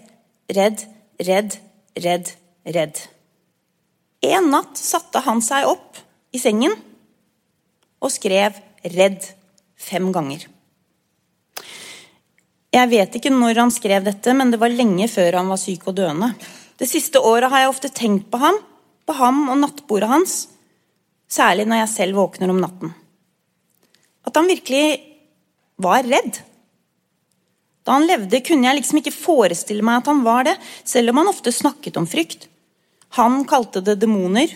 redd, 0.55 0.85
redd, 1.19 1.55
redd, 1.99 2.29
redd. 2.63 3.01
En 4.23 4.45
natt 4.53 4.79
satte 4.79 5.19
han 5.25 5.41
seg 5.43 5.67
opp 5.67 5.99
i 6.31 6.39
sengen 6.39 6.77
og 7.99 8.11
skrev 8.13 8.55
'Redd' 8.83 9.27
fem 9.79 10.11
ganger. 10.15 10.45
Jeg 12.69 12.89
vet 12.91 13.15
ikke 13.17 13.31
når 13.33 13.57
han 13.63 13.71
skrev 13.73 14.05
dette, 14.05 14.33
men 14.37 14.51
det 14.53 14.59
var 14.61 14.69
lenge 14.69 15.07
før 15.09 15.39
han 15.39 15.49
var 15.49 15.61
syk 15.61 15.87
og 15.89 15.97
døende. 15.97 16.33
Det 16.77 16.87
siste 16.87 17.19
året 17.19 17.49
har 17.51 17.63
jeg 17.63 17.71
ofte 17.71 17.89
tenkt 17.91 18.29
på 18.31 18.39
ham, 18.39 18.59
på 19.09 19.15
ham 19.17 19.47
og 19.49 19.57
nattbordet 19.63 20.11
hans, 20.11 20.35
særlig 21.29 21.65
når 21.65 21.83
jeg 21.83 21.93
selv 21.95 22.19
våkner 22.21 22.53
om 22.53 22.61
natten. 22.61 22.93
At 24.27 24.37
han 24.37 24.49
virkelig 24.51 24.99
var 25.81 26.05
redd. 26.05 26.43
Da 27.87 27.97
han 27.97 28.05
levde, 28.05 28.43
kunne 28.45 28.69
jeg 28.69 28.79
liksom 28.79 29.01
ikke 29.01 29.15
forestille 29.15 29.85
meg 29.85 30.03
at 30.03 30.11
han 30.11 30.21
var 30.25 30.45
det, 30.45 30.55
selv 30.85 31.09
om 31.09 31.23
han 31.23 31.31
ofte 31.31 31.53
snakket 31.55 31.97
om 31.97 32.05
frykt. 32.09 32.45
Han 33.17 33.41
kalte 33.49 33.81
det 33.81 33.97
demoner. 34.03 34.51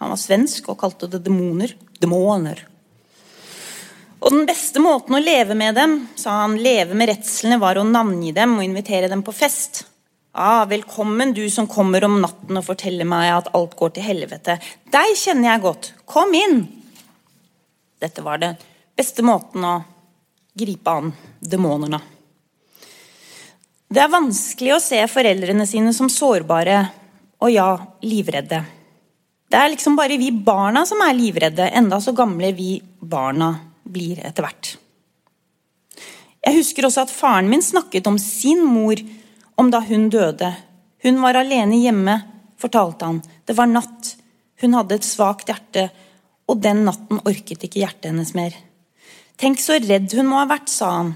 Han 0.00 0.14
var 0.14 0.20
svensk 0.20 0.70
og 0.72 0.80
kalte 0.80 1.10
det 1.12 1.20
demoner. 1.26 1.74
Demoner. 2.00 2.64
Og 4.20 4.30
den 4.32 4.46
beste 4.48 4.80
måten 4.82 5.16
å 5.16 5.22
leve 5.22 5.56
med 5.58 5.74
dem, 5.76 5.96
sa 6.16 6.42
han, 6.42 6.56
leve 6.60 6.96
med 6.96 7.10
redslene, 7.10 7.58
var 7.62 7.78
å 7.78 7.86
navngi 7.86 8.32
dem 8.36 8.56
og 8.58 8.64
invitere 8.64 9.10
dem 9.10 9.24
på 9.26 9.34
fest. 9.34 9.84
Ah, 10.32 10.64
velkommen, 10.66 11.32
du 11.34 11.44
som 11.50 11.68
kommer 11.70 12.04
om 12.06 12.16
natten 12.22 12.58
og 12.58 12.66
forteller 12.66 13.06
meg 13.06 13.30
at 13.30 13.50
alt 13.54 13.76
går 13.78 13.94
til 13.94 14.06
helvete. 14.06 14.56
Deg 14.90 15.12
kjenner 15.18 15.52
jeg 15.52 15.64
godt. 15.66 15.90
Kom 16.10 16.34
inn! 16.34 16.64
Dette 18.02 18.24
var 18.24 18.40
den 18.42 18.56
beste 18.96 19.22
måten 19.26 19.64
å 19.66 19.76
gripe 20.58 20.90
an 20.90 21.12
demonene. 21.38 22.00
Det 23.94 24.02
er 24.02 24.10
vanskelig 24.10 24.74
å 24.74 24.82
se 24.82 24.98
foreldrene 25.10 25.66
sine 25.70 25.92
som 25.94 26.10
sårbare 26.10 26.80
og 27.44 27.52
ja, 27.52 27.68
livredde. 28.02 28.64
Det 29.46 29.60
er 29.60 29.70
liksom 29.70 29.94
bare 29.94 30.18
vi 30.18 30.32
barna 30.34 30.82
som 30.88 31.02
er 31.04 31.14
livredde, 31.14 31.68
enda 31.78 32.00
så 32.02 32.14
gamle 32.16 32.50
vi 32.56 32.78
barna 32.98 33.52
blir 33.84 34.20
etter 34.24 34.46
hvert. 34.46 34.74
Jeg 36.44 36.58
husker 36.58 36.86
også 36.86 37.06
at 37.06 37.14
faren 37.14 37.48
min 37.48 37.64
snakket 37.64 38.06
om 38.10 38.18
sin 38.20 38.60
mor 38.66 39.00
om 39.60 39.70
da 39.72 39.80
hun 39.84 40.10
døde. 40.12 40.50
Hun 41.04 41.20
var 41.22 41.38
alene 41.40 41.78
hjemme, 41.80 42.18
fortalte 42.60 43.08
han. 43.08 43.22
Det 43.46 43.56
var 43.56 43.70
natt. 43.70 44.14
Hun 44.60 44.76
hadde 44.76 44.98
et 44.98 45.06
svakt 45.06 45.48
hjerte, 45.50 45.88
og 46.48 46.60
den 46.64 46.84
natten 46.86 47.22
orket 47.24 47.64
ikke 47.64 47.80
hjertet 47.82 48.10
hennes 48.10 48.34
mer. 48.36 48.56
Tenk 49.40 49.60
så 49.60 49.78
redd 49.82 50.12
hun 50.14 50.28
må 50.30 50.40
ha 50.40 50.48
vært, 50.48 50.68
sa 50.70 50.90
han. 50.98 51.14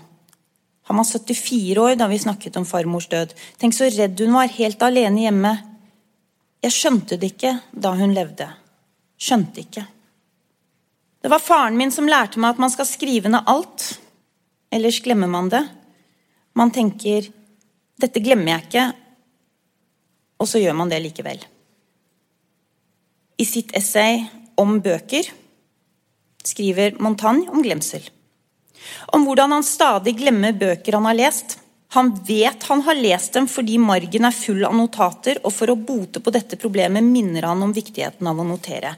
Han 0.89 0.97
var 0.97 1.05
74 1.05 1.77
år 1.85 1.99
da 2.01 2.09
vi 2.09 2.19
snakket 2.21 2.57
om 2.57 2.67
farmors 2.69 3.11
død. 3.13 3.35
Tenk 3.61 3.77
så 3.77 3.91
redd 3.93 4.21
hun 4.25 4.33
var, 4.37 4.49
helt 4.57 4.83
alene 4.83 5.27
hjemme. 5.27 5.53
Jeg 6.65 6.75
skjønte 6.75 7.21
det 7.21 7.35
ikke 7.35 7.55
da 7.73 7.93
hun 7.99 8.17
levde. 8.17 8.49
Skjønte 9.21 9.63
ikke. 9.63 9.85
Det 11.29 11.33
var 11.35 11.45
faren 11.45 11.75
min 11.77 11.91
som 11.93 12.07
lærte 12.09 12.41
meg 12.41 12.55
at 12.55 12.61
man 12.63 12.71
skal 12.73 12.87
skrive 12.89 13.29
ned 13.29 13.45
alt. 13.53 13.83
Ellers 14.73 14.97
glemmer 15.05 15.29
man 15.29 15.51
det. 15.53 15.61
Man 16.57 16.71
tenker 16.73 17.29
'dette 18.01 18.23
glemmer 18.25 18.49
jeg 18.55 18.65
ikke', 18.65 18.93
og 20.41 20.49
så 20.49 20.63
gjør 20.63 20.79
man 20.79 20.89
det 20.89 21.03
likevel. 21.05 21.45
I 23.37 23.45
sitt 23.45 23.77
essay 23.77 24.25
om 24.57 24.81
bøker 24.81 25.29
skriver 26.49 26.97
Montagne 26.97 27.45
om 27.53 27.61
glemsel. 27.61 28.09
Om 29.13 29.29
hvordan 29.29 29.53
han 29.53 29.69
stadig 29.69 30.17
glemmer 30.17 30.57
bøker 30.57 30.97
han 30.97 31.13
har 31.13 31.21
lest. 31.21 31.59
Han 31.93 32.15
vet 32.25 32.63
han 32.73 32.81
har 32.89 32.95
lest 32.95 33.37
dem 33.37 33.53
fordi 33.53 33.77
margen 33.77 34.25
er 34.25 34.33
full 34.33 34.65
av 34.65 34.73
notater, 34.73 35.45
og 35.45 35.53
for 35.53 35.69
å 35.69 35.77
bote 35.77 36.25
på 36.25 36.33
dette 36.33 36.57
problemet 36.57 37.05
minner 37.05 37.53
han 37.53 37.63
om 37.63 37.77
viktigheten 37.77 38.27
av 38.27 38.41
å 38.41 38.49
notere. 38.49 38.97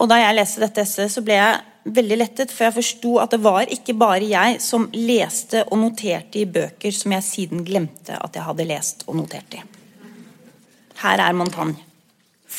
Og 0.00 0.08
Da 0.08 0.16
jeg 0.16 0.36
leste 0.38 0.62
dette 0.62 0.80
essayet, 0.80 1.12
så 1.12 1.20
ble 1.24 1.36
jeg 1.36 1.92
veldig 1.96 2.16
lettet, 2.20 2.52
for 2.52 2.66
jeg 2.66 2.76
forsto 2.78 3.18
at 3.20 3.34
det 3.34 3.40
var 3.44 3.68
ikke 3.72 3.96
bare 4.00 4.24
jeg 4.24 4.60
som 4.64 4.88
leste 4.96 5.64
og 5.68 5.80
noterte 5.80 6.40
i 6.40 6.48
bøker 6.48 6.94
som 6.94 7.12
jeg 7.16 7.26
siden 7.26 7.64
glemte 7.64 8.16
at 8.16 8.36
jeg 8.36 8.46
hadde 8.46 8.68
lest 8.68 9.04
og 9.08 9.20
notert 9.20 9.56
i. 9.56 9.62
Her 11.00 11.24
er 11.24 11.36
Montagne. 11.36 11.89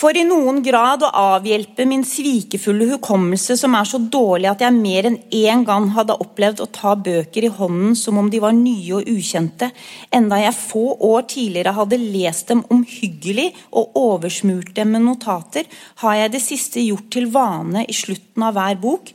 For 0.02 0.18
i 0.18 0.24
noen 0.26 0.64
grad 0.66 1.04
å 1.06 1.12
avhjelpe 1.14 1.86
min 1.86 2.02
svikefulle 2.08 2.88
hukommelse, 2.96 3.54
som 3.60 3.76
er 3.78 3.86
så 3.86 4.00
dårlig 4.02 4.48
at 4.50 4.64
jeg 4.66 4.74
mer 4.74 5.06
enn 5.12 5.18
én 5.38 5.62
gang 5.68 5.92
hadde 5.94 6.16
opplevd 6.24 6.64
å 6.64 6.68
ta 6.74 6.96
bøker 6.98 7.46
i 7.46 7.52
hånden 7.54 7.94
som 8.00 8.18
om 8.18 8.32
de 8.34 8.40
var 8.42 8.56
nye 8.58 8.96
og 8.98 9.12
ukjente, 9.12 9.70
enda 10.10 10.40
jeg 10.42 10.58
få 10.58 10.96
år 11.06 11.28
tidligere 11.30 11.76
hadde 11.78 12.02
lest 12.02 12.50
dem 12.50 12.66
omhyggelig 12.74 13.52
og 13.70 14.02
oversmurt 14.02 14.74
dem 14.80 14.96
med 14.96 15.06
notater, 15.06 15.70
har 16.02 16.18
jeg 16.24 16.34
det 16.34 16.44
siste 16.48 16.82
gjort 16.82 17.14
til 17.14 17.30
vane 17.38 17.86
i 17.86 18.00
slutten 18.02 18.50
av 18.50 18.58
hver 18.58 18.82
bok, 18.82 19.14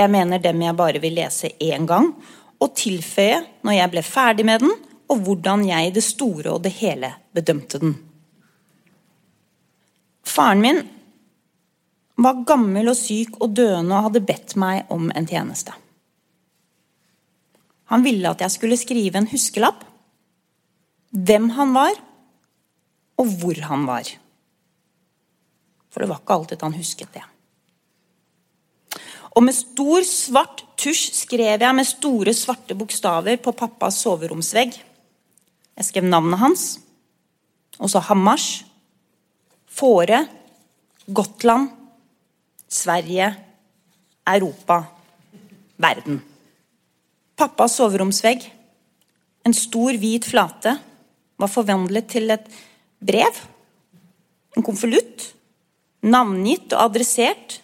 jeg 0.00 0.12
mener 0.16 0.40
dem 0.40 0.64
jeg 0.64 0.80
bare 0.80 1.04
vil 1.04 1.20
lese 1.20 1.52
én 1.60 1.84
gang, 1.84 2.08
og 2.56 2.72
tilføye 2.72 3.44
når 3.68 3.80
jeg 3.82 3.92
ble 3.92 4.08
ferdig 4.16 4.48
med 4.48 4.64
den, 4.64 4.76
og 5.12 5.24
hvordan 5.28 5.68
jeg 5.68 5.92
i 5.92 5.96
det 6.00 6.08
store 6.08 6.56
og 6.56 6.64
det 6.64 6.78
hele 6.80 7.18
bedømte 7.36 7.84
den. 7.84 7.98
Faren 10.26 10.62
min 10.64 10.82
var 12.16 12.44
gammel 12.48 12.90
og 12.90 12.98
syk 12.98 13.36
og 13.40 13.52
døende 13.56 13.94
og 13.94 14.08
hadde 14.08 14.24
bedt 14.26 14.56
meg 14.60 14.90
om 14.92 15.10
en 15.12 15.28
tjeneste. 15.28 15.74
Han 17.92 18.02
ville 18.02 18.32
at 18.32 18.42
jeg 18.42 18.54
skulle 18.56 18.78
skrive 18.80 19.20
en 19.20 19.30
huskelapp. 19.30 19.84
Hvem 21.16 21.48
han 21.54 21.72
var, 21.76 21.94
og 23.16 23.30
hvor 23.40 23.60
han 23.68 23.86
var. 23.88 24.10
For 25.92 26.02
det 26.02 26.10
var 26.10 26.20
ikke 26.20 26.34
alltid 26.34 26.64
han 26.66 26.76
husket 26.76 27.14
det. 27.14 27.22
Og 29.36 29.44
med 29.44 29.54
stor, 29.56 30.02
svart 30.08 30.64
tusj 30.80 31.12
skrev 31.14 31.62
jeg 31.62 31.76
med 31.76 31.86
store, 31.88 32.34
svarte 32.36 32.76
bokstaver 32.76 33.38
på 33.40 33.54
pappas 33.56 34.00
soveromsvegg. 34.02 34.74
Jeg 35.76 35.88
skrev 35.88 36.08
navnet 36.08 36.40
hans, 36.40 36.64
og 37.76 37.92
så 37.92 38.00
Hammars, 38.00 38.64
Fåre, 39.76 40.22
Gotland, 41.06 41.68
Sverige, 42.68 43.34
Europa, 44.26 44.84
verden. 45.76 46.22
Pappas 47.36 47.76
soveromsvegg, 47.76 48.46
en 49.44 49.54
stor, 49.54 49.92
hvit 50.00 50.24
flate, 50.24 50.72
var 51.36 51.52
forvandlet 51.52 52.08
til 52.08 52.32
et 52.32 52.48
brev. 53.04 53.42
En 54.56 54.64
konvolutt. 54.64 55.28
Navngitt 56.06 56.72
og 56.72 56.86
adressert. 56.88 57.60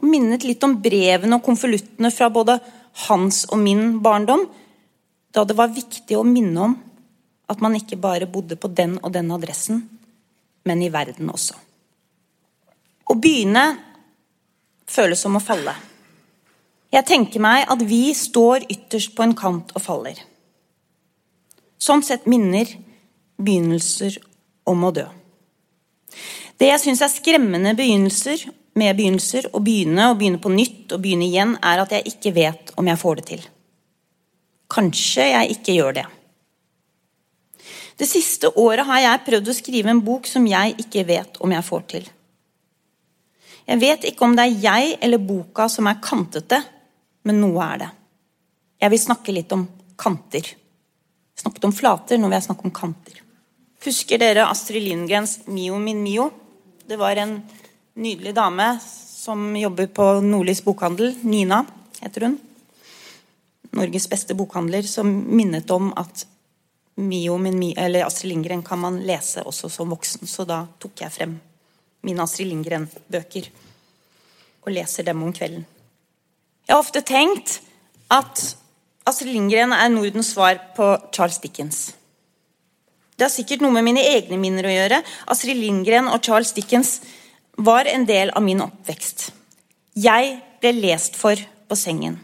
Og 0.00 0.10
minnet 0.10 0.42
litt 0.42 0.66
om 0.66 0.74
brevene 0.82 1.38
og 1.38 1.46
konvoluttene 1.46 2.10
fra 2.10 2.28
både 2.32 2.58
hans 3.06 3.44
og 3.52 3.62
min 3.62 4.00
barndom, 4.02 4.48
da 5.34 5.46
det 5.46 5.54
var 5.58 5.70
viktig 5.74 6.18
å 6.18 6.26
minne 6.26 6.68
om 6.68 6.76
at 7.50 7.62
man 7.62 7.78
ikke 7.78 8.00
bare 8.00 8.26
bodde 8.30 8.58
på 8.58 8.70
den 8.72 8.98
og 9.02 9.12
den 9.14 9.30
adressen, 9.34 9.84
men 10.64 10.82
i 10.82 10.90
verden 10.92 11.30
også. 11.32 11.56
Å 13.04 13.16
begynne 13.20 13.64
føles 14.88 15.20
som 15.20 15.36
å 15.36 15.42
falle. 15.42 15.74
Jeg 16.94 17.06
tenker 17.08 17.42
meg 17.42 17.66
at 17.70 17.82
vi 17.88 18.06
står 18.14 18.68
ytterst 18.70 19.14
på 19.16 19.24
en 19.24 19.34
kant 19.36 19.72
og 19.74 19.82
faller. 19.82 20.18
Sånn 21.80 22.04
sett 22.06 22.28
minner 22.30 22.68
begynnelser 23.36 24.20
om 24.70 24.86
å 24.86 24.92
dø. 24.94 25.06
Det 26.60 26.70
jeg 26.70 26.82
syns 26.84 27.02
er 27.02 27.10
skremmende 27.10 27.74
begynnelser 27.76 28.46
med 28.78 28.96
begynnelser, 28.98 29.50
å 29.54 29.62
begynne 29.62 30.08
og 30.10 30.20
begynne 30.20 30.40
på 30.42 30.52
nytt 30.54 30.94
og 30.94 31.02
begynne 31.02 31.26
igjen, 31.26 31.56
er 31.62 31.82
at 31.82 31.94
jeg 31.94 32.14
ikke 32.14 32.34
vet 32.34 32.72
om 32.78 32.88
jeg 32.90 33.00
får 33.00 33.20
det 33.20 33.26
til. 33.30 33.42
Kanskje 34.74 35.26
jeg 35.30 35.56
ikke 35.58 35.76
gjør 35.76 35.98
det. 35.98 36.06
Det 37.96 38.06
siste 38.10 38.50
året 38.58 38.86
har 38.88 39.00
jeg 39.02 39.24
prøvd 39.28 39.50
å 39.50 39.56
skrive 39.56 39.92
en 39.92 40.02
bok 40.02 40.26
som 40.26 40.46
jeg 40.48 40.74
ikke 40.82 41.04
vet 41.06 41.38
om 41.44 41.52
jeg 41.54 41.66
får 41.66 41.82
til. 41.92 42.06
Jeg 43.64 43.80
vet 43.80 44.06
ikke 44.10 44.26
om 44.26 44.34
det 44.36 44.44
er 44.44 44.64
jeg 44.64 44.96
eller 45.06 45.22
boka 45.22 45.68
som 45.72 45.86
er 45.88 46.02
kantete, 46.04 46.58
men 47.24 47.40
noe 47.40 47.64
er 47.64 47.84
det. 47.84 47.90
Jeg 48.82 48.92
vil 48.92 49.00
snakke 49.00 49.32
litt 49.32 49.52
om 49.56 49.62
kanter. 49.96 50.44
Jeg 50.44 51.44
snakket 51.44 51.68
om 51.70 51.74
flater, 51.74 52.18
nå 52.18 52.28
vil 52.28 52.36
jeg 52.36 52.48
snakke 52.48 52.66
om 52.68 52.74
kanter. 52.74 53.20
Husker 53.84 54.20
dere 54.20 54.48
Astrid 54.48 54.84
Lindgrens 54.84 55.38
'Mio 55.46 55.78
min 55.78 56.02
Mio'? 56.04 56.32
Det 56.86 56.98
var 56.98 57.16
en 57.16 57.42
nydelig 57.94 58.34
dame 58.34 58.80
som 59.24 59.56
jobber 59.56 59.86
på 59.86 60.20
Nordlys 60.20 60.64
bokhandel. 60.64 61.14
Nina 61.22 61.64
heter 62.00 62.26
hun. 62.26 62.38
Norges 63.72 64.08
beste 64.08 64.34
bokhandler, 64.34 64.82
som 64.82 65.08
minnet 65.08 65.70
om 65.70 65.92
at 65.96 66.26
Mio 66.94 67.38
min 67.38 67.62
eller 67.76 68.06
Astrid 68.06 68.30
Lindgren 68.30 68.62
kan 68.62 68.78
man 68.78 69.00
lese 69.06 69.42
også 69.42 69.68
som 69.72 69.90
voksen, 69.90 70.28
så 70.30 70.46
da 70.46 70.64
tok 70.78 71.02
jeg 71.02 71.14
frem 71.14 71.38
mine 72.04 72.22
Astrid 72.22 72.50
Lindgren-bøker 72.52 73.48
og 74.64 74.72
leser 74.72 75.06
dem 75.06 75.22
om 75.24 75.32
kvelden. 75.34 75.64
Jeg 76.64 76.74
har 76.74 76.80
ofte 76.80 77.02
tenkt 77.04 77.58
at 78.12 78.44
Astrid 79.08 79.34
Lindgren 79.34 79.74
er 79.76 79.90
Nordens 79.92 80.32
svar 80.32 80.60
på 80.76 80.94
Charles 81.12 81.40
Dickens. 81.42 81.92
Det 83.14 83.26
har 83.26 83.32
sikkert 83.32 83.62
noe 83.62 83.74
med 83.74 83.86
mine 83.86 84.02
egne 84.02 84.38
minner 84.40 84.66
å 84.66 84.72
gjøre. 84.72 85.02
Astrid 85.30 85.58
Lindgren 85.60 86.08
og 86.10 86.22
Charles 86.24 86.54
Dickens 86.56 86.98
var 87.56 87.86
en 87.90 88.06
del 88.08 88.32
av 88.34 88.42
min 88.42 88.62
oppvekst. 88.64 89.28
Jeg 89.94 90.38
ble 90.62 90.72
lest 90.78 91.18
for 91.18 91.38
på 91.68 91.78
sengen. 91.78 92.18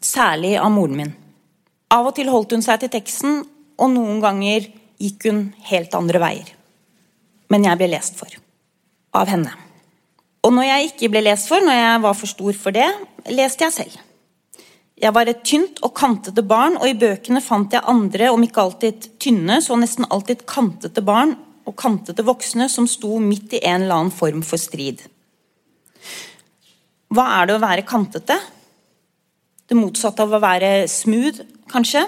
Særlig 0.00 0.56
av 0.60 0.70
moren 0.72 0.98
min. 0.98 1.14
Av 1.90 2.06
og 2.06 2.14
til 2.14 2.30
holdt 2.30 2.54
hun 2.54 2.62
seg 2.62 2.82
til 2.82 2.92
teksten, 2.92 3.40
og 3.80 3.90
noen 3.90 4.20
ganger 4.22 4.68
gikk 5.00 5.26
hun 5.26 5.40
helt 5.70 5.96
andre 5.96 6.20
veier. 6.22 6.52
Men 7.50 7.66
jeg 7.66 7.80
ble 7.80 7.90
lest 7.90 8.18
for. 8.20 8.30
Av 9.16 9.26
henne. 9.30 9.50
Og 10.46 10.54
når 10.54 10.68
jeg 10.68 10.90
ikke 10.90 11.10
ble 11.12 11.24
lest 11.26 11.50
for, 11.50 11.64
når 11.64 11.76
jeg 11.76 12.04
var 12.04 12.16
for 12.16 12.30
stor 12.30 12.60
for 12.60 12.76
det, 12.76 12.86
leste 13.34 13.66
jeg 13.66 13.74
selv. 13.74 13.98
Jeg 15.00 15.16
var 15.16 15.28
et 15.32 15.40
tynt 15.48 15.80
og 15.84 15.94
kantete 15.96 16.44
barn, 16.44 16.76
og 16.76 16.86
i 16.86 16.96
bøkene 16.96 17.40
fant 17.42 17.72
jeg 17.72 17.88
andre, 17.88 18.28
om 18.30 18.42
ikke 18.44 18.62
alltid 18.62 19.08
tynne, 19.20 19.58
så 19.64 19.76
nesten 19.80 20.08
alltid 20.12 20.44
kantete 20.48 21.02
barn 21.04 21.34
og 21.68 21.76
kantete 21.80 22.24
voksne 22.26 22.68
som 22.72 22.88
sto 22.88 23.18
midt 23.22 23.56
i 23.56 23.62
en 23.64 23.86
eller 23.86 23.96
annen 23.96 24.14
form 24.14 24.44
for 24.46 24.60
strid. 24.60 25.02
Hva 27.10 27.26
er 27.40 27.48
det 27.48 27.56
å 27.56 27.62
være 27.62 27.86
kantete? 27.88 28.36
Det 29.70 29.78
motsatte 29.78 30.24
av 30.26 30.36
å 30.36 30.42
være 30.42 30.84
smooth, 30.90 31.40
kanskje? 31.70 32.04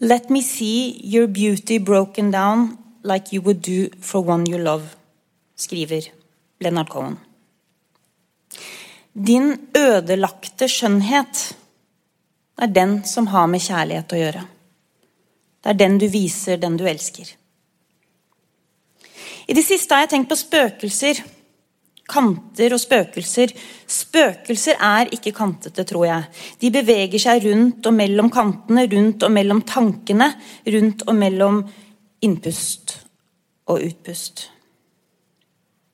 Let 0.00 0.30
me 0.30 0.42
see 0.42 1.00
your 1.04 1.26
beauty 1.26 1.78
broken 1.78 2.30
down 2.30 2.76
like 3.04 3.32
you 3.32 3.42
would 3.42 3.62
do 3.62 3.88
for 4.00 4.24
one 4.24 4.46
you 4.50 4.58
love, 4.58 4.96
skriver 5.56 6.10
Leonard 6.60 6.88
Cohen. 6.88 7.18
Din 9.14 9.54
ødelagte 9.76 10.68
skjønnhet 10.68 11.44
er 12.58 12.66
den 12.66 13.04
som 13.06 13.28
har 13.30 13.46
med 13.46 13.62
kjærlighet 13.62 14.12
å 14.12 14.18
gjøre. 14.18 14.42
Det 15.62 15.70
er 15.70 15.78
den 15.78 15.98
du 15.98 16.08
viser 16.10 16.58
den 16.60 16.76
du 16.76 16.84
elsker. 16.88 17.30
I 19.46 19.54
det 19.54 19.64
siste 19.64 19.94
har 19.94 20.04
jeg 20.04 20.14
tenkt 20.14 20.32
på 20.32 20.38
spøkelser. 20.40 21.20
Kanter 22.10 22.74
og 22.76 22.80
spøkelser. 22.82 23.52
Spøkelser 23.88 24.80
er 24.82 25.12
ikke 25.14 25.32
kantete, 25.36 25.86
tror 25.88 26.06
jeg. 26.08 26.28
De 26.60 26.70
beveger 26.74 27.22
seg 27.22 27.46
rundt 27.48 27.86
og 27.88 27.96
mellom 27.96 28.30
kantene, 28.32 28.86
rundt 28.92 29.24
og 29.24 29.32
mellom 29.32 29.62
tankene, 29.68 30.30
rundt 30.76 31.06
og 31.08 31.16
mellom 31.16 31.62
innpust 32.24 32.98
og 33.70 33.84
utpust. 33.86 34.48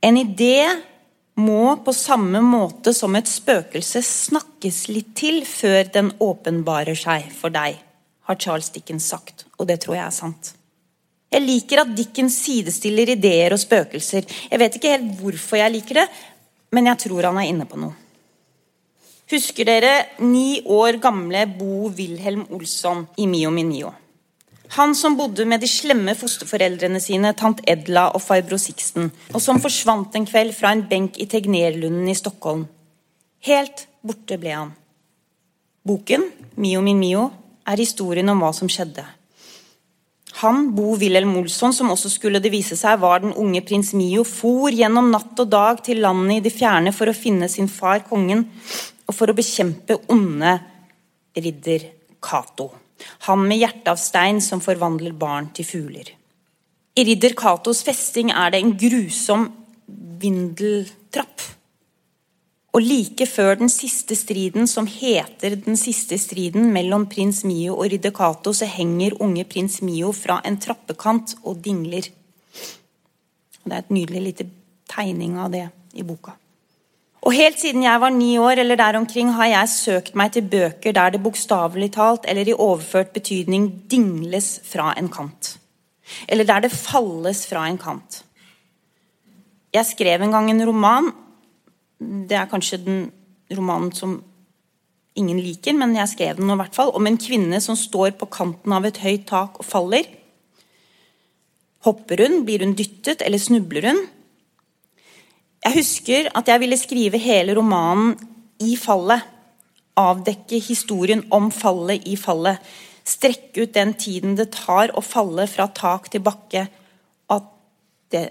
En 0.03 0.16
idé 0.18 0.64
må 1.40 1.77
på 1.85 1.92
samme 1.94 2.40
måte 2.44 2.92
som 2.96 3.14
et 3.16 3.29
spøkelse 3.31 4.03
snakkes 4.05 4.87
litt 4.90 5.12
til 5.18 5.42
før 5.49 5.90
den 5.94 6.12
åpenbarer 6.20 6.99
seg 6.99 7.29
for 7.35 7.53
deg, 7.55 7.79
har 8.29 8.40
Charles 8.40 8.73
Dickens 8.75 9.09
sagt, 9.12 9.46
og 9.59 9.68
det 9.70 9.81
tror 9.85 9.99
jeg 9.99 10.07
er 10.07 10.16
sant. 10.16 10.55
Jeg 11.31 11.47
liker 11.47 11.85
at 11.85 11.95
Dickens 11.95 12.37
sidestiller 12.43 13.12
ideer 13.14 13.55
og 13.55 13.61
spøkelser. 13.62 14.27
Jeg 14.51 14.59
vet 14.59 14.77
ikke 14.77 14.95
helt 14.97 15.12
hvorfor 15.21 15.61
jeg 15.61 15.75
liker 15.77 16.03
det, 16.03 16.07
men 16.75 16.90
jeg 16.90 16.99
tror 17.07 17.29
han 17.31 17.38
er 17.38 17.51
inne 17.53 17.66
på 17.71 17.79
noe. 17.79 17.95
Husker 19.31 19.69
dere 19.69 19.93
ni 20.27 20.59
år 20.66 20.99
gamle 20.99 21.45
Bo 21.55 21.87
Wilhelm 21.95 22.49
Olsson 22.51 23.05
i 23.23 23.29
Mio 23.31 23.53
min 23.55 23.69
Mio? 23.71 23.93
Han 24.75 24.95
som 24.95 25.14
bodde 25.19 25.47
med 25.47 25.62
de 25.62 25.69
slemme 25.71 26.16
fosterforeldrene 26.19 26.99
sine, 27.03 27.31
tant 27.38 27.62
Edla 27.66 28.09
og 28.14 28.23
farbror 28.23 28.59
Sixten, 28.59 29.09
og 29.35 29.43
som 29.43 29.62
forsvant 29.62 30.14
en 30.19 30.27
kveld 30.27 30.51
fra 30.55 30.75
en 30.75 30.83
benk 30.90 31.19
i 31.23 31.27
Tegnerlunden 31.31 32.11
i 32.11 32.14
Stockholm. 32.19 32.66
Helt 33.47 33.87
borte 34.03 34.38
ble 34.38 34.55
han. 34.55 34.75
Boken, 35.87 36.27
Mio 36.59 36.83
min 36.87 36.99
Mio, 36.99 37.25
er 37.66 37.83
historien 37.83 38.31
om 38.31 38.43
hva 38.43 38.51
som 38.55 38.71
skjedde. 38.71 39.07
Han, 40.40 40.70
Bo 40.72 40.94
Wilhelm 40.96 41.35
Olsson, 41.37 41.74
som 41.76 41.90
også 41.92 42.09
skulle 42.12 42.40
det 42.40 42.53
vise 42.53 42.76
seg 42.79 43.00
var 43.03 43.20
den 43.20 43.35
unge 43.37 43.61
prins 43.66 43.92
Mio, 43.96 44.24
for 44.24 44.72
gjennom 44.72 45.11
natt 45.12 45.38
og 45.42 45.50
dag 45.53 45.83
til 45.85 46.00
landet 46.05 46.38
i 46.38 46.44
det 46.46 46.55
fjerne 46.55 46.94
for 46.96 47.11
å 47.11 47.16
finne 47.16 47.48
sin 47.53 47.68
far 47.68 48.05
kongen, 48.09 48.46
og 49.05 49.16
for 49.16 49.29
å 49.29 49.37
bekjempe 49.37 49.98
onde 50.12 50.55
ridder 51.37 51.90
Cato. 52.22 52.70
Han 53.29 53.44
med 53.48 53.61
hjertet 53.61 53.92
av 53.92 54.00
stein 54.00 54.40
som 54.44 54.62
forvandler 54.64 55.12
barn 55.16 55.50
til 55.57 55.68
fugler. 55.68 56.09
I 56.96 57.07
ridder 57.07 57.37
Katos 57.38 57.85
festing 57.87 58.33
er 58.33 58.53
det 58.53 58.61
en 58.61 58.76
grusom 58.81 59.46
vindeltrapp. 60.20 61.60
Og 62.71 62.85
like 62.87 63.27
før 63.27 63.57
den 63.59 63.71
siste 63.73 64.15
striden, 64.15 64.69
som 64.71 64.87
heter 64.87 65.57
den 65.59 65.79
siste 65.79 66.19
striden 66.19 66.69
mellom 66.75 67.09
prins 67.11 67.43
Mio 67.45 67.75
og 67.75 67.89
ridder 67.91 68.15
Kato, 68.15 68.53
så 68.55 68.69
henger 68.71 69.19
unge 69.23 69.45
prins 69.45 69.81
Mio 69.83 70.13
fra 70.15 70.39
en 70.47 70.59
trappekant 70.61 71.35
og 71.43 71.59
dingler. 71.65 72.07
Det 73.65 73.75
er 73.75 73.83
et 73.83 73.91
nydelig 73.91 74.23
lite 74.23 74.47
tegning 74.91 75.35
av 75.43 75.51
det 75.51 75.67
i 75.99 76.07
boka. 76.07 76.37
Og 77.21 77.35
helt 77.37 77.59
siden 77.61 77.83
jeg 77.85 78.01
var 78.01 78.15
ni 78.15 78.31
år 78.41 78.63
eller 78.63 78.79
der 78.81 78.97
omkring, 78.97 79.33
har 79.37 79.51
jeg 79.51 79.73
søkt 79.75 80.15
meg 80.17 80.33
til 80.33 80.47
bøker 80.49 80.95
der 80.97 81.13
det 81.13 81.23
bokstavelig 81.23 81.91
talt 81.99 82.25
eller 82.31 82.49
i 82.49 82.57
overført 82.57 83.13
betydning 83.13 83.67
dingles 83.91 84.61
fra 84.65 84.95
en 84.97 85.11
kant. 85.13 85.57
Eller 86.29 86.49
der 86.49 86.65
det 86.65 86.73
falles 86.73 87.45
fra 87.51 87.67
en 87.69 87.79
kant. 87.79 88.23
Jeg 89.75 89.87
skrev 89.87 90.23
en 90.23 90.33
gang 90.33 90.49
en 90.51 90.65
roman. 90.67 91.13
Det 92.01 92.37
er 92.37 92.49
kanskje 92.49 92.81
den 92.81 93.01
romanen 93.53 93.93
som 93.93 94.21
ingen 95.19 95.41
liker, 95.43 95.75
men 95.77 95.93
jeg 95.99 96.13
skrev 96.15 96.39
den 96.39 96.53
i 96.53 96.57
hvert 96.57 96.77
fall. 96.77 96.93
Om 96.97 97.09
en 97.09 97.21
kvinne 97.21 97.61
som 97.61 97.77
står 97.77 98.15
på 98.21 98.31
kanten 98.33 98.73
av 98.73 98.87
et 98.89 99.03
høyt 99.03 99.27
tak 99.29 99.61
og 99.61 99.69
faller. 99.69 100.09
Hopper 101.85 102.25
hun? 102.25 102.43
Blir 102.47 102.65
hun 102.65 102.77
dyttet? 102.79 103.25
Eller 103.27 103.41
snubler 103.43 103.91
hun? 103.91 104.01
Jeg 105.61 105.77
husker 105.77 106.31
at 106.37 106.49
jeg 106.49 106.63
ville 106.63 106.81
skrive 106.81 107.21
hele 107.21 107.57
romanen 107.59 108.15
i 108.65 108.77
fallet. 108.81 109.27
Avdekke 110.01 110.61
historien 110.63 111.27
om 111.35 111.51
fallet 111.53 112.07
i 112.09 112.17
fallet. 112.17 112.61
Strekke 113.05 113.67
ut 113.67 113.75
den 113.75 113.93
tiden 113.99 114.37
det 114.39 114.53
tar 114.57 114.95
å 114.97 115.05
falle 115.05 115.49
fra 115.51 115.69
tak 115.75 116.09
til 116.13 116.25
bakke. 116.25 116.65
At 117.29 117.49
det 118.13 118.31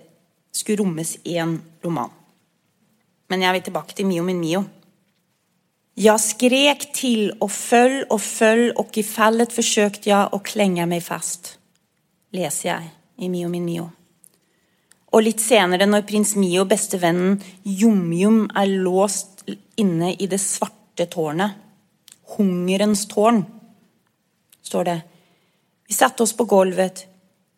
skulle 0.55 0.81
rommes 0.81 1.17
i 1.29 1.37
en 1.41 1.59
roman. 1.85 2.18
Men 3.29 3.45
jeg 3.45 3.55
vil 3.55 3.65
tilbake 3.69 3.95
til 3.95 4.09
Mio 4.09 4.23
min 4.25 4.39
Mio. 4.41 4.63
Jeg 5.99 6.23
skrek 6.23 6.85
til 6.95 7.31
og 7.41 7.51
föll 7.51 8.05
og 8.09 8.19
föll 8.23 8.71
og 8.79 8.97
i 8.97 9.03
fallet 9.03 9.51
forsøkte 9.51 10.09
jeg 10.09 10.29
å 10.31 10.39
klenge 10.39 10.85
meg 10.87 11.03
fast, 11.03 11.57
leser 12.31 12.69
jeg 12.69 12.91
i 13.19 13.29
Mio 13.29 13.49
min 13.51 13.65
Mio. 13.65 13.89
Og 15.11 15.25
litt 15.25 15.41
senere, 15.41 15.89
når 15.89 16.05
prins 16.07 16.35
Mio 16.37 16.63
bestevennen 16.69 17.39
Jom-Jom 17.65 18.45
er 18.55 18.71
låst 18.85 19.43
inne 19.81 20.13
i 20.13 20.27
det 20.29 20.39
svarte 20.39 21.09
tårnet, 21.09 21.57
hungerens 22.37 23.07
tårn, 23.09 23.43
står 24.61 24.85
det. 24.85 24.99
Vi 25.89 25.97
satte 25.97 26.23
oss 26.23 26.35
på 26.37 26.45
gulvet. 26.45 27.07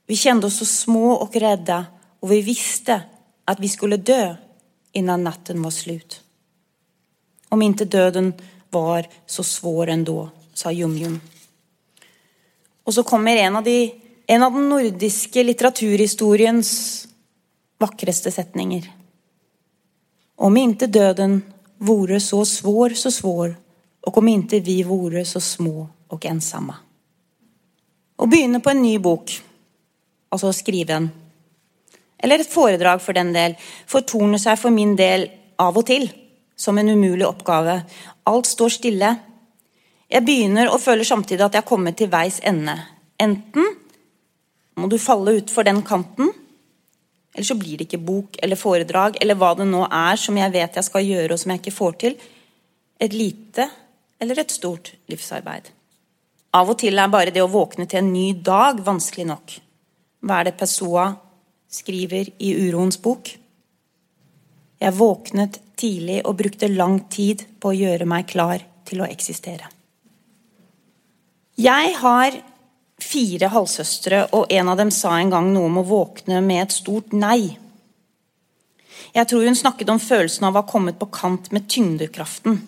Vi 0.08 0.16
kjente 0.16 0.48
oss 0.48 0.62
så 0.64 0.66
små 0.66 1.18
og 1.20 1.36
redde, 1.36 1.84
og 2.24 2.32
vi 2.32 2.40
visste 2.48 3.02
at 3.46 3.60
vi 3.60 3.70
skulle 3.70 4.00
dø 4.00 4.24
innan 4.92 5.24
natten 5.24 5.62
var 5.64 5.72
slut. 5.72 6.22
Om 7.50 7.62
ikke 7.62 7.86
døden 7.86 8.34
var 8.72 9.08
så 9.26 9.44
svår 9.44 9.88
ändå, 9.88 10.30
sa 10.54 10.72
Jom-Jom. 10.72 11.20
Og 12.84 12.94
så 12.94 13.04
kommer 13.04 13.38
en 13.38 13.56
av, 13.56 13.64
de, 13.64 13.92
en 14.28 14.44
av 14.44 14.54
den 14.54 14.70
nordiske 14.70 15.44
litteraturhistoriens 15.44 16.72
vakreste 17.80 18.32
setninger. 18.32 18.88
Om 20.36 20.58
ikke 20.58 20.88
døden 20.88 21.42
vore 21.78 22.20
så 22.20 22.46
svår, 22.46 22.96
så 22.98 23.12
svår, 23.12 23.56
og 24.08 24.18
om 24.18 24.28
ikke 24.32 24.62
vi 24.66 24.82
vore 24.86 25.26
så 25.26 25.40
små 25.44 25.86
og 26.12 26.26
ensamme. 26.26 26.76
Å 28.22 28.28
begynne 28.30 28.62
på 28.62 28.72
en 28.72 28.82
ny 28.82 28.96
bok, 29.02 29.34
altså 30.30 30.50
å 30.50 30.56
skrive 30.56 30.98
en, 30.98 31.10
eller 32.22 32.42
et 32.42 32.52
foredrag 32.52 33.02
for 33.02 33.18
den 33.18 33.34
del, 33.36 33.58
Fortorner 33.90 34.42
seg 34.42 34.60
for 34.62 34.74
min 34.74 34.96
del 35.00 35.28
av 35.62 35.78
og 35.78 35.88
til 35.90 36.08
som 36.62 36.78
en 36.78 36.90
umulig 36.94 37.26
oppgave. 37.26 37.80
Alt 38.30 38.50
står 38.50 38.74
stille. 38.76 39.10
Jeg 40.12 40.26
begynner 40.28 40.70
og 40.70 40.82
føler 40.84 41.08
samtidig 41.08 41.46
at 41.46 41.56
jeg 41.58 41.64
er 41.64 41.72
kommet 41.72 41.98
til 41.98 42.12
veis 42.12 42.38
ende. 42.46 42.76
Enten 43.22 43.76
må 44.78 44.90
du 44.90 44.98
falle 45.02 45.38
utfor 45.40 45.66
den 45.68 45.82
kanten, 45.86 46.32
eller 47.34 47.48
så 47.48 47.56
blir 47.56 47.80
det 47.80 47.88
ikke 47.88 48.04
bok 48.04 48.38
eller 48.44 48.60
foredrag 48.60 49.18
eller 49.24 49.38
hva 49.40 49.54
det 49.56 49.68
nå 49.70 49.86
er 49.88 50.20
som 50.20 50.38
jeg 50.38 50.52
vet 50.52 50.76
jeg 50.76 50.88
skal 50.88 51.06
gjøre 51.06 51.34
og 51.34 51.40
som 51.40 51.54
jeg 51.54 51.62
ikke 51.62 51.78
får 51.78 51.94
til. 52.04 52.18
Et 53.00 53.14
lite 53.16 53.70
eller 54.22 54.42
et 54.42 54.52
stort 54.52 54.92
livsarbeid. 55.10 55.70
Av 56.60 56.68
og 56.68 56.78
til 56.82 57.00
er 57.00 57.14
bare 57.14 57.32
det 57.32 57.44
å 57.44 57.50
våkne 57.52 57.88
til 57.88 58.02
en 58.02 58.12
ny 58.12 58.34
dag 58.36 58.82
vanskelig 58.84 59.30
nok. 59.30 59.54
Hva 60.28 60.42
er 60.42 60.50
det 60.50 60.58
Pessoa 60.60 61.08
skriver 61.72 62.30
i 62.38 62.54
Uroens 62.68 63.00
bok? 63.02 63.32
Jeg 64.82 64.98
våknet 64.98 65.60
tidlig 65.78 66.22
og 66.26 66.38
brukte 66.40 66.70
lang 66.72 67.00
tid 67.14 67.46
på 67.62 67.72
å 67.72 67.78
gjøre 67.78 68.08
meg 68.10 68.28
klar 68.30 68.64
til 68.88 69.04
å 69.04 69.10
eksistere. 69.10 69.70
Jeg 71.62 71.94
har 72.02 72.38
fire 73.02 73.50
halvsøstre, 73.52 74.26
og 74.36 74.52
en 74.54 74.70
av 74.72 74.80
dem 74.80 74.92
sa 74.94 75.16
en 75.18 75.32
gang 75.34 75.52
noe 75.54 75.70
om 75.70 75.82
å 75.82 75.88
våkne 75.88 76.42
med 76.46 76.66
et 76.66 76.76
stort 76.76 77.14
nei. 77.14 77.58
Jeg 79.12 79.28
tror 79.28 79.46
hun 79.46 79.58
snakket 79.58 79.90
om 79.92 80.00
følelsen 80.00 80.48
av 80.48 80.56
å 80.56 80.62
ha 80.62 80.70
kommet 80.70 81.00
på 81.00 81.10
kant 81.12 81.52
med 81.52 81.68
tyngdekraften. 81.70 82.60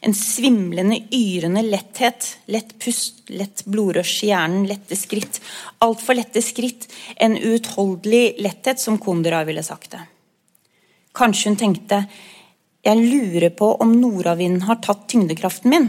En 0.00 0.14
svimlende, 0.14 1.00
yrende 1.14 1.62
letthet. 1.66 2.30
Lett 2.46 2.76
pust, 2.78 3.24
lett 3.30 3.64
blodrush 3.64 4.24
i 4.24 4.32
hjernen, 4.32 4.66
lette 4.68 4.96
skritt. 4.96 5.40
Altfor 5.84 6.18
lette 6.18 6.42
skritt. 6.44 6.88
En 7.16 7.36
uutholdelig 7.36 8.38
letthet, 8.42 8.80
som 8.80 8.98
Kondra 8.98 9.44
ville 9.48 9.62
sagt 9.66 9.96
det. 9.96 10.02
Kanskje 11.18 11.50
hun 11.50 11.58
tenkte 11.58 12.02
jeg 12.88 13.00
lurer 13.02 13.50
på 13.50 13.72
om 13.82 13.90
nordavinden 14.00 14.62
har 14.68 14.78
tatt 14.80 15.08
tyngdekraften 15.10 15.72
min, 15.72 15.88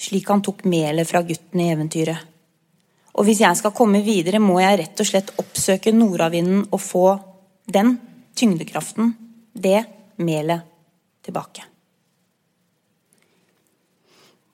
slik 0.00 0.28
han 0.32 0.42
tok 0.42 0.64
melet 0.64 1.08
fra 1.08 1.20
gutten 1.22 1.60
i 1.62 1.68
eventyret. 1.70 2.26
Og 3.20 3.26
hvis 3.26 3.42
jeg 3.42 3.58
skal 3.58 3.74
komme 3.76 4.00
videre, 4.06 4.40
må 4.42 4.56
jeg 4.62 4.78
rett 4.80 5.02
og 5.02 5.08
slett 5.08 5.32
oppsøke 5.42 5.92
nordavinden 5.94 6.64
og 6.70 6.80
få 6.80 7.06
den 7.70 7.98
tyngdekraften, 8.38 9.12
det 9.52 9.82
melet, 10.22 10.64
tilbake. 11.26 11.66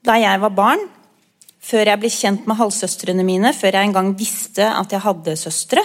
Da 0.06 0.14
jeg 0.22 0.38
var 0.38 0.52
barn, 0.54 0.82
før 1.66 1.88
jeg 1.90 1.98
ble 1.98 2.10
kjent 2.12 2.44
med 2.46 2.60
halvsøstrene 2.60 3.24
mine, 3.26 3.50
før 3.50 3.74
jeg 3.74 3.88
engang 3.88 4.12
visste 4.18 4.68
at 4.70 4.92
jeg 4.94 5.02
hadde 5.02 5.34
søstre, 5.40 5.82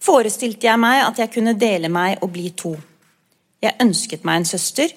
forestilte 0.00 0.64
jeg 0.64 0.80
meg 0.80 1.02
at 1.04 1.20
jeg 1.20 1.32
kunne 1.34 1.58
dele 1.60 1.90
meg 1.92 2.22
og 2.24 2.32
bli 2.32 2.46
to. 2.56 2.72
Jeg 3.60 3.76
ønsket 3.84 4.24
meg 4.24 4.40
en 4.40 4.48
søster. 4.48 4.94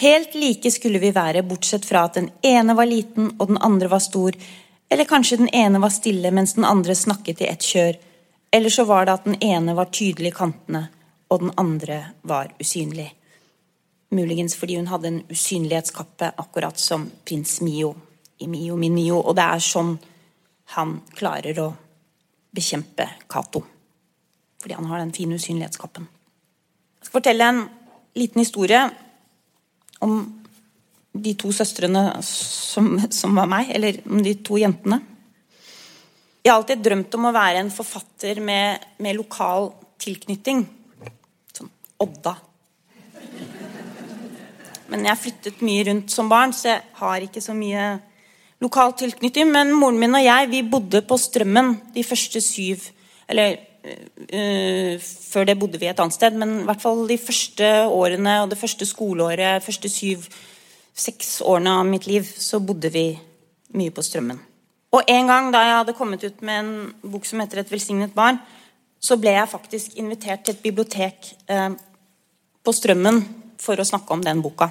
Helt 0.00 0.32
like 0.36 0.72
skulle 0.72 1.00
vi 1.02 1.12
være, 1.12 1.44
bortsett 1.44 1.84
fra 1.84 2.06
at 2.08 2.16
den 2.16 2.30
ene 2.44 2.76
var 2.78 2.88
liten 2.88 3.34
og 3.36 3.50
den 3.50 3.60
andre 3.60 3.90
var 3.92 4.00
stor, 4.00 4.32
eller 4.88 5.08
kanskje 5.08 5.42
den 5.42 5.52
ene 5.52 5.82
var 5.82 5.92
stille 5.92 6.32
mens 6.32 6.56
den 6.56 6.64
andre 6.64 6.96
snakket 6.96 7.44
i 7.44 7.50
ett 7.50 7.68
kjør, 7.68 8.00
eller 8.56 8.72
så 8.72 8.88
var 8.88 9.04
det 9.04 9.18
at 9.18 9.28
den 9.28 9.36
ene 9.44 9.76
var 9.76 9.92
tydelig 9.92 10.32
i 10.32 10.38
kantene 10.40 10.86
og 11.28 11.42
den 11.42 11.52
andre 11.60 12.00
var 12.24 12.52
usynlig. 12.62 13.10
Muligens 14.14 14.54
fordi 14.54 14.76
hun 14.78 14.86
hadde 14.86 15.08
en 15.10 15.22
usynlighetskappe, 15.30 16.30
akkurat 16.38 16.78
som 16.78 17.08
prins 17.26 17.60
Mio 17.60 17.94
i 18.38 18.46
Mio 18.46 18.76
min 18.76 18.94
Mio. 18.94 19.18
Og 19.18 19.34
det 19.36 19.46
er 19.46 19.64
sånn 19.64 19.96
han 20.76 21.00
klarer 21.16 21.58
å 21.62 21.70
bekjempe 22.54 23.08
Cato. 23.30 23.64
Fordi 24.62 24.78
han 24.78 24.88
har 24.90 25.02
den 25.02 25.14
fine 25.14 25.38
usynlighetskappen. 25.38 26.06
Jeg 26.06 27.08
skal 27.08 27.18
fortelle 27.18 27.50
en 27.50 27.60
liten 28.16 28.42
historie 28.42 28.80
om 30.02 30.16
de 31.16 31.34
to 31.38 31.50
søstrene 31.54 32.08
som, 32.24 32.96
som 33.10 33.36
var 33.36 33.48
meg, 33.50 33.70
eller 33.74 34.00
om 34.06 34.22
de 34.24 34.34
to 34.44 34.58
jentene. 34.60 35.00
Jeg 36.44 36.52
har 36.52 36.60
alltid 36.60 36.82
drømt 36.84 37.14
om 37.18 37.26
å 37.26 37.34
være 37.34 37.62
en 37.62 37.72
forfatter 37.74 38.38
med, 38.44 38.84
med 39.02 39.18
lokal 39.18 39.72
tilknytning. 40.02 40.62
Sånn 41.56 41.72
Odda 42.04 42.36
men 44.90 45.06
jeg 45.08 45.20
flyttet 45.22 45.62
mye 45.66 45.84
rundt 45.88 46.12
som 46.12 46.28
barn, 46.30 46.52
så 46.54 46.68
jeg 46.70 46.82
har 47.00 47.24
ikke 47.24 47.42
så 47.44 47.54
mye 47.56 47.86
lokal 48.62 48.94
tilknytning. 48.98 49.50
Men 49.52 49.72
moren 49.76 50.00
min 50.00 50.16
og 50.16 50.24
jeg 50.24 50.50
vi 50.52 50.62
bodde 50.66 51.02
på 51.06 51.18
Strømmen 51.20 51.74
de 51.94 52.04
første 52.06 52.40
syv 52.40 52.92
Eller 53.28 53.56
øh, 53.82 55.00
før 55.02 55.44
det 55.44 55.58
bodde 55.58 55.80
vi 55.82 55.88
et 55.90 56.00
annet 56.00 56.14
sted, 56.14 56.36
men 56.38 56.60
i 56.60 56.66
hvert 56.68 56.82
fall 56.82 57.08
de 57.08 57.18
første 57.18 57.70
årene 57.90 58.36
og 58.42 58.50
det 58.50 58.58
første 58.58 58.86
skoleåret, 58.86 59.64
første 59.64 59.90
syv-seks 59.90 61.40
årene 61.42 61.72
av 61.80 61.86
mitt 61.86 62.06
liv, 62.06 62.22
så 62.22 62.60
bodde 62.62 62.92
vi 62.94 63.08
mye 63.74 63.90
på 63.90 64.04
Strømmen. 64.06 64.38
Og 64.94 65.10
en 65.10 65.26
gang 65.26 65.50
da 65.50 65.64
jeg 65.64 65.74
hadde 65.80 65.96
kommet 65.98 66.22
ut 66.22 66.38
med 66.46 66.60
en 66.60 66.94
bok 67.02 67.26
som 67.26 67.40
heter 67.40 67.58
'Et 67.58 67.72
velsignet 67.72 68.14
barn', 68.14 68.38
så 69.00 69.16
ble 69.16 69.30
jeg 69.30 69.48
faktisk 69.48 69.96
invitert 69.96 70.44
til 70.44 70.54
et 70.54 70.62
bibliotek 70.62 71.34
eh, 71.48 71.70
på 72.64 72.72
Strømmen 72.72 73.45
for 73.60 73.78
å 73.78 73.86
snakke 73.86 74.14
om 74.14 74.24
den 74.24 74.42
boka. 74.44 74.70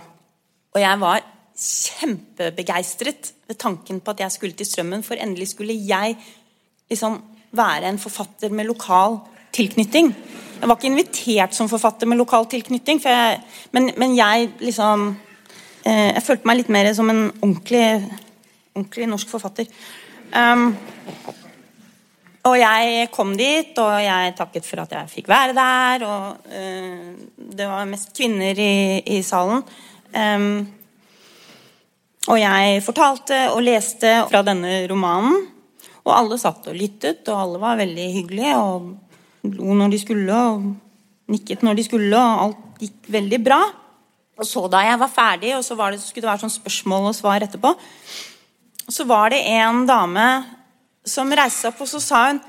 Og 0.75 0.81
jeg 0.81 0.99
var 1.01 1.23
kjempebegeistret 1.55 3.31
ved 3.47 3.57
tanken 3.59 4.01
på 4.03 4.11
at 4.11 4.25
jeg 4.25 4.36
skulle 4.36 4.57
til 4.57 4.67
Strømmen, 4.67 5.03
for 5.03 5.15
endelig 5.15 5.53
skulle 5.53 5.75
jeg 5.75 6.17
liksom 6.91 7.21
være 7.55 7.89
en 7.89 7.99
forfatter 7.99 8.51
med 8.51 8.67
lokal 8.67 9.19
tilknytning. 9.55 10.11
Jeg 10.59 10.69
var 10.69 10.75
ikke 10.75 10.91
invitert 10.91 11.55
som 11.55 11.69
forfatter 11.71 12.07
med 12.07 12.19
lokal 12.19 12.47
tilknytning, 12.51 12.99
jeg, 13.03 13.39
men, 13.71 13.91
men, 13.97 14.15
jeg 14.17 14.49
liksom 14.59 15.15
eh, 15.86 16.11
Jeg 16.15 16.23
følte 16.23 16.47
meg 16.47 16.57
litt 16.57 16.69
mer 16.69 16.93
som 16.93 17.09
en 17.09 17.29
ordentlig, 17.41 18.03
ordentlig 18.75 19.07
norsk 19.11 19.31
forfatter. 19.31 19.71
Um, 20.36 20.73
og 22.46 22.56
jeg 22.60 23.10
kom 23.14 23.34
dit, 23.38 23.74
og 23.82 23.93
jeg 24.04 24.34
takket 24.38 24.68
for 24.68 24.84
at 24.84 24.91
jeg 24.93 25.12
fikk 25.12 25.30
være 25.32 25.56
der. 25.58 26.06
Og 26.06 26.50
uh, 26.52 27.14
det 27.36 27.70
var 27.70 27.89
mest 27.89 28.14
kvinner 28.16 28.58
i, 28.62 29.02
i 29.18 29.22
salen. 29.26 29.64
Um, 30.14 30.66
og 32.30 32.38
jeg 32.41 32.82
fortalte 32.86 33.39
og 33.54 33.64
leste 33.66 34.12
fra 34.30 34.43
denne 34.46 34.84
romanen. 34.89 35.48
Og 36.06 36.14
alle 36.14 36.38
satt 36.38 36.68
og 36.70 36.78
lyttet, 36.78 37.26
og 37.34 37.41
alle 37.41 37.62
var 37.62 37.82
veldig 37.82 38.06
hyggelige. 38.20 38.58
Og 38.62 39.50
lo 39.56 39.78
når 39.78 39.96
de 39.96 40.02
skulle, 40.02 40.43
og 40.54 41.32
nikket 41.34 41.66
når 41.66 41.80
de 41.80 41.86
skulle, 41.88 42.20
og 42.20 42.43
alt 42.46 42.84
gikk 42.86 43.10
veldig 43.18 43.41
bra. 43.46 43.62
Og 44.36 44.46
så 44.46 44.66
da 44.70 44.84
jeg 44.86 45.00
var 45.02 45.12
ferdig, 45.12 45.56
og 45.58 45.64
så, 45.66 45.78
det, 45.80 46.02
så 46.02 46.12
skulle 46.12 46.28
det 46.28 46.32
være 46.34 46.43
sånn 46.43 46.58
spørsmål 46.60 47.10
og 47.10 47.18
svar 47.18 47.46
etterpå, 47.46 47.72
så 48.91 49.06
var 49.10 49.32
det 49.34 49.41
en 49.50 49.86
dame 49.89 50.28
som 51.06 51.32
reiste 51.32 51.64
seg 51.64 51.74
opp, 51.74 51.82
og 51.86 51.89
så 51.89 52.01
sa 52.03 52.22
hun 52.30 52.41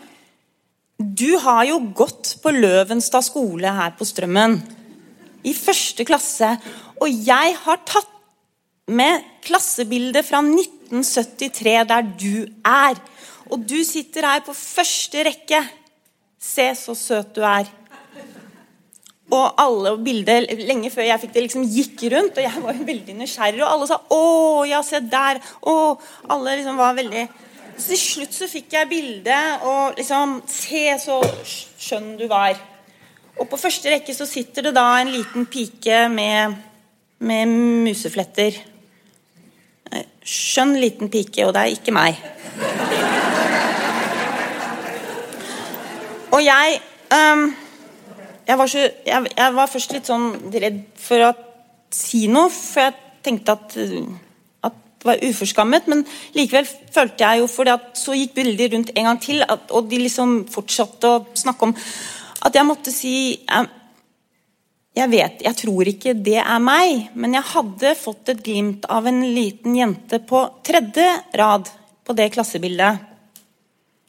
Du 0.96 1.36
har 1.42 1.64
jo 1.68 1.80
gått 1.96 2.36
på 2.42 2.52
Løvenstad 2.54 3.24
skole 3.26 3.72
her 3.78 3.94
på 3.98 4.06
Strømmen. 4.08 4.58
I 5.46 5.52
første 5.54 6.06
klasse. 6.08 6.56
Og 6.96 7.08
jeg 7.10 7.56
har 7.62 7.82
tatt 7.86 8.12
med 8.86 9.24
klassebildet 9.44 10.24
fra 10.26 10.40
1973 10.42 11.74
der 11.90 12.06
du 12.16 12.46
er. 12.64 12.98
Og 13.50 13.62
du 13.62 13.78
sitter 13.84 14.26
her 14.26 14.44
på 14.46 14.54
første 14.56 15.26
rekke. 15.28 15.60
Se 16.40 16.70
så 16.78 16.94
søt 16.98 17.34
du 17.36 17.42
er. 17.46 17.68
Og 19.26 19.58
alle 19.58 19.96
bilder, 20.06 20.44
lenge 20.68 20.90
før 20.94 21.08
jeg 21.08 21.22
fikk 21.24 21.32
det, 21.34 21.42
liksom 21.48 21.64
gikk 21.66 22.04
rundt, 22.12 22.36
og 22.38 22.44
jeg 22.44 22.62
var 22.62 22.84
veldig 22.90 23.16
nysgjerrig. 23.18 23.62
Og 23.64 23.72
alle 23.72 23.88
sa 23.90 23.98
'Å, 23.98 24.66
ja, 24.70 24.82
se 24.82 25.00
der'. 25.02 25.42
Å, 25.66 25.98
alle 26.30 26.56
liksom 26.56 26.76
var 26.78 26.94
veldig 26.94 27.28
så 27.76 27.92
til 27.92 28.00
slutt 28.00 28.34
så 28.34 28.48
fikk 28.48 28.72
jeg 28.72 28.88
bildet, 28.88 29.66
og 29.68 29.98
liksom 29.98 30.38
Se, 30.48 30.84
så 31.00 31.20
skjønn 31.44 32.14
du 32.18 32.24
var. 32.30 32.56
Og 33.36 33.48
på 33.50 33.58
første 33.60 33.92
rekke 33.92 34.14
så 34.16 34.24
sitter 34.28 34.68
det 34.68 34.72
da 34.76 34.86
en 35.00 35.12
liten 35.12 35.44
pike 35.50 36.06
med, 36.08 36.56
med 37.20 37.52
musefletter. 37.84 38.56
Skjønn 40.24 40.74
liten 40.80 41.12
pike, 41.12 41.44
og 41.44 41.52
det 41.54 41.62
er 41.62 41.76
ikke 41.76 41.94
meg. 41.94 42.16
Og 46.32 46.42
jeg 46.44 46.80
um, 47.12 47.46
jeg, 48.46 48.58
var 48.58 48.66
så, 48.66 48.78
jeg, 49.06 49.32
jeg 49.36 49.54
var 49.54 49.70
først 49.70 49.94
litt 49.96 50.08
sånn 50.08 50.26
redd 50.54 50.82
for 51.00 51.28
å 51.28 51.32
si 51.92 52.26
noe, 52.32 52.50
for 52.52 52.86
jeg 52.86 52.96
tenkte 53.26 53.56
at 53.56 53.76
var 55.08 55.22
uforskammet, 55.24 55.88
men 55.90 56.04
likevel 56.36 56.66
følte 56.66 57.24
jeg 57.24 57.42
jo 57.42 57.48
for 57.50 57.70
at 57.72 57.96
så 57.98 58.16
gikk 58.16 58.36
bildet 58.36 58.74
rundt 58.74 58.92
en 58.94 59.10
gang 59.10 59.22
til, 59.22 59.42
at, 59.46 59.70
og 59.70 59.88
de 59.90 60.02
liksom 60.04 60.38
fortsatte 60.52 61.10
å 61.10 61.24
snakke 61.38 61.68
om 61.70 61.74
at 62.46 62.54
jeg 62.54 62.68
måtte 62.68 62.92
si 62.94 63.16
jeg, 63.40 63.68
jeg 64.96 65.12
vet, 65.12 65.42
jeg 65.44 65.58
tror 65.60 65.88
ikke 65.90 66.14
det 66.24 66.38
er 66.40 66.62
meg, 66.62 67.10
men 67.18 67.36
jeg 67.36 67.50
hadde 67.50 67.96
fått 68.00 68.30
et 68.32 68.40
glimt 68.44 68.86
av 68.92 69.08
en 69.08 69.20
liten 69.36 69.74
jente 69.76 70.22
på 70.24 70.40
tredje 70.64 71.08
rad 71.36 71.68
på 72.06 72.16
det 72.16 72.30
klassebildet. 72.32 73.02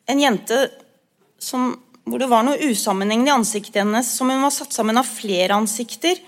En 0.08 0.22
jente 0.22 0.62
som, 1.44 1.74
hvor 2.08 2.22
det 2.22 2.30
var 2.32 2.46
noe 2.48 2.70
usammenhengende 2.70 3.34
i 3.34 3.36
ansiktet 3.36 3.82
hennes, 3.82 4.08
som 4.16 4.32
hun 4.32 4.46
var 4.46 4.54
satt 4.56 4.76
sammen 4.76 5.00
av 5.02 5.10
flere 5.10 5.58
ansikter. 5.60 6.22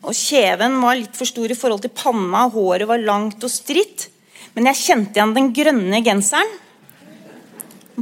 Og 0.00 0.16
Kjeven 0.16 0.78
var 0.80 0.96
litt 0.96 1.16
for 1.16 1.28
stor 1.28 1.52
i 1.52 1.56
forhold 1.58 1.82
til 1.84 1.92
panna, 1.92 2.46
håret 2.52 2.88
var 2.88 3.02
langt 3.04 3.42
og 3.44 3.52
stritt. 3.52 4.08
Men 4.56 4.70
jeg 4.70 4.80
kjente 4.80 5.18
igjen 5.18 5.34
den 5.36 5.50
grønne 5.54 6.00
genseren. 6.04 6.54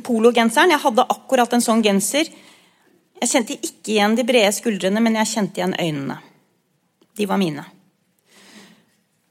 Pologenseren. 0.07 0.71
Jeg 0.73 0.85
hadde 0.85 1.09
akkurat 1.11 1.53
en 1.53 1.65
sånn 1.65 1.83
genser. 1.85 2.31
Jeg 3.19 3.31
kjente 3.33 3.57
ikke 3.59 3.97
igjen 3.97 4.15
de 4.15 4.25
brede 4.27 4.53
skuldrene, 4.55 5.03
men 5.03 5.19
jeg 5.19 5.33
kjente 5.33 5.59
igjen 5.59 5.75
øynene. 5.75 6.21
De 7.19 7.27
var 7.27 7.41
mine. 7.41 7.65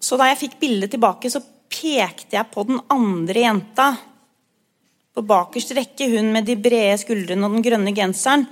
Så 0.04 0.20
da 0.20 0.28
jeg 0.30 0.42
fikk 0.42 0.58
bildet 0.60 0.92
tilbake, 0.92 1.32
så 1.32 1.40
pekte 1.72 2.36
jeg 2.36 2.52
på 2.52 2.66
den 2.68 2.82
andre 2.92 3.46
jenta. 3.46 3.88
På 5.16 5.24
bakerst 5.26 5.72
rekke, 5.78 6.10
hun 6.12 6.34
med 6.36 6.46
de 6.46 6.58
brede 6.60 7.00
skuldrene 7.00 7.48
og 7.48 7.56
den 7.56 7.64
grønne 7.66 7.96
genseren. 7.96 8.44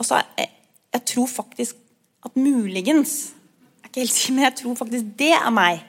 Og 0.00 0.08
sa 0.08 0.22
jeg, 0.38 0.48
jeg 0.96 1.06
tror 1.12 1.28
faktisk 1.28 1.76
at 2.24 2.40
muligens 2.40 3.34
ikke 3.90 4.04
helt 4.04 4.14
sikker, 4.14 4.34
men 4.36 4.46
jeg 4.46 4.56
tror 4.60 4.76
faktisk 4.78 5.06
det 5.18 5.32
er 5.34 5.50
meg. 5.50 5.80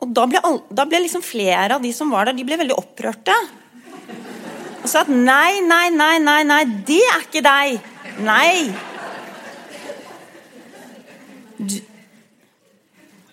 Og 0.00 0.12
da 0.16 0.24
ble, 0.28 0.40
all, 0.44 0.62
da 0.72 0.86
ble, 0.88 1.02
liksom 1.04 1.24
flere 1.24 1.76
av 1.76 1.84
de 1.84 1.90
som 1.96 2.10
var 2.12 2.28
der, 2.28 2.36
de 2.36 2.44
ble 2.44 2.56
veldig 2.60 2.76
opprørte. 2.76 3.34
Og 4.80 4.88
sa 4.88 5.02
at 5.04 5.10
nei, 5.12 5.60
nei, 5.64 5.88
nei, 5.92 6.16
nei, 6.20 6.40
nei, 6.48 6.62
det 6.88 7.00
er 7.00 7.24
ikke 7.24 7.42
deg. 7.44 7.90
Nei. 8.24 8.52
Du. 11.60 11.76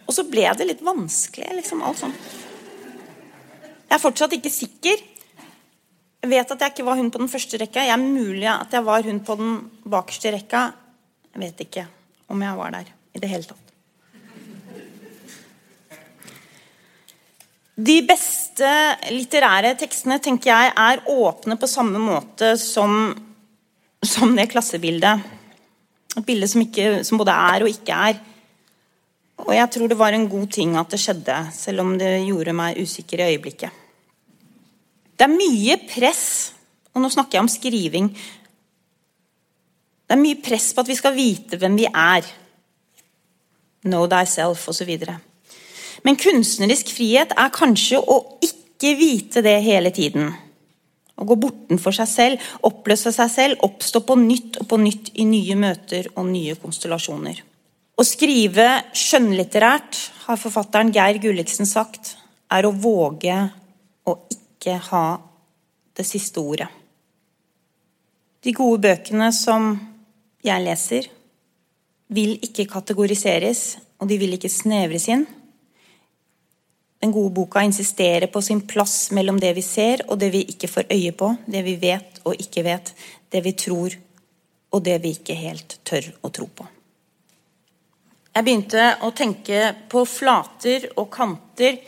Og 0.07 0.15
så 0.15 0.27
ble 0.27 0.47
det 0.59 0.67
litt 0.67 0.83
vanskelig, 0.83 1.47
liksom 1.61 1.83
alt 1.87 2.03
sånn. 2.03 2.17
Jeg 3.87 3.95
er 3.95 4.03
fortsatt 4.03 4.35
ikke 4.35 4.51
sikker. 4.51 5.07
Jeg 6.21 6.31
vet 6.31 6.51
at 6.53 6.67
jeg 6.67 6.75
ikke 6.75 6.87
var 6.87 6.99
hun 6.99 7.11
på 7.11 7.23
den 7.23 7.31
første 7.31 7.59
rekka. 7.63 7.87
Jeg 7.87 7.95
er 7.95 8.03
mulig 8.03 8.47
at 8.51 8.75
jeg 8.75 8.87
var 8.87 9.07
hun 9.07 9.23
på 9.27 9.39
den 9.39 9.57
bakerste 9.87 10.35
rekka. 10.35 10.67
Jeg 11.31 11.43
vet 11.47 11.67
ikke 11.67 11.87
om 12.31 12.47
jeg 12.47 12.57
var 12.57 12.73
der 12.79 12.89
i 13.11 13.21
det 13.21 13.29
hele 13.29 13.47
tatt. 13.47 13.71
De 17.81 17.97
beste 18.05 18.69
litterære 19.09 19.73
tekstene 19.79 20.19
tenker 20.21 20.51
jeg 20.51 20.73
er 20.77 21.05
åpne 21.09 21.55
på 21.57 21.69
samme 21.69 22.01
måte 22.01 22.53
som, 22.59 23.13
som 24.05 24.35
det 24.37 24.49
klassebildet. 24.51 25.23
Et 26.19 26.27
bilde 26.27 26.49
som, 26.51 26.61
ikke, 26.61 26.99
som, 27.07 27.17
både 27.21 27.33
er 27.33 27.63
og 27.63 27.71
ikke 27.71 27.95
er. 28.09 28.19
Og 29.41 29.53
jeg 29.55 29.71
tror 29.73 29.89
det 29.89 29.97
var 29.97 30.13
en 30.13 30.27
god 30.29 30.49
ting 30.53 30.75
at 30.77 30.91
det 30.91 30.99
skjedde, 31.01 31.37
selv 31.55 31.81
om 31.85 31.95
det 31.97 32.11
gjorde 32.27 32.53
meg 32.53 32.81
usikker 32.83 33.23
i 33.23 33.29
øyeblikket. 33.31 33.79
Det 35.15 35.25
er 35.25 35.33
mye 35.33 35.79
press, 35.87 36.25
og 36.91 37.01
nå 37.01 37.09
snakker 37.13 37.39
jeg 37.39 37.45
om 37.45 37.49
skriving. 37.49 38.11
Det 40.11 40.17
er 40.17 40.25
mye 40.25 40.41
press 40.43 40.73
på 40.75 40.83
at 40.83 40.89
vi 40.91 40.95
skal 40.99 41.13
vite 41.15 41.55
hvem 41.55 41.77
vi 41.79 41.85
er. 41.87 42.25
Know 43.87 44.09
thyself 44.11 44.65
osv. 44.67 44.89
Men 46.03 46.17
kunstnerisk 46.19 46.89
frihet 46.91 47.29
er 47.31 47.53
kanskje 47.55 48.01
å 48.03 48.17
ikke 48.43 48.91
vite 48.99 49.39
det 49.45 49.53
hele 49.63 49.87
tiden. 49.95 50.33
Å 51.15 51.27
gå 51.29 51.37
bortenfor 51.39 51.95
seg 51.95 52.09
selv, 52.11 52.49
oppløse 52.67 53.13
seg 53.15 53.31
selv, 53.31 53.63
oppstå 53.63 54.01
på 54.03 54.17
nytt 54.19 54.59
og 54.59 54.67
på 54.73 54.79
nytt 54.81 55.13
i 55.15 55.23
nye 55.29 55.55
møter 55.55 56.09
og 56.17 56.27
nye 56.27 56.57
konstellasjoner. 56.59 57.39
Å 57.95 58.03
skrive 58.03 58.65
skjønnlitterært, 58.91 60.01
har 60.25 60.41
forfatteren 60.41 60.91
Geir 60.91 61.21
Gulliksen 61.23 61.69
sagt, 61.69 62.17
er 62.51 62.67
å 62.67 62.73
våge 62.75 63.37
å 64.03 64.17
ikke 64.35 64.75
ha 64.89 65.05
det 65.95 66.03
siste 66.09 66.43
ordet. 66.43 66.67
De 68.43 68.51
gode 68.57 68.83
bøkene 68.89 69.31
som 69.31 69.71
jeg 70.45 70.63
leser, 70.65 71.07
vil 72.11 72.35
ikke 72.43 72.67
kategoriseres, 72.69 73.77
og 74.01 74.09
de 74.09 74.17
vil 74.19 74.35
ikke 74.35 74.51
snevres 74.51 75.07
inn. 75.11 75.25
Den 77.01 77.13
gode 77.13 77.33
boka 77.33 77.63
insisterer 77.65 78.27
på 78.29 78.41
sin 78.45 78.61
plass 78.69 79.09
mellom 79.15 79.39
det 79.41 79.55
vi 79.57 79.63
ser 79.65 80.03
og 80.07 80.19
det 80.21 80.29
vi 80.33 80.43
ikke 80.53 80.69
får 80.69 80.91
øye 80.93 81.13
på, 81.17 81.31
det 81.49 81.63
vi 81.65 81.77
vet 81.81 82.21
og 82.25 82.37
ikke 82.37 82.65
vet, 82.67 82.91
det 83.31 83.41
vi 83.45 83.55
tror 83.57 83.95
og 84.71 84.83
det 84.85 84.99
vi 85.03 85.15
ikke 85.15 85.37
helt 85.39 85.79
tør 85.87 86.11
å 86.21 86.29
tro 86.33 86.45
på. 86.45 86.67
Jeg 88.31 88.45
begynte 88.47 88.83
å 89.03 89.09
tenke 89.11 89.63
på 89.91 90.05
flater 90.07 90.85
og 90.95 91.09
kanter, 91.11 91.81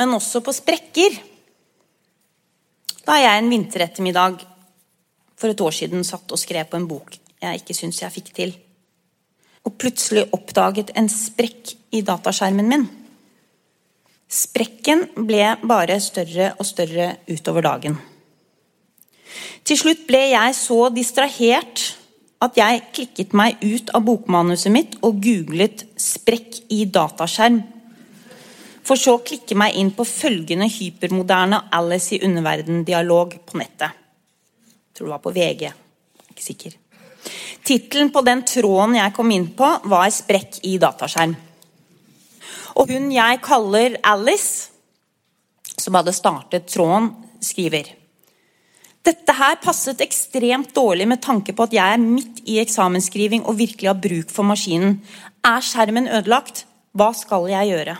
men 0.00 0.16
også 0.16 0.40
på 0.42 0.54
sprekker. 0.56 1.20
Da 3.04 3.18
jeg 3.20 3.38
en 3.42 3.52
vinterettermiddag 3.52 4.42
for 5.42 5.50
et 5.50 5.66
år 5.66 5.74
siden 5.74 6.06
satt 6.06 6.30
og 6.30 6.38
skrev 6.38 6.70
på 6.70 6.78
en 6.78 6.86
bok 6.86 7.18
jeg 7.42 7.62
ikke 7.62 7.76
syns 7.76 8.02
jeg 8.02 8.14
fikk 8.14 8.30
til, 8.36 8.52
og 9.66 9.76
plutselig 9.78 10.28
oppdaget 10.34 10.92
en 10.98 11.08
sprekk 11.10 11.74
i 11.94 12.02
dataskjermen 12.06 12.68
min. 12.70 12.84
Sprekken 14.32 15.08
ble 15.28 15.52
bare 15.68 15.98
større 16.02 16.52
og 16.56 16.66
større 16.66 17.12
utover 17.30 17.66
dagen. 17.66 17.98
Til 19.66 19.78
slutt 19.78 20.06
ble 20.08 20.22
jeg 20.32 20.56
så 20.58 20.78
distrahert 20.94 21.84
at 22.42 22.56
jeg 22.58 22.82
klikket 22.96 23.36
meg 23.38 23.60
ut 23.62 23.92
av 23.94 24.02
bokmanuset 24.06 24.72
mitt 24.74 24.96
og 25.02 25.20
googlet 25.22 25.84
'sprekk 25.94 26.62
i 26.74 26.84
dataskjerm'. 26.86 27.62
For 28.82 28.98
så 28.98 29.14
å 29.14 29.22
klikke 29.22 29.54
meg 29.54 29.76
inn 29.78 29.92
på 29.94 30.02
følgende 30.02 30.66
hypermoderne 30.66 31.68
Alice 31.70 32.16
i 32.16 32.22
underverden-dialog 32.26 33.38
på 33.46 33.58
nettet. 33.58 34.01
Tror 35.02 35.08
det 35.08 35.16
var 35.16 35.18
på 35.18 35.30
VG. 35.34 35.72
Ikke 36.30 36.42
sikker. 36.44 36.74
Tittelen 37.66 38.12
på 38.14 38.20
den 38.22 38.44
tråden 38.46 38.94
jeg 38.94 39.14
kom 39.16 39.32
inn 39.34 39.48
på, 39.58 39.66
var 39.90 40.06
'Sprekk 40.06 40.60
i 40.62 40.76
dataskjerm'. 40.78 41.34
Og 42.76 42.86
hun 42.86 43.10
jeg 43.10 43.40
kaller 43.42 43.96
Alice, 44.04 44.70
som 45.76 45.98
hadde 45.98 46.14
startet 46.14 46.70
tråden, 46.70 47.10
skriver 47.40 47.90
dette 49.02 49.32
her 49.34 49.56
passet 49.56 50.00
ekstremt 50.00 50.72
dårlig 50.74 51.08
med 51.08 51.20
tanke 51.20 51.52
på 51.52 51.62
at 51.66 51.72
jeg 51.72 51.92
er 51.92 51.98
midt 51.98 52.38
i 52.46 52.60
eksamensskriving 52.62 53.42
og 53.42 53.58
virkelig 53.58 53.88
har 53.88 53.98
bruk 53.98 54.30
for 54.30 54.46
maskinen. 54.46 55.00
Er 55.42 55.58
skjermen 55.58 56.06
ødelagt? 56.06 56.66
Hva 56.94 57.12
skal 57.12 57.50
jeg 57.50 57.74
gjøre? 57.74 57.96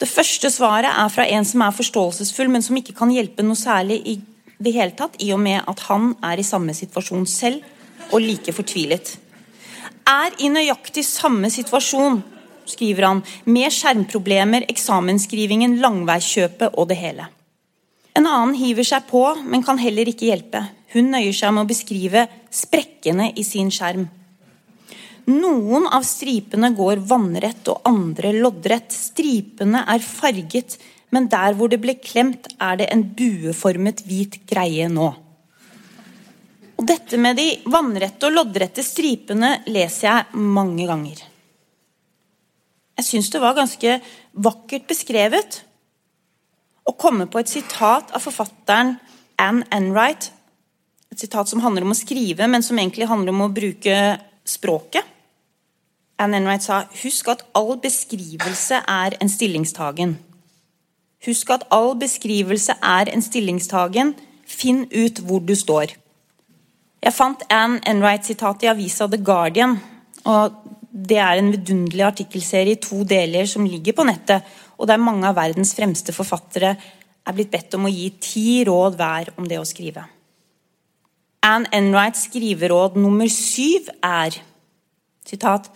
Det 0.00 0.08
første 0.08 0.50
svaret 0.50 0.90
er 0.90 1.08
fra 1.08 1.22
en 1.30 1.44
som 1.44 1.60
er 1.60 1.70
forståelsesfull, 1.70 2.50
men 2.50 2.62
som 2.62 2.76
ikke 2.76 2.92
kan 2.98 3.10
hjelpe 3.14 3.46
noe 3.46 3.54
særlig 3.54 4.02
i 4.02 4.20
det 4.58 4.72
hele 4.72 4.94
tatt, 4.96 5.18
i 5.22 5.32
og 5.34 5.40
med 5.42 5.62
at 5.68 5.82
han 5.88 6.14
er 6.24 6.40
i 6.40 6.46
samme 6.46 6.74
situasjon 6.76 7.26
selv 7.28 7.64
og 8.12 8.20
like 8.22 8.54
fortvilet. 8.54 9.16
Er 10.06 10.36
i 10.40 10.48
nøyaktig 10.52 11.04
samme 11.06 11.50
situasjon, 11.52 12.20
skriver 12.66 13.08
han, 13.08 13.22
med 13.44 13.72
skjermproblemer, 13.74 14.66
eksamensskrivingen, 14.70 15.78
langveiskjøpet 15.82 16.74
og 16.74 16.88
det 16.90 17.00
hele. 17.00 17.28
En 18.16 18.26
annen 18.26 18.54
hiver 18.56 18.86
seg 18.86 19.08
på, 19.10 19.22
men 19.44 19.64
kan 19.66 19.78
heller 19.78 20.08
ikke 20.08 20.30
hjelpe. 20.30 20.62
Hun 20.94 21.10
nøyer 21.12 21.34
seg 21.36 21.52
med 21.52 21.66
å 21.66 21.68
beskrive 21.68 22.24
sprekkene 22.54 23.32
i 23.36 23.44
sin 23.44 23.68
skjerm. 23.74 24.06
Noen 25.26 25.88
av 25.90 26.04
stripene 26.06 26.70
går 26.78 27.02
vannrett 27.10 27.66
og 27.72 27.82
andre 27.88 28.30
loddrett. 28.36 28.94
Stripene 28.94 29.82
er 29.90 30.04
farget, 30.06 30.78
men 31.14 31.28
der 31.30 31.54
hvor 31.56 31.70
det 31.70 31.78
ble 31.82 31.94
klemt, 32.02 32.48
er 32.58 32.80
det 32.80 32.90
en 32.92 33.04
bueformet 33.16 34.02
hvit 34.06 34.40
greie 34.48 34.88
nå. 34.90 35.12
Og 36.76 36.84
Dette 36.88 37.18
med 37.20 37.38
de 37.38 37.46
vannrette 37.72 38.28
og 38.28 38.34
loddrette 38.36 38.84
stripene 38.84 39.56
leser 39.70 40.08
jeg 40.08 40.42
mange 40.42 40.88
ganger. 40.88 41.22
Jeg 42.96 43.04
syns 43.04 43.30
det 43.32 43.40
var 43.42 43.56
ganske 43.56 43.98
vakkert 44.32 44.86
beskrevet 44.88 45.60
å 46.86 46.94
komme 46.96 47.26
på 47.28 47.40
et 47.40 47.50
sitat 47.50 48.12
av 48.14 48.24
forfatteren 48.24 48.96
Anne 49.40 49.66
Enright. 49.74 50.30
Et 51.12 51.20
sitat 51.20 51.48
som 51.48 51.60
handler 51.64 51.84
om 51.84 51.92
å 51.92 51.98
skrive, 51.98 52.48
men 52.48 52.64
som 52.64 52.78
egentlig 52.78 53.08
handler 53.08 53.34
om 53.34 53.46
å 53.46 53.52
bruke 53.52 53.96
språket. 54.48 55.04
Anne 56.20 56.40
Enright 56.40 56.64
sa 56.64 56.84
husk 57.02 57.28
at 57.28 57.44
all 57.56 57.76
beskrivelse 57.80 58.80
er 58.80 59.16
en 59.20 59.32
stillingstagen. 59.32 60.16
Husk 61.24 61.50
at 61.50 61.64
all 61.72 61.94
beskrivelse 61.98 62.76
er 62.84 63.10
en 63.12 63.24
stillingstagen. 63.24 64.14
Finn 64.46 64.84
ut 64.92 65.22
hvor 65.26 65.40
du 65.40 65.54
står. 65.56 65.96
Jeg 67.02 67.14
fant 67.14 67.42
Anne 67.52 67.80
Enright-sitatet 67.86 68.66
i 68.66 68.70
avisa 68.72 69.08
The 69.08 69.22
Guardian. 69.22 69.78
og 70.24 70.52
Det 70.90 71.18
er 71.18 71.38
en 71.38 71.52
vidunderlig 71.52 72.04
artikkelserie 72.04 72.76
i 72.76 72.82
to 72.82 73.02
deler 73.04 73.46
som 73.46 73.66
ligger 73.66 73.92
på 73.92 74.04
nettet, 74.04 74.42
og 74.78 74.88
der 74.88 75.00
mange 75.00 75.28
av 75.28 75.36
verdens 75.36 75.74
fremste 75.76 76.12
forfattere 76.12 76.76
er 77.26 77.34
blitt 77.34 77.50
bedt 77.50 77.74
om 77.74 77.86
å 77.86 77.92
gi 77.92 78.10
ti 78.20 78.64
råd 78.66 78.96
hver 78.96 79.32
om 79.36 79.48
det 79.48 79.58
å 79.60 79.66
skrive. 79.66 80.04
Anne 81.46 81.68
Enrights 81.74 82.26
skriveråd 82.26 82.96
nummer 82.98 83.28
syv 83.30 83.90
er 84.02 84.38
sitat, 85.26 85.70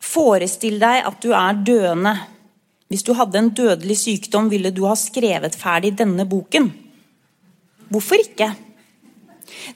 Forestill 0.00 0.78
deg 0.80 1.04
at 1.04 1.18
du 1.22 1.30
er 1.36 1.58
døende. 1.60 2.14
Hvis 2.90 3.06
du 3.06 3.12
hadde 3.14 3.38
en 3.38 3.52
dødelig 3.54 4.00
sykdom, 4.00 4.50
ville 4.50 4.72
du 4.74 4.82
ha 4.88 4.96
skrevet 4.98 5.54
ferdig 5.56 5.94
denne 6.00 6.26
boken. 6.28 6.68
Hvorfor 7.90 8.22
ikke? 8.22 8.50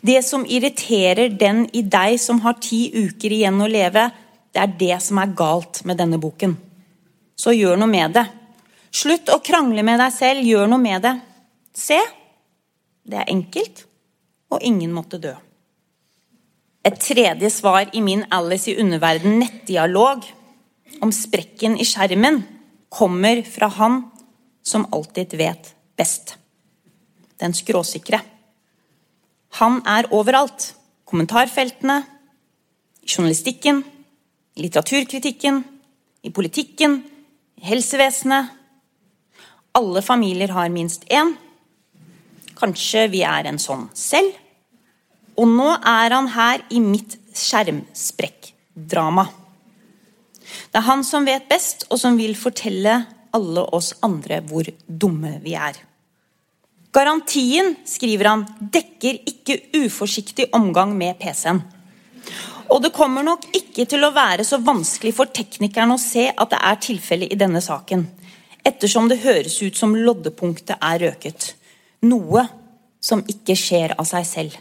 Det 0.03 0.21
som 0.27 0.47
irriterer 0.47 1.33
den 1.39 1.65
i 1.75 1.83
deg 1.87 2.19
som 2.23 2.43
har 2.45 2.59
ti 2.63 2.89
uker 2.95 3.33
igjen 3.35 3.63
å 3.63 3.71
leve, 3.71 4.09
det 4.55 4.63
er 4.63 4.79
det 4.79 5.01
som 5.03 5.19
er 5.23 5.35
galt 5.35 5.83
med 5.87 5.99
denne 5.99 6.19
boken 6.23 6.57
så 7.37 7.55
gjør 7.55 7.79
noe 7.81 7.91
med 7.91 8.15
det. 8.17 8.25
Slutt 8.95 9.31
å 9.33 9.41
krangle 9.45 9.83
med 9.87 9.99
deg 10.01 10.13
selv, 10.15 10.47
gjør 10.47 10.71
noe 10.71 10.83
med 10.83 11.03
det. 11.05 11.15
Se, 11.75 11.99
det 13.05 13.21
er 13.21 13.33
enkelt, 13.33 13.85
og 14.55 14.63
ingen 14.63 14.95
måtte 14.95 15.21
dø. 15.23 15.35
Et 16.85 16.97
tredje 17.01 17.51
svar 17.51 17.89
i 17.97 18.03
min 18.05 18.27
Alice 18.33 18.71
i 18.71 18.77
underverden 18.81 19.39
nettdialog 19.41 20.27
om 21.03 21.13
sprekken 21.13 21.79
i 21.81 21.87
skjermen 21.89 22.43
kommer 22.95 23.43
fra 23.43 23.67
han 23.67 24.03
som 24.63 24.87
alltid 24.93 25.35
vet 25.35 25.75
best. 25.99 26.37
Den 27.41 27.55
skråsikre. 27.55 28.21
Han 29.59 29.81
er 29.87 30.09
overalt. 30.15 30.73
Kommentarfeltene, 31.05 32.01
i 33.03 33.07
journalistikken, 33.11 33.83
i 34.57 34.65
litteraturkritikken, 34.65 35.61
i 36.23 36.31
politikken, 36.31 37.03
helsevesenet. 37.63 38.55
Alle 39.75 40.03
familier 40.03 40.55
har 40.55 40.73
minst 40.73 41.05
én. 41.11 41.35
Kanskje 42.59 43.09
vi 43.13 43.23
er 43.27 43.51
en 43.51 43.61
sånn 43.63 43.89
selv. 43.95 44.39
Og 45.35 45.51
nå 45.51 45.71
er 45.77 46.15
han 46.15 46.31
her 46.31 46.63
i 46.71 46.81
mitt 46.83 47.19
skjermsprekkdrama. 47.35 49.27
Det 50.71 50.81
er 50.81 50.89
han 50.89 51.05
som 51.07 51.27
vet 51.27 51.49
best, 51.51 51.87
og 51.91 52.01
som 52.01 52.19
vil 52.19 52.37
fortelle 52.39 53.03
alle 53.35 53.67
oss 53.75 53.95
andre 54.07 54.41
hvor 54.47 54.69
dumme 54.87 55.39
vi 55.43 55.57
er. 55.59 55.79
Garantien, 56.95 57.73
skriver 57.87 58.31
han, 58.31 58.45
dekker 58.61 59.19
ikke 59.27 59.57
uforsiktig 59.81 60.47
omgang 60.55 60.93
med 60.95 61.19
PC-en. 61.19 61.63
Og 62.71 62.83
det 62.83 62.95
kommer 62.95 63.27
nok 63.27 63.49
ikke 63.55 63.85
til 63.91 64.07
å 64.07 64.13
være 64.15 64.47
så 64.47 64.61
vanskelig 64.63 65.13
for 65.17 65.33
teknikerne 65.35 65.97
å 65.97 66.01
se 66.01 66.29
at 66.31 66.53
det 66.53 66.61
er 66.71 66.79
tilfellet 66.87 67.35
i 67.35 67.39
denne 67.39 67.61
saken, 67.65 68.07
ettersom 68.65 69.11
det 69.11 69.25
høres 69.25 69.59
ut 69.63 69.77
som 69.77 69.97
loddepunktet 69.97 70.79
er 70.79 71.03
røket. 71.03 71.51
Noe 72.07 72.47
som 73.05 73.27
ikke 73.29 73.57
skjer 73.59 73.97
av 73.99 74.09
seg 74.09 74.29
selv. 74.29 74.57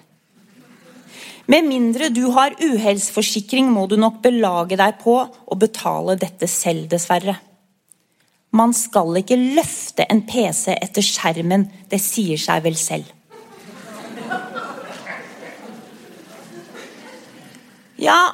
Med 1.46 1.66
mindre 1.68 2.08
du 2.14 2.24
har 2.32 2.56
uhellsforsikring, 2.56 3.68
må 3.72 3.84
du 3.92 3.98
nok 4.00 4.22
belage 4.24 4.78
deg 4.80 5.02
på 5.02 5.18
å 5.28 5.58
betale 5.60 6.16
dette 6.20 6.48
selv, 6.48 6.88
dessverre. 6.92 7.36
Man 8.56 8.72
skal 8.78 9.18
ikke 9.20 9.36
løfte 9.36 10.06
en 10.14 10.22
PC 10.30 10.72
etter 10.78 11.04
skjermen, 11.04 11.68
det 11.92 12.00
sier 12.00 12.40
seg 12.40 12.64
vel 12.64 12.80
selv. 12.80 13.10
Ja, 18.00 18.34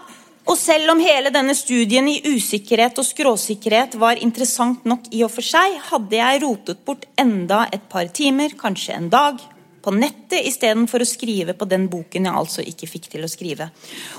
og 0.50 0.58
selv 0.58 0.94
om 0.94 1.02
hele 1.02 1.30
denne 1.34 1.54
studien 1.58 2.08
i 2.10 2.20
usikkerhet 2.26 2.98
og 3.02 3.06
skråsikkerhet 3.06 3.98
var 4.02 4.22
interessant 4.22 4.86
nok 4.90 5.10
i 5.14 5.22
og 5.26 5.34
for 5.34 5.46
seg, 5.46 5.80
hadde 5.92 6.18
jeg 6.18 6.42
rotet 6.46 6.86
bort 6.86 7.06
enda 7.22 7.66
et 7.74 7.86
par 7.90 8.10
timer, 8.14 8.54
kanskje 8.58 8.98
en 8.98 9.10
dag, 9.14 9.42
på 9.90 9.96
nettet 9.98 10.46
istedenfor 10.46 11.02
å 11.02 11.08
skrive 11.10 11.56
på 11.58 11.66
den 11.66 11.88
boken 11.90 12.28
jeg 12.28 12.38
altså 12.42 12.62
ikke 12.62 12.88
fikk 12.92 13.08
til 13.10 13.24
å 13.26 13.30
skrive. 13.32 13.72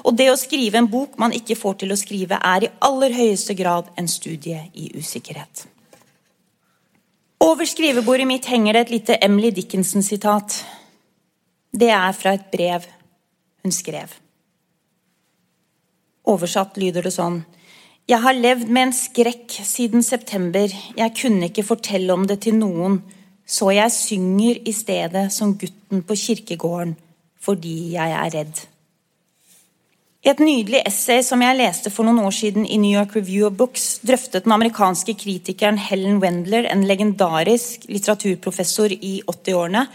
Og 0.03 0.17
det 0.19 0.27
å 0.33 0.39
skrive 0.39 0.81
en 0.81 0.89
bok 0.91 1.15
man 1.23 1.35
ikke 1.37 1.59
får 1.59 1.77
til 1.83 1.95
å 1.95 1.99
skrive, 1.99 2.41
er 2.43 2.67
i 2.67 2.71
aller 2.83 3.15
høyeste 3.15 3.55
grad 3.55 3.93
en 4.01 4.09
studie 4.11 4.65
i 4.75 4.89
usikkerhet. 4.99 5.69
Over 7.47 7.71
skrivebordet 7.71 8.27
mitt 8.27 8.49
henger 8.51 8.75
det 8.75 8.83
et 8.83 8.91
lite 8.97 9.19
Emily 9.23 9.53
Dickinson-sitat. 9.55 10.59
Det 11.71 11.93
er 11.95 12.19
fra 12.19 12.35
et 12.35 12.51
brev 12.51 12.91
hun 13.63 13.73
skrev. 13.73 14.11
Oversatt 16.27 16.77
lyder 16.83 17.07
det 17.07 17.15
sånn 17.15 17.45
Jeg 18.11 18.21
har 18.27 18.35
levd 18.35 18.67
med 18.69 18.89
en 18.89 18.97
skrekk 18.97 19.55
siden 19.63 20.03
september. 20.03 20.67
Jeg 20.99 21.17
kunne 21.23 21.47
ikke 21.47 21.69
fortelle 21.71 22.11
om 22.13 22.27
det 22.27 22.41
til 22.43 22.59
noen, 22.59 22.99
så 23.51 23.73
jeg 23.75 23.95
synger 23.95 24.61
i 24.63 24.75
stedet 24.75 25.29
som 25.35 25.57
gutten 25.59 26.05
på 26.07 26.17
kirkegården 26.19 26.95
fordi 27.41 27.95
jeg 27.95 28.13
er 28.13 28.35
redd. 28.35 28.59
I 30.21 30.29
et 30.35 30.41
nydelig 30.45 30.83
essay 30.85 31.23
som 31.25 31.41
jeg 31.41 31.57
leste 31.57 31.89
for 31.89 32.05
noen 32.05 32.21
år 32.21 32.35
siden 32.37 32.67
i 32.69 32.77
New 32.77 32.93
York 32.93 33.15
Review 33.17 33.47
of 33.49 33.57
Books, 33.57 34.03
drøftet 34.05 34.45
den 34.45 34.53
amerikanske 34.53 35.15
kritikeren 35.17 35.81
Helen 35.81 36.21
Wendler, 36.21 36.69
en 36.69 36.85
legendarisk 36.85 37.87
litteraturprofessor 37.89 38.93
i 38.93 39.15
80-årene, 39.25 39.87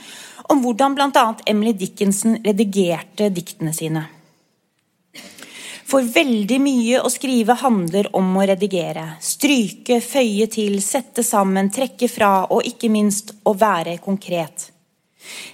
om 0.50 0.66
hvordan 0.66 0.98
bl.a. 0.98 1.28
Emily 1.46 1.76
Dickinson 1.78 2.40
redigerte 2.42 3.30
diktene 3.30 3.74
sine. 3.78 4.08
For 5.86 6.02
veldig 6.02 6.58
mye 6.64 7.02
å 7.06 7.10
skrive 7.14 7.54
handler 7.62 8.08
om 8.18 8.32
å 8.40 8.46
redigere. 8.50 9.04
Stryke, 9.22 10.00
føye 10.02 10.48
til, 10.50 10.80
sette 10.82 11.22
sammen, 11.24 11.70
trekke 11.70 12.10
fra 12.10 12.32
og 12.50 12.66
ikke 12.66 12.90
minst 12.90 13.36
å 13.46 13.54
være 13.54 14.00
konkret. 14.02 14.72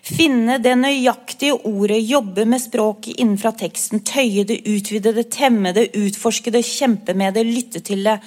Finne 0.04 0.58
det 0.64 0.74
nøyaktige 0.80 1.58
ordet, 1.68 2.00
jobbe 2.08 2.46
med 2.48 2.64
språket 2.64 3.20
innenfra 3.20 3.52
teksten, 3.60 4.04
tøye 4.08 4.46
det, 4.48 4.62
utvide 4.68 5.14
det, 5.16 5.28
temme 5.36 5.74
det, 5.76 5.90
utforske 6.00 6.52
det, 6.52 6.64
kjempe 6.68 7.16
med 7.16 7.36
det, 7.36 7.46
lytte 7.48 7.84
til 7.84 8.04
det. 8.08 8.18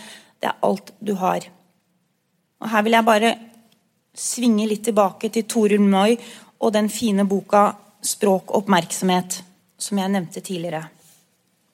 Det 0.41 0.51
er 0.53 0.61
alt 0.69 0.93
du 1.01 1.15
har. 1.21 1.49
Og 2.61 2.69
Her 2.73 2.85
vil 2.85 2.97
jeg 2.99 3.09
bare 3.09 3.35
svinge 4.15 4.69
litt 4.69 4.85
tilbake 4.85 5.33
til 5.33 5.49
Torunn 5.49 5.89
Moi 5.91 6.19
og 6.61 6.73
den 6.77 6.89
fine 6.89 7.25
boka 7.29 7.73
'Språk 8.05 8.53
og 8.53 8.65
oppmerksomhet', 8.65 9.41
som 9.79 9.99
jeg 9.99 10.13
nevnte 10.13 10.41
tidligere. 10.45 10.85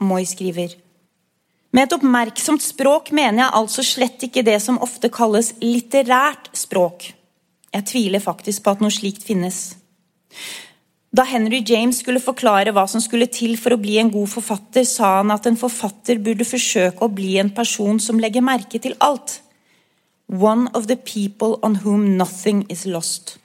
Moi 0.00 0.24
skriver. 0.24 0.76
Med 1.70 1.86
et 1.86 1.92
oppmerksomt 1.94 2.64
språk 2.64 3.12
mener 3.14 3.44
jeg 3.44 3.56
altså 3.60 3.84
slett 3.86 4.24
ikke 4.26 4.42
det 4.46 4.56
som 4.64 4.80
ofte 4.82 5.10
kalles 5.12 5.52
litterært 5.62 6.50
språk. 6.56 7.12
Jeg 7.70 7.86
tviler 7.86 8.22
faktisk 8.22 8.64
på 8.64 8.74
at 8.74 8.82
noe 8.82 8.90
slikt 8.90 9.22
finnes. 9.26 9.60
Da 11.14 11.24
Henry 11.26 11.60
James 11.66 12.00
skulle 12.02 12.22
forklare 12.22 12.72
hva 12.74 12.86
som 12.90 13.02
skulle 13.02 13.26
til 13.30 13.56
for 13.58 13.74
å 13.74 13.80
bli 13.82 13.98
en 14.02 14.10
god 14.14 14.30
forfatter, 14.30 14.86
sa 14.86 15.16
han 15.18 15.30
at 15.34 15.46
en 15.46 15.58
forfatter 15.58 16.18
burde 16.22 16.46
forsøke 16.46 17.02
å 17.02 17.10
bli 17.10 17.36
en 17.42 17.50
person 17.54 17.98
som 18.02 18.18
legger 18.22 18.46
merke 18.46 18.78
til 18.82 18.94
alt. 19.02 19.40
One 20.30 20.70
of 20.74 20.86
the 20.86 20.96
people 20.96 21.58
on 21.66 21.80
whom 21.82 22.16
nothing 22.16 22.64
is 22.70 22.86
lost. 22.86 23.38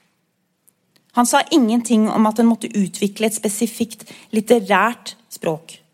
Han 1.17 1.25
sa 1.25 1.41
ingenting 1.51 2.09
om 2.09 2.25
at 2.29 2.39
en 2.39 2.49
måtte 2.49 2.69
utvikle 2.69 3.29
et 3.29 3.37
spesifikt 3.37 4.05
litterært 4.35 5.15
språk. 5.33 5.84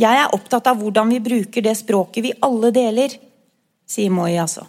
Jeg 0.00 0.16
er 0.16 0.32
opptatt 0.32 0.68
av 0.70 0.78
hvordan 0.80 1.10
vi 1.12 1.20
bruker 1.20 1.64
det 1.64 1.76
språket 1.76 2.24
vi 2.24 2.36
alle 2.46 2.70
deler, 2.72 3.16
sier 3.90 4.12
Moi 4.14 4.32
altså. 4.40 4.64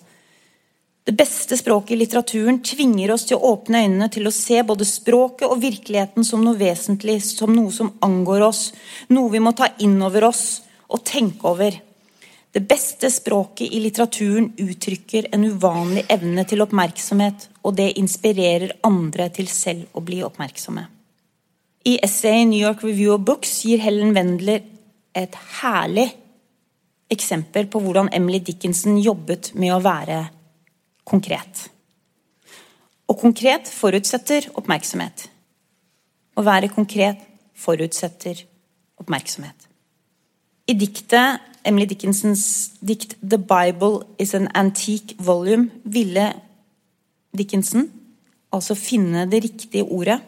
Det 1.02 1.16
beste 1.18 1.58
språket 1.58 1.96
i 1.96 2.00
litteraturen 2.04 2.60
tvinger 2.62 3.14
oss 3.16 3.24
til 3.30 3.40
å 3.40 3.54
åpne 3.56 3.80
øynene 3.86 4.10
til 4.14 4.28
å 4.30 4.34
se 4.36 4.60
både 4.68 4.86
språket 4.86 5.48
og 5.48 5.62
virkeligheten 5.64 6.26
som 6.28 6.44
noe 6.46 6.60
vesentlig, 6.60 7.18
som 7.26 7.54
noe 7.56 7.72
som 7.74 7.90
angår 8.06 8.44
oss, 8.46 8.68
noe 9.10 9.32
vi 9.34 9.42
må 9.42 9.56
ta 9.58 9.72
inn 9.82 9.96
over 10.06 10.28
oss 10.30 10.44
og 10.92 11.02
tenke 11.08 11.48
over. 11.50 11.80
Det 12.52 12.62
beste 12.68 13.10
språket 13.10 13.72
i 13.72 13.80
litteraturen 13.82 14.52
uttrykker 14.60 15.32
en 15.34 15.48
uvanlig 15.48 16.04
evne 16.12 16.44
til 16.46 16.62
oppmerksomhet, 16.68 17.48
og 17.64 17.78
det 17.80 17.94
inspirerer 17.98 18.76
andre 18.86 19.30
til 19.34 19.48
selv 19.50 19.96
å 19.96 20.04
bli 20.06 20.20
oppmerksomme. 20.28 20.84
I 21.88 21.96
essayet 22.04 22.52
New 22.52 22.62
York 22.62 22.84
Review 22.86 23.16
of 23.16 23.24
Books 23.26 23.64
gir 23.66 23.82
Helen 23.82 24.14
Wendler 24.14 24.62
et 25.16 25.36
herlig 25.62 26.10
eksempel 27.12 27.68
på 27.68 27.82
hvordan 27.84 28.10
Emily 28.16 28.40
Dickinson 28.40 28.98
jobbet 29.02 29.52
med 29.60 29.74
å 29.76 29.82
være 29.84 30.22
konkret. 31.08 31.68
Og 33.12 33.20
konkret 33.20 33.68
forutsetter 33.68 34.48
oppmerksomhet. 34.56 35.28
Å 36.40 36.42
være 36.48 36.72
konkret 36.72 37.20
forutsetter 37.60 38.46
oppmerksomhet. 39.02 39.68
I 40.72 40.78
diktet, 40.80 41.42
Emily 41.68 41.86
Dickinsons 41.86 42.72
dikt 42.80 43.18
'The 43.22 43.38
Bible 43.38 44.06
is 44.18 44.34
an 44.34 44.48
Antique 44.56 45.16
Volume' 45.20 45.70
ville 45.84 46.34
Dickinson 47.38 47.92
altså 48.52 48.76
finne 48.76 49.26
det 49.32 49.44
riktige 49.44 49.84
ordet 49.84 50.22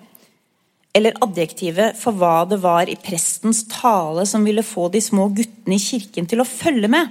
eller 0.93 1.17
adjektivet 1.25 1.97
for 1.97 2.15
hva 2.17 2.43
det 2.49 2.59
var 2.61 2.89
i 2.89 2.97
prestens 3.01 3.63
tale 3.71 4.25
som 4.29 4.45
ville 4.45 4.65
få 4.65 4.89
de 4.93 5.01
små 5.01 5.27
guttene 5.33 5.77
i 5.77 5.81
kirken 5.81 6.29
til 6.29 6.43
å 6.43 6.47
følge 6.47 6.89
med. 6.91 7.09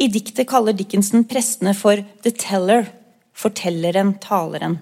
I 0.00 0.08
diktet 0.08 0.48
kaller 0.48 0.72
Dickinson 0.72 1.26
prestene 1.28 1.74
for 1.76 2.00
'the 2.00 2.32
teller', 2.32 2.88
fortelleren, 3.34 4.18
taleren. 4.18 4.78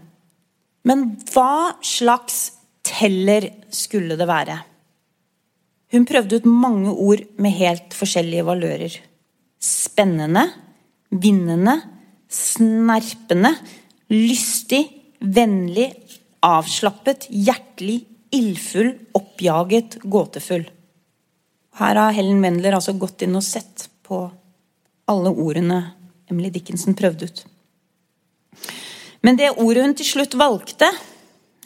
Men 0.84 1.16
hva 1.32 1.74
slags 1.82 2.53
teller 2.86 3.51
skulle 3.70 4.16
det 4.16 4.28
være? 4.28 4.61
Hun 5.91 6.07
prøvde 6.07 6.36
ut 6.36 6.47
mange 6.47 6.93
ord 6.95 7.24
med 7.36 7.57
helt 7.59 7.95
forskjellige 7.95 8.47
valører. 8.47 8.95
Spennende, 9.61 10.47
vinnende, 11.11 11.80
snerpende, 12.30 13.57
lystig, 14.09 14.86
vennlig, 15.20 15.91
avslappet, 16.45 17.28
hjertelig, 17.30 18.05
ildfull, 18.34 18.95
oppjaget, 19.16 19.99
gåtefull. 20.03 20.66
Her 21.80 21.99
har 21.99 22.12
Helen 22.16 22.43
Wendler 22.43 22.76
altså 22.76 22.95
gått 22.99 23.22
inn 23.26 23.36
og 23.38 23.45
sett 23.47 23.88
på 24.07 24.24
alle 25.11 25.32
ordene 25.32 25.80
Emily 26.30 26.51
Dickinson 26.55 26.97
prøvde 26.99 27.26
ut. 27.26 27.43
Men 29.22 29.36
det 29.36 29.53
ordet 29.59 29.84
hun 29.84 29.97
til 29.99 30.09
slutt 30.09 30.36
valgte, 30.38 30.88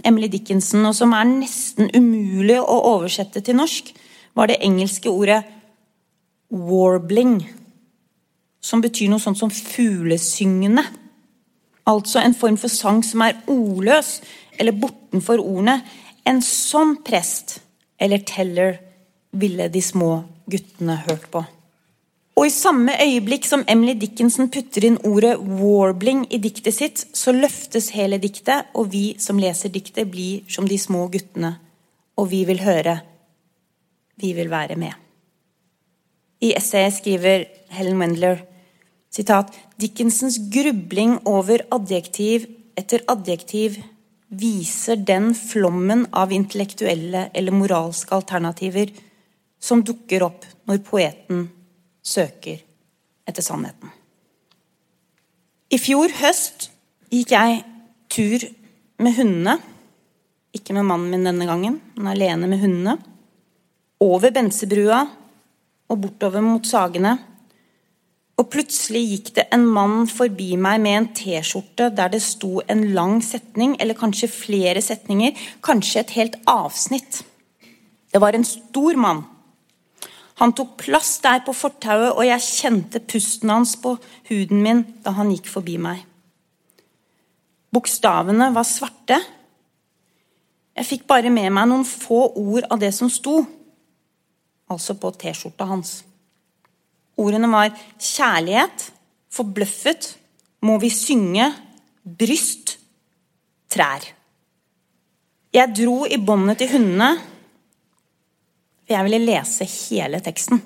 Emily 0.04 0.28
Dickinson, 0.28 0.84
og 0.88 0.94
som 0.96 1.12
er 1.14 1.28
nesten 1.28 1.90
umulig 1.94 2.56
å 2.60 2.80
oversette 2.94 3.44
til 3.44 3.56
norsk, 3.60 3.92
var 4.34 4.50
det 4.50 4.62
engelske 4.66 5.10
ordet 5.10 5.44
'warbling', 6.50 7.44
som 8.60 8.80
betyr 8.80 9.08
noe 9.08 9.20
sånt 9.20 9.38
som 9.38 9.50
fuglesyngende. 9.50 10.82
Altså 11.86 12.20
en 12.20 12.34
form 12.34 12.56
for 12.56 12.68
sang 12.68 13.04
som 13.04 13.20
er 13.20 13.36
ordløs, 13.46 14.20
eller 14.58 14.76
bortenfor 14.78 15.42
ordene. 15.42 15.80
En 16.24 16.40
sånn 16.44 16.96
prest 17.04 17.58
eller 18.00 18.24
teller 18.26 18.78
ville 19.34 19.68
de 19.68 19.82
små 19.82 20.24
guttene 20.50 20.96
hørt 21.06 21.28
på. 21.32 21.44
Og 22.34 22.48
i 22.48 22.50
samme 22.50 22.96
øyeblikk 22.98 23.46
som 23.46 23.62
Emily 23.70 23.94
Dickinson 23.98 24.48
putter 24.50 24.84
inn 24.88 24.98
ordet 25.06 25.36
'warbling' 25.38 26.26
i 26.30 26.38
diktet 26.38 26.74
sitt, 26.74 27.06
så 27.14 27.32
løftes 27.32 27.92
hele 27.94 28.18
diktet, 28.18 28.66
og 28.74 28.90
vi 28.92 29.14
som 29.18 29.38
leser 29.38 29.68
diktet, 29.68 30.10
blir 30.10 30.42
som 30.48 30.66
de 30.68 30.78
små 30.78 31.06
guttene. 31.08 31.58
Og 32.18 32.30
vi 32.30 32.44
vil 32.44 32.60
høre. 32.60 33.00
Vi 34.16 34.32
vil 34.32 34.50
være 34.50 34.76
med. 34.76 34.92
I 36.40 36.54
essayet 36.56 36.94
skriver 36.94 37.44
Helen 37.70 37.98
Wendler 37.98 38.42
sitat, 39.14 39.52
Dickinsons 39.80 40.38
grubling 40.50 41.18
over 41.24 41.62
adjektiv 41.74 42.48
etter 42.76 43.04
adjektiv 43.08 43.78
viser 44.38 44.96
den 44.96 45.32
flommen 45.34 46.06
av 46.12 46.32
intellektuelle 46.32 47.28
eller 47.34 47.54
moralske 47.54 48.14
alternativer 48.16 48.92
som 49.60 49.82
dukker 49.84 50.24
opp 50.26 50.46
når 50.68 50.82
poeten 50.86 51.46
søker 52.04 52.60
etter 53.24 53.44
sannheten. 53.44 53.90
I 55.72 55.80
fjor 55.80 56.12
høst 56.20 56.68
gikk 57.12 57.32
jeg 57.34 57.62
tur 58.12 58.44
med 59.02 59.16
hundene 59.16 59.58
Ikke 60.54 60.74
med 60.76 60.86
mannen 60.86 61.10
min 61.10 61.24
denne 61.26 61.48
gangen, 61.48 61.80
men 61.96 62.08
alene 62.12 62.46
med 62.46 62.60
hundene. 62.62 62.92
Over 63.98 64.30
Bensebrua 64.30 65.00
og 65.90 65.98
bortover 65.98 66.44
mot 66.46 66.62
Sagene. 66.62 67.16
Og 68.34 68.48
plutselig 68.50 69.02
gikk 69.12 69.28
det 69.36 69.44
en 69.54 69.66
mann 69.70 70.08
forbi 70.10 70.56
meg 70.58 70.80
med 70.82 70.96
en 70.98 71.06
T-skjorte 71.14 71.90
der 71.94 72.10
det 72.10 72.22
sto 72.24 72.58
en 72.66 72.82
lang 72.96 73.20
setning, 73.22 73.76
eller 73.78 73.94
kanskje 73.94 74.30
flere 74.32 74.82
setninger, 74.82 75.36
kanskje 75.62 76.02
et 76.02 76.14
helt 76.18 76.40
avsnitt. 76.50 77.22
Det 78.10 78.20
var 78.22 78.34
en 78.34 78.46
stor 78.46 78.98
mann. 78.98 79.22
Han 80.42 80.52
tok 80.52 80.74
plass 80.82 81.20
der 81.22 81.44
på 81.46 81.54
fortauet, 81.54 82.10
og 82.16 82.26
jeg 82.26 82.42
kjente 82.42 83.02
pusten 83.06 83.52
hans 83.54 83.76
på 83.78 83.94
huden 84.30 84.62
min 84.64 84.82
da 85.04 85.14
han 85.14 85.30
gikk 85.30 85.46
forbi 85.52 85.76
meg. 85.78 86.02
Bokstavene 87.74 88.50
var 88.54 88.66
svarte. 88.66 89.20
Jeg 90.74 90.88
fikk 90.90 91.06
bare 91.10 91.30
med 91.30 91.52
meg 91.54 91.70
noen 91.70 91.86
få 91.86 92.32
ord 92.34 92.66
av 92.66 92.82
det 92.82 92.90
som 92.94 93.10
sto, 93.10 93.44
altså 94.70 94.98
på 94.98 95.14
T-skjorta 95.22 95.70
hans. 95.70 96.00
Ordene 97.20 97.50
var 97.52 97.70
kjærlighet, 97.98 98.88
forbløffet, 99.34 100.14
må 100.64 100.78
vi 100.82 100.90
synge, 100.90 101.50
bryst, 102.04 102.76
trær. 103.70 104.04
Jeg 105.54 105.74
dro 105.76 106.02
i 106.10 106.18
båndet 106.18 106.62
til 106.62 106.72
hundene, 106.74 107.14
for 108.84 108.96
jeg 108.96 109.06
ville 109.06 109.24
lese 109.24 109.68
hele 109.68 110.20
teksten. 110.24 110.60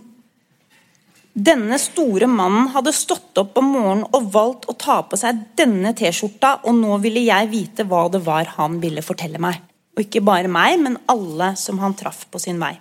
Denne 1.38 1.76
store 1.78 2.26
mannen 2.26 2.70
hadde 2.74 2.90
stått 2.96 3.36
opp 3.38 3.59
om 3.61 3.68
morgenen 3.70 4.07
og 4.16 4.30
valgt 4.34 4.64
å 4.66 4.74
ta 4.74 4.96
på 5.07 5.18
seg 5.20 5.44
denne 5.61 5.92
T-skjorta, 5.94 6.64
og 6.66 6.74
nå 6.74 6.96
ville 7.05 7.22
jeg 7.22 7.51
vite 7.53 7.86
hva 7.86 8.09
det 8.11 8.24
var 8.26 8.57
han 8.57 8.80
ville 8.82 9.05
fortelle 9.07 9.38
meg. 9.42 9.61
Og 9.94 10.03
ikke 10.03 10.24
bare 10.26 10.51
meg, 10.51 10.80
men 10.82 10.99
alle 11.11 11.53
som 11.61 11.78
han 11.82 11.94
traff 11.99 12.24
på 12.32 12.40
sin 12.42 12.59
vei. 12.59 12.74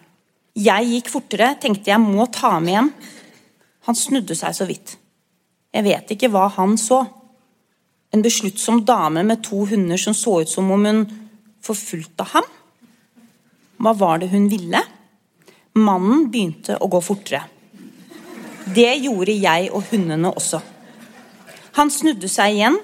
Jeg 0.58 0.90
gikk 0.90 1.12
fortere, 1.14 1.52
tenkte 1.62 1.92
jeg 1.92 2.02
må 2.02 2.26
ta 2.34 2.56
med 2.64 2.74
hjem. 2.74 2.92
Han 3.88 3.96
snudde 3.96 4.36
seg 4.36 4.56
så 4.56 4.68
vidt. 4.68 4.98
Jeg 5.74 5.86
vet 5.86 6.12
ikke 6.14 6.30
hva 6.34 6.48
han 6.58 6.76
så. 6.80 7.02
En 8.12 8.24
besluttsom 8.24 8.84
dame 8.88 9.24
med 9.28 9.44
to 9.46 9.64
hunder 9.70 10.00
som 10.00 10.16
så 10.16 10.42
ut 10.44 10.52
som 10.52 10.72
om 10.72 10.86
hun 10.88 11.04
forfulgte 11.64 12.28
ham? 12.34 12.48
Hva 13.78 13.94
var 13.98 14.22
det 14.22 14.32
hun 14.32 14.48
ville? 14.52 14.82
Mannen 15.78 16.28
begynte 16.32 16.80
å 16.82 16.90
gå 16.90 17.02
fortere. 17.04 17.44
Det 18.74 18.90
gjorde 19.04 19.36
jeg 19.38 19.70
og 19.72 19.86
hundene 19.92 20.34
også. 20.34 20.60
Han 21.78 21.92
snudde 21.94 22.28
seg 22.32 22.58
igjen, 22.58 22.80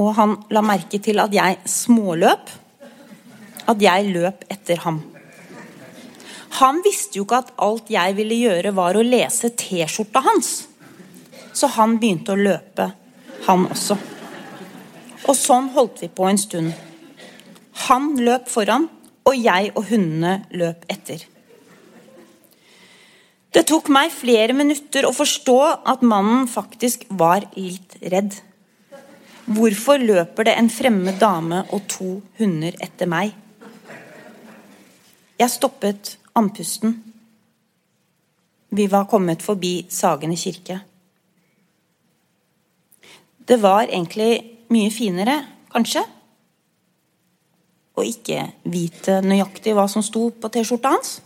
og 0.00 0.10
han 0.18 0.34
la 0.52 0.64
merke 0.66 0.98
til 1.00 1.22
at 1.22 1.32
jeg 1.32 1.60
småløp. 1.70 2.50
At 3.70 3.80
jeg 3.80 4.10
løp 4.12 4.42
etter 4.52 4.82
ham. 4.82 4.98
Han 6.60 6.80
visste 6.84 7.18
jo 7.18 7.24
ikke 7.26 7.40
at 7.42 7.52
alt 7.64 7.90
jeg 7.90 8.14
ville 8.18 8.36
gjøre, 8.38 8.74
var 8.76 8.94
å 8.94 9.02
lese 9.02 9.50
T-skjorta 9.58 10.22
hans. 10.22 10.52
Så 11.54 11.70
han 11.74 11.98
begynte 11.98 12.34
å 12.34 12.38
løpe, 12.38 12.90
han 13.48 13.66
også. 13.70 13.98
Og 15.24 15.36
sånn 15.38 15.70
holdt 15.74 16.04
vi 16.04 16.10
på 16.12 16.28
en 16.28 16.38
stund. 16.38 16.72
Han 17.88 18.12
løp 18.22 18.46
foran, 18.50 18.88
og 19.24 19.38
jeg 19.38 19.72
og 19.74 19.88
hundene 19.88 20.42
løp 20.54 20.84
etter. 20.92 21.24
Det 23.54 23.62
tok 23.70 23.88
meg 23.94 24.10
flere 24.10 24.54
minutter 24.56 25.06
å 25.06 25.14
forstå 25.14 25.58
at 25.90 26.02
mannen 26.02 26.48
faktisk 26.50 27.06
var 27.10 27.46
litt 27.54 27.94
redd. 28.02 28.34
Hvorfor 29.44 30.02
løper 30.02 30.48
det 30.48 30.56
en 30.58 30.70
fremmed 30.72 31.18
dame 31.20 31.62
og 31.70 31.86
to 31.90 32.10
hunder 32.40 32.74
etter 32.82 33.10
meg? 33.10 33.34
Jeg 35.38 35.50
stoppet 35.50 36.16
andpusten. 36.34 36.96
Vi 38.74 38.86
var 38.90 39.06
kommet 39.10 39.42
forbi 39.42 39.86
Sagene 39.88 40.36
kirke. 40.36 40.80
Det 43.44 43.58
var 43.62 43.86
egentlig 43.86 44.66
mye 44.72 44.90
finere, 44.90 45.36
kanskje, 45.70 46.02
å 47.94 48.02
ikke 48.02 48.40
vite 48.72 49.20
nøyaktig 49.22 49.74
hva 49.76 49.84
som 49.90 50.02
sto 50.02 50.30
på 50.32 50.50
T-skjorta 50.50 50.94
hans. 50.94 51.18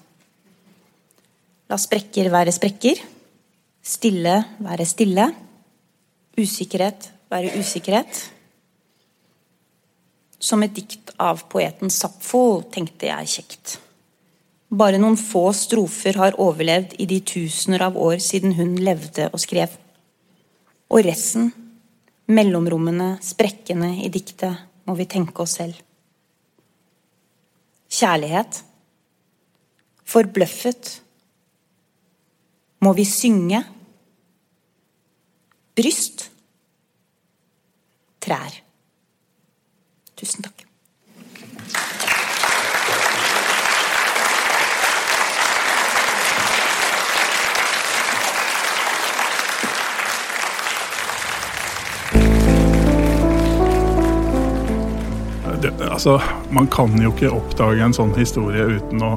La 1.71 1.79
sprekker 1.81 2.29
være 2.33 2.53
sprekker, 2.53 3.01
stille 3.81 4.35
være 4.65 4.89
stille, 4.89 5.29
usikkerhet 6.37 7.13
være 7.31 7.59
usikkerhet. 7.61 8.23
Som 10.39 10.63
et 10.63 10.75
dikt 10.75 11.13
av 11.21 11.45
poeten 11.51 11.91
Sapfo, 11.91 12.63
tenkte 12.73 13.11
jeg 13.11 13.33
kjekt. 13.35 13.79
Bare 14.69 14.99
noen 15.01 15.17
få 15.17 15.47
strofer 15.57 16.19
har 16.21 16.37
overlevd 16.37 16.99
i 17.01 17.07
de 17.09 17.23
tusener 17.25 17.87
av 17.87 17.97
år 17.97 18.19
siden 18.21 18.53
hun 18.59 18.75
levde 18.77 19.31
og 19.33 19.41
skrev. 19.41 19.73
Og 20.93 21.01
resten, 21.07 21.49
mellomrommene, 22.29 23.15
sprekkene 23.25 23.95
i 24.05 24.13
diktet, 24.13 24.67
må 24.85 24.97
vi 24.99 25.09
tenke 25.09 25.45
oss 25.45 25.57
selv. 25.61 25.81
Kjærlighet. 27.89 28.61
Forbløffet. 30.09 30.93
Må 32.85 32.93
vi 32.97 33.09
synge? 33.09 33.65
Bryst. 35.77 36.29
Trær. 38.21 38.63
Tusen 40.19 40.45
takk. 40.45 40.68
Altså, 55.99 56.21
man 56.55 56.69
kan 56.71 56.95
jo 57.03 57.11
ikke 57.11 57.33
oppdage 57.35 57.83
en 57.83 57.95
sånn 57.97 58.15
historie 58.19 58.63
uten 58.79 59.03
å 59.03 59.17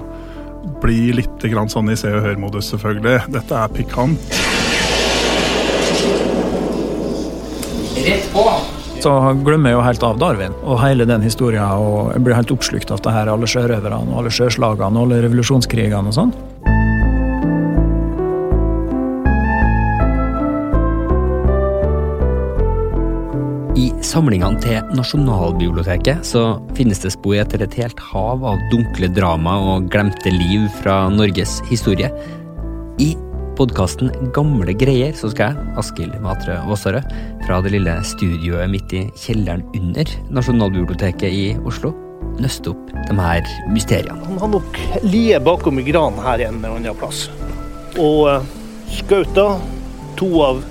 bli 0.81 1.11
litt 1.13 1.43
grann 1.51 1.69
sånn 1.69 1.91
i 1.93 1.97
Se 1.99 2.09
og 2.09 2.23
Hør-modus, 2.25 2.71
selvfølgelig. 2.73 3.27
Dette 3.35 3.57
er 3.57 3.73
pikant. 3.75 4.31
Rett 8.01 8.29
på! 8.33 8.45
Så 9.01 9.13
glemmer 9.45 9.71
jeg 9.71 9.77
jo 9.77 9.85
helt 9.85 10.03
av 10.05 10.17
Darwin 10.21 10.57
og 10.61 10.77
hele 10.81 11.05
den 11.09 11.25
historien. 11.25 11.65
Og 11.65 12.15
jeg 12.15 12.25
blir 12.25 12.37
helt 12.37 12.53
oppslukt 12.53 12.93
av 12.93 13.01
det 13.05 13.13
her, 13.13 13.29
alle 13.33 13.49
sjørøverne 13.49 14.01
og 14.09 14.21
alle 14.21 14.33
sjøslagene 14.33 14.97
og 14.97 15.05
alle 15.05 15.21
revolusjonskrigene 15.25 16.13
og 16.13 16.17
sånn. 16.17 16.33
Samlingene 24.11 24.59
til 24.59 24.95
Nasjonalbiblioteket 24.97 26.25
så 26.27 26.41
finnes 26.75 26.99
det 27.03 27.13
spor 27.13 27.37
etter 27.39 27.61
et 27.63 27.75
helt 27.79 27.99
hav 28.11 28.43
av 28.43 28.59
dunkle 28.71 29.07
drama 29.15 29.53
og 29.71 29.87
glemte 29.93 30.33
liv 30.33 30.65
fra 30.81 31.05
Norges 31.13 31.59
historie. 31.69 32.09
I 32.99 33.13
podkasten 33.55 34.11
Gamle 34.35 34.75
greier 34.75 35.15
så 35.15 35.29
skal 35.31 35.53
jeg, 35.53 35.75
Askild 35.79 36.17
Matre 36.23 36.57
Aasarød, 36.59 37.13
fra 37.45 37.59
det 37.63 37.71
lille 37.75 37.93
studioet 38.07 38.71
midt 38.73 38.95
i 38.97 39.05
kjelleren 39.21 39.63
under 39.77 40.11
Nasjonalbiblioteket 40.35 41.27
i 41.31 41.45
Oslo, 41.67 41.93
nøste 42.41 42.73
opp 42.73 42.91
de 43.07 43.15
her 43.15 43.47
mysteriene. 43.71 44.19
Han 44.27 44.41
har 44.43 44.51
nok 44.57 44.81
ligget 45.05 45.45
bakom 45.47 45.79
i 45.79 45.87
granen 45.87 46.19
her 46.25 46.43
en 46.49 46.59
eller 46.59 46.81
annen 46.81 46.99
plass. 46.99 47.29
Og 48.01 48.43
skauta 48.91 49.53
to 50.19 50.33
av 50.43 50.65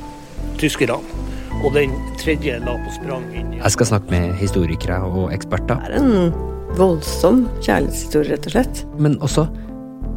tyskerne 0.60 1.19
og 1.60 1.74
den 1.76 1.92
tredje 2.20 2.58
la 2.64 2.76
på 2.80 2.94
sprang 2.94 3.26
inn 3.36 3.56
Jeg 3.58 3.74
skal 3.76 3.90
snakke 3.92 4.12
med 4.14 4.36
historikere 4.40 5.00
og 5.04 5.32
eksperter. 5.34 5.80
Det 5.86 5.98
er 5.98 6.04
en 6.04 6.32
voldsom 6.78 7.44
kjærlighetshistorie, 7.60 8.36
rett 8.36 8.48
og 8.48 8.54
slett. 8.54 8.84
Men 9.00 9.18
også 9.20 9.46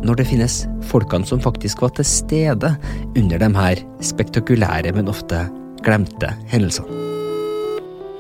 når 0.04 0.20
det 0.20 0.28
finnes 0.28 0.58
folkene 0.90 1.28
som 1.28 1.42
faktisk 1.44 1.84
var 1.84 1.94
til 1.98 2.08
stede 2.08 2.74
under 3.16 3.40
de 3.40 3.50
her 3.56 3.82
spektakulære, 4.04 4.94
men 4.96 5.12
ofte 5.12 5.46
glemte 5.84 6.32
hendelsene. 6.52 7.02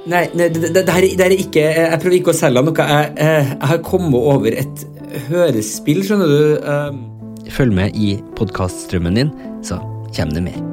Nei, 0.04 0.26
nei 0.36 0.50
det, 0.52 0.60
det, 0.60 0.74
det, 0.76 0.92
her, 0.92 1.06
er 1.24 1.32
ikke 1.32 1.62
Jeg 1.64 2.00
prøver 2.02 2.18
ikke 2.18 2.34
å 2.34 2.36
selge 2.36 2.64
noe. 2.66 2.76
Jeg, 2.76 3.14
jeg, 3.16 3.48
jeg 3.54 3.72
har 3.72 3.82
kommet 3.88 4.20
over 4.20 4.60
et 4.66 4.84
hørespill, 5.30 6.04
skjønner 6.04 6.36
du. 6.36 7.48
Følg 7.54 7.80
med 7.80 7.96
i 7.96 8.18
podkaststrømmen 8.40 9.20
din, 9.20 9.34
så 9.64 9.80
kommer 10.12 10.40
det 10.40 10.48
mer. 10.52 10.73